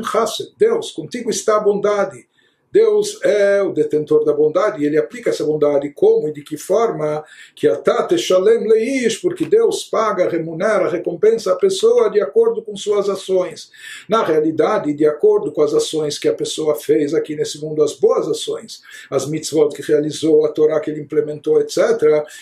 Chassid, 0.04 0.54
Deus, 0.58 0.92
contigo 0.92 1.30
está 1.30 1.58
a 1.58 1.60
bondade. 1.60 2.28
Deus 2.72 3.20
é 3.24 3.62
o 3.62 3.74
detentor 3.74 4.24
da 4.24 4.32
bondade 4.32 4.82
e 4.82 4.86
ele 4.86 4.98
aplica 4.98 5.30
essa 5.30 5.44
bondade 5.44 5.90
como 5.90 6.30
e 6.30 6.32
de 6.32 6.42
que 6.42 6.56
forma 6.56 7.24
que 7.54 7.68
atate 7.68 8.18
shalem 8.18 8.66
leish, 8.66 9.18
porque 9.18 9.46
Deus 9.46 9.84
paga, 9.84 10.30
remunera, 10.30 10.90
recompensa 10.90 11.52
a 11.52 11.56
pessoa 11.58 12.10
de 12.10 12.22
acordo 12.22 12.62
com 12.62 12.76
suas 12.78 13.10
ações. 13.10 13.72
Na 14.08 14.24
realidade, 14.24 14.94
de 14.94 15.06
acordo 15.06 15.52
com 15.52 15.62
as 15.62 15.74
ações 15.74 16.18
que 16.18 16.30
a 16.30 16.34
pessoa 16.34 16.76
fez 16.76 17.14
aqui 17.14 17.36
nesse 17.36 17.60
mundo, 17.60 17.84
as 17.84 17.94
boas 17.94 18.28
ações, 18.28 18.82
as 19.10 19.28
mitzvot 19.28 19.76
que 19.76 19.82
realizou, 19.82 20.46
a 20.46 20.50
Torá 20.50 20.80
que 20.80 20.90
ele 20.90 21.02
implementou, 21.02 21.60
etc., 21.60 21.78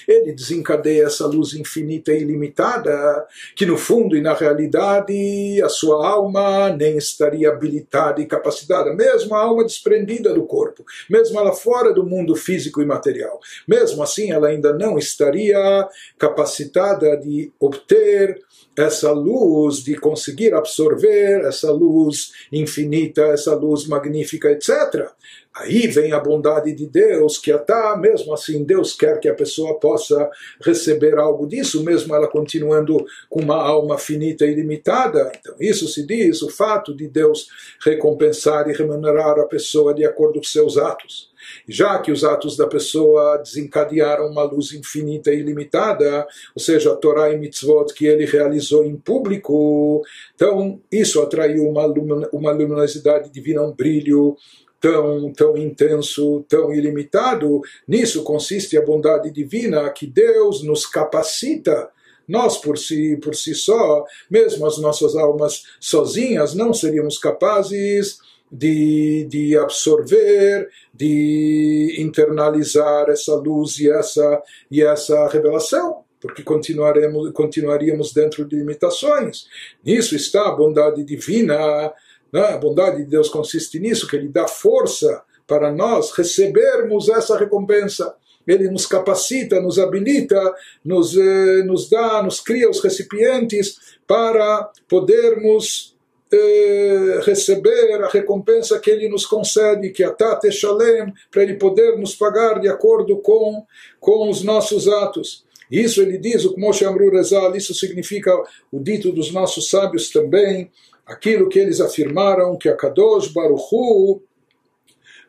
ele 0.07 0.31
desencadeia 0.31 1.05
essa 1.05 1.25
luz 1.25 1.53
infinita 1.53 2.13
e 2.13 2.21
ilimitada, 2.21 3.25
que 3.55 3.65
no 3.65 3.77
fundo 3.77 4.15
e 4.15 4.21
na 4.21 4.33
realidade 4.33 5.59
a 5.63 5.69
sua 5.69 6.07
alma 6.07 6.69
nem 6.69 6.97
estaria 6.97 7.49
habilitada 7.49 8.21
e 8.21 8.25
capacitada, 8.25 8.93
mesmo 8.93 9.33
a 9.33 9.41
alma 9.41 9.63
desprendida 9.63 10.18
do 10.21 10.45
corpo, 10.45 10.83
mesmo 11.09 11.39
ela 11.39 11.53
fora 11.53 11.93
do 11.93 12.05
mundo 12.05 12.35
físico 12.35 12.81
e 12.81 12.85
material. 12.85 13.39
Mesmo 13.67 14.03
assim, 14.03 14.31
ela 14.31 14.49
ainda 14.49 14.73
não 14.73 14.97
estaria 14.97 15.87
capacitada 16.17 17.15
de 17.17 17.51
obter 17.59 18.41
essa 18.77 19.11
luz, 19.11 19.83
de 19.83 19.95
conseguir 19.95 20.53
absorver 20.53 21.41
essa 21.45 21.71
luz 21.71 22.31
infinita, 22.51 23.21
essa 23.23 23.53
luz 23.55 23.85
magnífica, 23.87 24.51
etc. 24.51 25.11
Aí 25.59 25.87
vem 25.87 26.13
a 26.13 26.19
bondade 26.19 26.73
de 26.73 26.87
Deus, 26.87 27.37
que 27.37 27.51
até 27.51 27.97
mesmo 27.97 28.33
assim 28.33 28.63
Deus 28.63 28.93
quer 28.93 29.19
que 29.19 29.27
a 29.27 29.33
pessoa 29.33 29.77
possa 29.77 30.29
receber 30.61 31.17
algo 31.17 31.45
disso, 31.45 31.83
mesmo 31.83 32.15
ela 32.15 32.29
continuando 32.29 33.05
com 33.29 33.41
uma 33.41 33.61
alma 33.61 33.97
finita 33.97 34.45
e 34.45 34.53
limitada. 34.53 35.29
Então, 35.37 35.55
isso 35.59 35.87
se 35.89 36.05
diz 36.05 36.41
o 36.41 36.49
fato 36.49 36.95
de 36.95 37.09
Deus 37.09 37.49
recompensar 37.83 38.69
e 38.69 38.73
remunerar 38.73 39.37
a 39.37 39.45
pessoa 39.45 39.93
de 39.93 40.05
acordo 40.05 40.39
com 40.39 40.45
seus 40.45 40.77
atos. 40.77 41.29
Já 41.67 41.99
que 41.99 42.11
os 42.11 42.23
atos 42.23 42.55
da 42.55 42.67
pessoa 42.67 43.37
desencadearam 43.37 44.27
uma 44.27 44.43
luz 44.43 44.71
infinita 44.73 45.31
e 45.31 45.39
ilimitada, 45.39 46.25
ou 46.55 46.61
seja, 46.61 46.93
a 46.93 46.95
Torá 46.95 47.31
e 47.31 47.37
mitzvot 47.37 47.93
que 47.93 48.05
ele 48.05 48.25
realizou 48.25 48.85
em 48.85 48.95
público, 48.95 50.03
então 50.35 50.79
isso 50.91 51.21
atraiu 51.21 51.67
uma, 51.67 51.85
uma 52.31 52.51
luminosidade 52.51 53.29
divina, 53.29 53.61
um 53.61 53.73
brilho 53.73 54.37
tão, 54.79 55.31
tão 55.33 55.57
intenso, 55.57 56.43
tão 56.47 56.73
ilimitado. 56.73 57.61
Nisso 57.87 58.23
consiste 58.23 58.77
a 58.77 58.81
bondade 58.81 59.31
divina 59.31 59.89
que 59.89 60.07
Deus 60.07 60.63
nos 60.63 60.85
capacita 60.85 61.89
nós 62.27 62.57
por 62.57 62.77
si, 62.77 63.17
por 63.17 63.35
si 63.35 63.55
só, 63.55 64.05
mesmo 64.29 64.67
as 64.67 64.77
nossas 64.77 65.15
almas 65.15 65.63
sozinhas, 65.79 66.53
não 66.53 66.71
seríamos 66.71 67.17
capazes 67.17 68.19
de, 68.51 69.25
de 69.27 69.57
absorver, 69.57 70.69
de 70.93 71.95
internalizar 71.97 73.09
essa 73.09 73.33
luz 73.33 73.79
e 73.79 73.89
essa, 73.89 74.43
e 74.69 74.83
essa 74.83 75.27
revelação 75.27 76.03
porque 76.21 76.43
continuaremos, 76.43 77.31
continuaríamos 77.31 78.11
dentro 78.11 78.45
de 78.45 78.57
limitações. 78.57 79.47
Nisso 79.83 80.15
está 80.15 80.47
a 80.47 80.51
bondade 80.51 81.03
divina. 81.03 81.93
Né? 82.31 82.41
A 82.41 82.57
bondade 82.57 82.97
de 82.97 83.09
Deus 83.09 83.29
consiste 83.29 83.79
nisso, 83.79 84.07
que 84.07 84.15
Ele 84.15 84.29
dá 84.29 84.47
força 84.47 85.23
para 85.47 85.71
nós 85.71 86.11
recebermos 86.11 87.09
essa 87.09 87.37
recompensa. 87.37 88.15
Ele 88.47 88.69
nos 88.69 88.85
capacita, 88.85 89.59
nos 89.59 89.77
habilita, 89.77 90.39
nos, 90.83 91.15
eh, 91.15 91.63
nos 91.65 91.89
dá, 91.89 92.23
nos 92.23 92.39
cria 92.39 92.69
os 92.69 92.81
recipientes 92.81 93.79
para 94.07 94.71
podermos 94.87 95.95
eh, 96.31 97.19
receber 97.23 98.03
a 98.03 98.07
recompensa 98.07 98.79
que 98.79 98.89
ele 98.89 99.09
nos 99.09 99.25
concede, 99.25 99.89
que 99.89 100.03
é 100.03 100.09
Tate 100.09 100.51
Shalem, 100.51 101.13
para 101.31 101.43
ele 101.43 101.55
poder 101.55 101.97
nos 101.97 102.15
pagar 102.15 102.59
de 102.59 102.69
acordo 102.69 103.17
com, 103.17 103.65
com 103.99 104.29
os 104.29 104.43
nossos 104.43 104.87
atos. 104.87 105.43
Isso 105.71 106.01
ele 106.01 106.17
diz, 106.17 106.45
o 106.45 106.57
Moshe 106.57 106.85
Amru 106.85 107.11
Rezal, 107.11 107.55
isso 107.55 107.73
significa 107.73 108.31
o 108.71 108.79
dito 108.79 109.11
dos 109.11 109.31
nossos 109.31 109.69
sábios 109.69 110.09
também, 110.09 110.71
aquilo 111.09 111.49
que 111.49 111.57
eles 111.57 111.81
afirmaram, 111.81 112.55
que 112.55 112.69
a 112.69 112.75
Kadosh 112.75 113.29
Baruch 113.29 113.63
Hu 113.71 114.21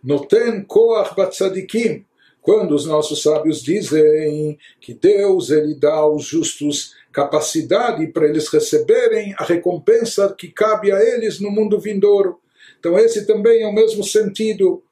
noten 0.04 0.62
koach 0.64 1.16
batzadikim, 1.16 2.04
quando 2.42 2.74
os 2.74 2.86
nossos 2.86 3.22
sábios 3.22 3.62
dizem 3.62 4.58
que 4.80 4.94
Deus 4.94 5.50
ele 5.50 5.74
dá 5.74 5.94
aos 5.94 6.24
justos 6.24 6.94
capacidade 7.12 8.06
para 8.08 8.26
eles 8.26 8.48
receberem 8.48 9.34
a 9.38 9.44
recompensa 9.44 10.34
que 10.36 10.48
cabe 10.48 10.92
a 10.92 11.00
eles 11.02 11.40
no 11.40 11.50
mundo 11.50 11.78
vindouro. 11.78 12.38
Então 12.78 12.98
esse 12.98 13.26
também 13.26 13.62
é 13.62 13.66
o 13.66 13.74
mesmo 13.74 14.04
sentido 14.04 14.82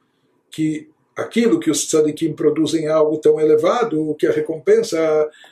que 0.50 0.88
aquilo 1.16 1.58
que 1.58 1.70
os 1.70 1.86
tzadikim 1.86 2.32
produzem 2.32 2.86
é 2.86 2.90
algo 2.90 3.18
tão 3.18 3.40
elevado 3.40 4.14
que 4.18 4.26
a 4.26 4.32
recompensa 4.32 4.98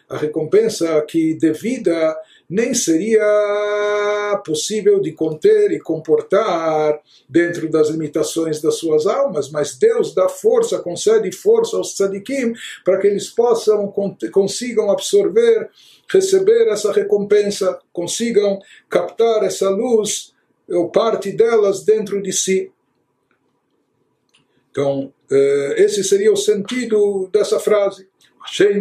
a 0.09 0.16
recompensa 0.16 1.01
que 1.03 1.34
devida 1.34 2.16
nem 2.49 2.74
seria 2.74 4.40
possível 4.44 5.01
de 5.01 5.12
conter 5.12 5.72
e 5.72 5.80
comportar 5.80 7.01
dentro 7.28 7.68
das 7.68 7.88
limitações 7.88 8.61
das 8.61 8.76
suas 8.76 9.07
almas, 9.07 9.51
mas 9.51 9.76
Deus 9.76 10.14
dá 10.14 10.28
força, 10.28 10.78
concede 10.78 11.32
força 11.32 11.76
aos 11.76 11.94
tzadikim 11.94 12.55
para 12.84 12.99
que 12.99 13.07
eles 13.07 13.28
possam 13.28 13.92
consigam 14.32 14.90
absorver 14.90 15.70
receber 16.09 16.68
essa 16.68 16.92
recompensa, 16.92 17.78
consigam 17.92 18.61
captar 18.88 19.42
essa 19.42 19.68
luz 19.68 20.32
ou 20.68 20.88
parte 20.90 21.32
delas 21.32 21.84
dentro 21.84 22.22
de 22.22 22.32
si. 22.32 22.70
Então, 24.70 25.12
eh, 25.30 25.74
esse 25.78 26.05
seria 26.05 26.32
o 26.32 26.36
sentido 26.36 27.28
dessa 27.32 27.59
frase. 27.59 28.09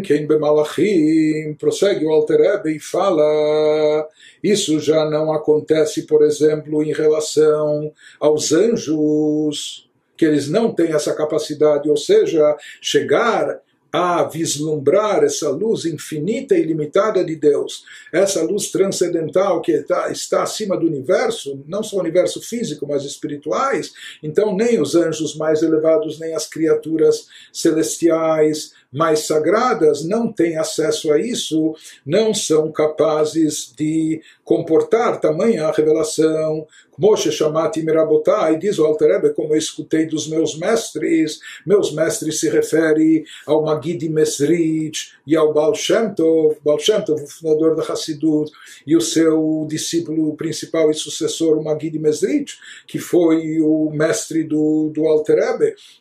Quem 0.03 0.27
bemalachim, 0.27 1.55
prossegue 1.59 2.05
o 2.05 2.11
Alter 2.11 2.39
Rebbe 2.39 2.75
e 2.75 2.79
fala, 2.79 4.07
isso 4.43 4.79
já 4.79 5.09
não 5.09 5.33
acontece, 5.33 6.03
por 6.03 6.23
exemplo, 6.23 6.83
em 6.83 6.93
relação 6.93 7.91
aos 8.19 8.51
anjos, 8.51 9.89
que 10.15 10.25
eles 10.25 10.47
não 10.47 10.73
têm 10.73 10.93
essa 10.93 11.13
capacidade, 11.13 11.89
ou 11.89 11.97
seja, 11.97 12.55
chegar 12.81 13.59
a 13.95 14.23
vislumbrar 14.25 15.23
essa 15.23 15.49
luz 15.49 15.85
infinita 15.85 16.53
e 16.53 16.61
ilimitada 16.61 17.23
de 17.23 17.33
Deus, 17.33 17.85
essa 18.11 18.43
luz 18.43 18.69
transcendental 18.69 19.61
que 19.61 19.71
está, 19.71 20.11
está 20.11 20.43
acima 20.43 20.75
do 20.75 20.85
universo, 20.85 21.63
não 21.65 21.81
só 21.81 21.95
o 21.95 22.01
universo 22.01 22.41
físico, 22.41 22.85
mas 22.85 23.05
espirituais, 23.05 23.93
então 24.21 24.53
nem 24.53 24.81
os 24.81 24.95
anjos 24.95 25.37
mais 25.37 25.63
elevados, 25.63 26.19
nem 26.19 26.35
as 26.35 26.45
criaturas 26.45 27.27
celestiais 27.53 28.73
mais 28.95 29.27
sagradas 29.27 30.05
não 30.05 30.31
têm 30.31 30.57
acesso 30.57 31.11
a 31.11 31.19
isso, 31.19 31.75
não 32.05 32.33
são 32.33 32.71
capazes 32.71 33.73
de 33.77 34.21
comportar 34.43 35.19
tamanha 35.19 35.69
revelação, 35.71 36.65
Moshe 36.97 37.31
Shamati 37.31 37.83
Mirabotai, 37.83 38.57
diz 38.57 38.79
o 38.79 38.85
Alter 38.85 39.33
como 39.33 39.53
eu 39.53 39.57
escutei 39.57 40.05
dos 40.05 40.27
meus 40.27 40.57
mestres, 40.57 41.39
meus 41.65 41.93
mestres 41.93 42.39
se 42.39 42.49
refere 42.49 43.23
ao 43.45 43.63
Magid 43.63 44.07
Mesrich 44.09 45.11
e 45.27 45.35
ao 45.35 45.53
Baal 45.53 45.75
Shem 45.75 46.13
Tov, 46.13 46.57
Baal 46.63 46.79
Shem 46.79 47.01
Tov, 47.03 47.21
o 47.21 47.27
fundador 47.27 47.75
da 47.75 47.83
Hassidut, 47.83 48.51
e 48.85 48.95
o 48.95 49.01
seu 49.01 49.65
discípulo 49.69 50.35
principal 50.35 50.89
e 50.89 50.93
sucessor, 50.93 51.57
o 51.57 51.63
Magid 51.63 51.97
Mesrich, 51.99 52.53
que 52.87 52.99
foi 52.99 53.59
o 53.59 53.89
mestre 53.91 54.43
do, 54.43 54.91
do 54.93 55.05
Alter 55.07 55.35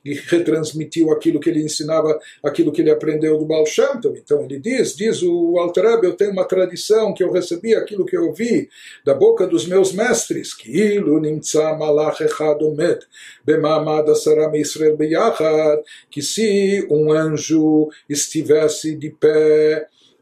e 0.05 0.15
retransmitiu 0.15 1.11
aquilo 1.11 1.41
que 1.41 1.51
ele 1.51 1.63
ensinava, 1.63 2.19
aquilo 2.43 2.73
que 2.73 2.81
ele 2.81 2.91
aprendeu 2.91 3.39
do 3.39 3.47
Baal 3.47 3.67
Shem 3.67 4.01
Tov. 4.01 4.19
Então 4.19 4.45
ele 4.45 4.59
diz, 4.59 4.95
diz 4.95 5.23
o 5.23 5.59
Alter 5.59 5.85
eu 6.03 6.15
tenho 6.15 6.33
uma 6.33 6.45
tradição 6.45 7.13
que 7.13 7.23
eu 7.23 7.31
recebi 7.31 7.75
aquilo 7.75 8.07
que 8.07 8.17
eu 8.17 8.27
ouvi 8.27 8.69
da 9.05 9.15
boca 9.15 9.47
dos 9.47 9.67
meus 9.67 9.93
mestres, 9.93 10.55
que 10.55 10.84
כאילו 10.84 11.20
נמצא 11.20 11.72
מלאך 11.80 12.22
אחד 12.22 12.56
עומד 12.62 12.96
במעמד 13.46 14.04
עשרה 14.12 14.48
מישראל 14.48 14.96
ביחד, 14.98 15.78
כי 16.12 16.22
se 16.22 16.82
um 16.90 17.12
anjo 17.12 17.90
estivesse 18.10 18.96
de 19.02 19.10
pé 19.10 19.38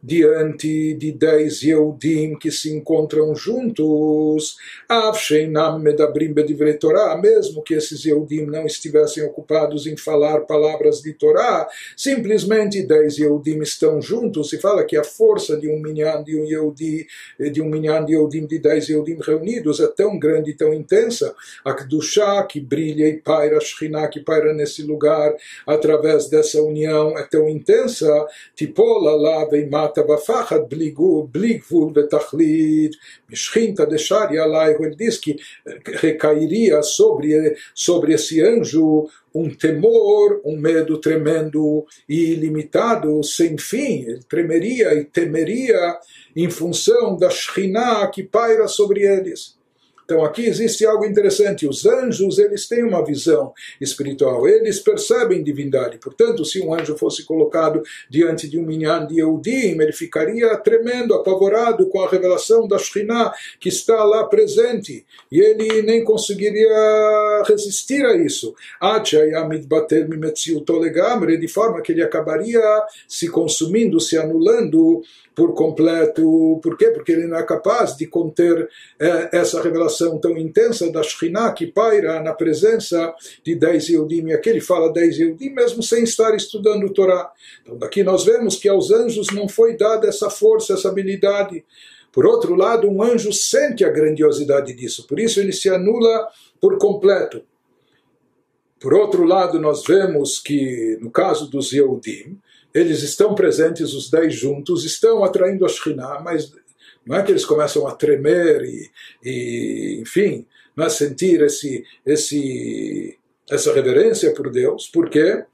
diante 0.03 0.95
de 0.95 1.13
dez 1.13 1.63
Yehudim 1.63 2.35
que 2.35 2.51
se 2.51 2.75
encontram 2.75 3.35
juntos, 3.37 4.57
mesmo 7.23 7.63
que 7.63 7.75
esses 7.75 8.05
Yehudim 8.05 8.47
não 8.47 8.67
estivessem 8.67 9.23
ocupados 9.23 9.87
em 9.87 9.97
falar 9.97 10.41
palavras 10.41 11.01
de 11.01 11.13
Torá, 11.13 11.69
simplesmente 11.97 12.83
dez 12.83 13.17
Yehudim 13.17 13.61
estão 13.61 14.03
juntos 14.03 14.53
e 14.53 14.59
fala 14.59 14.85
que 14.85 14.97
a 14.97 15.05
força 15.05 15.57
de 15.57 15.69
um 15.69 15.79
minyan 15.81 16.25
de 16.25 16.37
um 16.37 16.45
Yehudi, 16.45 17.07
de 17.53 17.63
um 17.63 17.69
minyan 17.69 18.05
de 18.05 18.15
Yehudim, 18.15 18.47
de 18.47 18.59
dez 18.59 18.89
Yehudim 18.89 19.19
reunidos 19.21 19.79
é 19.79 19.87
tão 19.87 20.19
grande 20.19 20.51
e 20.51 20.55
tão 20.55 20.75
intensa, 20.75 21.33
a 21.65 21.73
Kedushá 21.73 22.43
que 22.43 22.61
brilha 22.61 23.07
e 23.09 23.19
paira, 23.19 23.59
a 23.59 23.61
Shekhinah 23.61 24.09
que 24.09 24.19
paira 24.19 24.53
nesse 24.53 24.83
lugar, 24.83 25.33
através 25.65 26.29
dessa 26.29 26.61
união 26.61 27.17
é 27.17 27.23
tão 27.23 27.49
intensa, 27.49 28.27
tipola 28.57 29.15
lá 29.15 29.45
vem 29.45 29.71
mata 29.71 29.92
מטה 29.92 30.02
בפחד 30.02 30.60
בלי 31.34 31.58
גבול 31.58 31.92
ותכלית, 31.96 32.92
משכינתא 33.30 33.86
דשריה 33.86 34.44
עלייהו, 34.44 34.84
ele 34.86 34.96
diz 34.96 35.18
que 35.18 35.36
recairia 35.86 36.82
sobre, 36.82 37.56
sobre 37.74 38.14
esse 38.14 38.42
anjo 38.42 39.08
um 39.34 39.54
temor, 39.54 40.42
um 40.44 40.58
medo 40.58 40.98
tremendo 41.00 41.86
e 42.10 42.32
ilimitado, 42.34 43.24
sem 43.24 43.58
fim. 43.58 44.06
Ele 44.08 44.24
tremeria 44.28 44.94
e 44.96 45.04
temeria 45.06 45.98
em 46.36 46.50
função 46.50 47.16
da 47.16 47.30
Shekhinah 47.30 48.08
que 48.08 48.24
paira 48.24 48.68
sobre 48.68 49.02
eles. 49.02 49.56
Então 50.05 50.25
aqui 50.25 50.47
existe 50.47 50.85
algo 50.85 51.05
interessante. 51.05 51.67
Os 51.67 51.87
anjos, 51.87 52.39
eles 52.39 52.69
têm 52.69 52.85
uma 52.85 53.05
visão 53.05 53.53
espiritual. 53.81 54.47
Eles 54.47 54.81
percebem 54.81 55.43
divindade. 55.43 55.99
Portanto, 55.99 56.45
se 56.45 56.61
um 56.61 56.75
anjo 56.75 56.97
fosse 56.97 57.25
colocado 57.25 57.83
diante 58.11 58.49
de 58.49 58.59
um 58.59 58.63
minyan 58.63 59.07
de 59.07 59.19
Eudim, 59.19 59.81
ele 59.81 59.93
ficaria 59.93 60.57
tremendo, 60.59 61.15
apavorado 61.15 61.89
com 61.89 62.01
a 62.01 62.09
revelação 62.09 62.67
da 62.67 62.79
Shekhinah 62.79 63.33
que 63.59 63.69
está 63.69 64.05
lá 64.05 64.25
presente. 64.25 65.05
E 65.31 65.41
ele 65.41 65.83
nem 65.83 66.05
conseguiria 66.05 67.43
resistir 67.47 68.05
a 68.05 68.17
isso. 68.17 68.55
De 71.39 71.49
forma 71.49 71.81
que 71.81 71.93
ele 71.93 72.03
acabaria 72.03 72.61
se 73.09 73.29
consumindo, 73.29 74.01
se 74.01 74.19
anulando 74.19 75.03
por 75.35 75.55
completo. 75.55 76.61
Por 76.63 76.77
quê? 76.77 76.91
Porque 76.91 77.13
ele 77.13 77.27
não 77.27 77.39
é 77.39 77.43
capaz 77.43 77.97
de 77.97 78.07
conter 78.07 78.69
é, 78.99 79.31
essa 79.33 79.63
revelação 79.63 79.92
tão 80.21 80.37
intensa 80.37 80.91
da 80.91 81.03
Shekhinah 81.03 81.53
que 81.53 81.67
paira 81.67 82.21
na 82.21 82.33
presença 82.33 83.15
de 83.45 83.55
10 83.55 83.89
Yehudim. 83.91 84.29
E 84.29 84.33
aqui 84.33 84.51
ele 84.51 84.61
fala 84.61 84.93
10 84.93 85.19
Yehudim 85.19 85.51
mesmo 85.51 85.83
sem 85.83 86.05
estar 86.05 86.35
estudando 86.35 86.85
o 86.85 86.93
Torá. 86.93 87.31
Então 87.63 87.77
daqui 87.77 88.03
nós 88.03 88.25
vemos 88.25 88.57
que 88.57 88.69
aos 88.69 88.91
anjos 88.91 89.29
não 89.29 89.49
foi 89.49 89.77
dada 89.77 90.09
essa 90.09 90.31
força, 90.31 90.75
essa 90.75 90.89
habilidade. 90.89 91.65
Por 92.13 92.27
outro 92.27 92.55
lado, 92.55 92.89
um 92.89 93.03
anjo 93.03 93.33
sente 93.33 93.85
a 93.85 93.89
grandiosidade 93.89 94.75
disso, 94.75 95.07
por 95.07 95.19
isso 95.19 95.41
ele 95.41 95.53
se 95.53 95.71
anula 95.71 96.29
por 96.61 96.77
completo. 96.79 97.43
Por 98.79 98.93
outro 98.93 99.25
lado, 99.25 99.61
nós 99.61 99.85
vemos 99.87 100.41
que, 100.41 100.99
no 101.01 101.11
caso 101.11 101.49
dos 101.49 101.73
Yehudim, 101.73 102.37
eles 102.75 103.03
estão 103.03 103.35
presentes, 103.35 103.95
os 103.95 104.11
dez 104.11 104.35
juntos, 104.35 104.85
estão 104.85 105.23
atraindo 105.23 105.65
a 105.65 105.69
Shekhinah, 105.69 106.21
mas 106.21 106.53
não 107.07 107.17
é 107.17 107.23
que 107.23 107.33
eles 107.33 107.45
começam 107.45 107.87
a 107.87 107.95
tremer 107.95 108.63
e, 108.63 108.91
e 109.25 109.99
enfim, 110.01 110.47
não 110.77 110.87
é 110.87 110.89
sentir 110.89 111.41
esse, 111.43 111.85
esse, 112.07 113.19
essa 113.51 113.73
reverência 113.73 114.33
por 114.35 114.51
Deus. 114.51 114.87
Por 114.89 115.11
quê? 115.11 115.45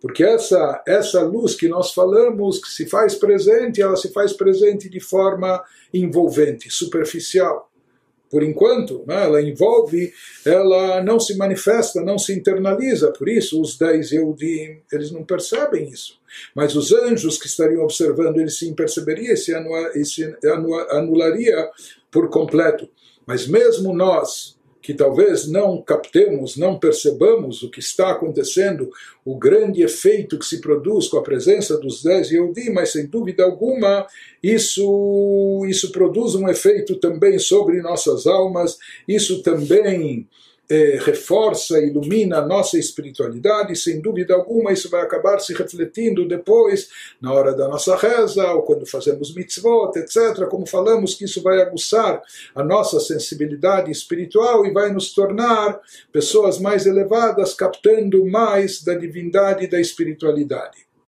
Porque 0.00 0.24
essa, 0.24 0.82
essa 0.86 1.22
luz 1.22 1.54
que 1.54 1.68
nós 1.68 1.92
falamos, 1.92 2.58
que 2.60 2.68
se 2.68 2.86
faz 2.86 3.14
presente, 3.14 3.80
ela 3.80 3.96
se 3.96 4.12
faz 4.12 4.32
presente 4.32 4.88
de 4.88 5.00
forma 5.00 5.62
envolvente, 5.94 6.70
superficial. 6.70 7.71
Por 8.32 8.42
enquanto, 8.42 9.04
né, 9.06 9.24
ela 9.24 9.42
envolve, 9.42 10.10
ela 10.42 11.02
não 11.02 11.20
se 11.20 11.36
manifesta, 11.36 12.00
não 12.00 12.18
se 12.18 12.32
internaliza. 12.32 13.12
Por 13.12 13.28
isso, 13.28 13.60
os 13.60 13.76
dez 13.76 14.10
Eudim, 14.10 14.80
eles 14.90 15.10
não 15.10 15.22
percebem 15.22 15.90
isso. 15.90 16.18
Mas 16.54 16.74
os 16.74 16.94
anjos 16.94 17.36
que 17.36 17.46
estariam 17.46 17.82
observando, 17.82 18.40
eles 18.40 18.58
sim 18.58 18.72
perceberiam 18.72 19.34
e 19.94 20.04
se, 20.06 20.34
anularia 20.88 21.68
por 22.10 22.30
completo. 22.30 22.88
Mas 23.26 23.46
mesmo 23.46 23.94
nós, 23.94 24.56
que 24.82 24.92
talvez 24.92 25.46
não 25.46 25.80
captemos, 25.80 26.56
não 26.56 26.78
percebamos 26.78 27.62
o 27.62 27.70
que 27.70 27.78
está 27.78 28.10
acontecendo, 28.10 28.90
o 29.24 29.38
grande 29.38 29.80
efeito 29.80 30.36
que 30.38 30.44
se 30.44 30.60
produz 30.60 31.06
com 31.06 31.16
a 31.16 31.22
presença 31.22 31.78
dos 31.78 32.02
dez 32.02 32.30
Yehudi, 32.30 32.68
mas 32.70 32.90
sem 32.90 33.06
dúvida 33.06 33.44
alguma 33.44 34.06
isso, 34.42 35.64
isso 35.68 35.92
produz 35.92 36.34
um 36.34 36.48
efeito 36.48 36.96
também 36.96 37.38
sobre 37.38 37.80
nossas 37.80 38.26
almas, 38.26 38.76
isso 39.06 39.40
também 39.42 40.28
eh, 40.72 40.98
reforça, 41.04 41.78
ilumina 41.78 42.38
a 42.38 42.46
nossa 42.46 42.78
espiritualidade, 42.78 43.76
sem 43.76 44.00
dúvida 44.00 44.32
alguma 44.32 44.72
isso 44.72 44.88
vai 44.88 45.02
acabar 45.02 45.38
se 45.38 45.52
refletindo 45.52 46.26
depois 46.26 46.88
na 47.20 47.30
hora 47.30 47.52
da 47.52 47.68
nossa 47.68 47.94
reza 47.94 48.50
ou 48.52 48.62
quando 48.62 48.86
fazemos 48.86 49.34
mitzvot, 49.34 49.98
etc. 49.98 50.46
Como 50.48 50.66
falamos 50.66 51.14
que 51.14 51.26
isso 51.26 51.42
vai 51.42 51.60
aguçar 51.60 52.22
a 52.54 52.64
nossa 52.64 52.98
sensibilidade 53.00 53.90
espiritual 53.90 54.64
e 54.64 54.72
vai 54.72 54.90
nos 54.90 55.12
tornar 55.12 55.78
pessoas 56.10 56.58
mais 56.58 56.86
elevadas, 56.86 57.52
captando 57.52 58.24
mais 58.24 58.82
da 58.82 58.94
divindade 58.94 59.64
e 59.64 59.68
da 59.68 59.78
espiritualidade. 59.78 60.91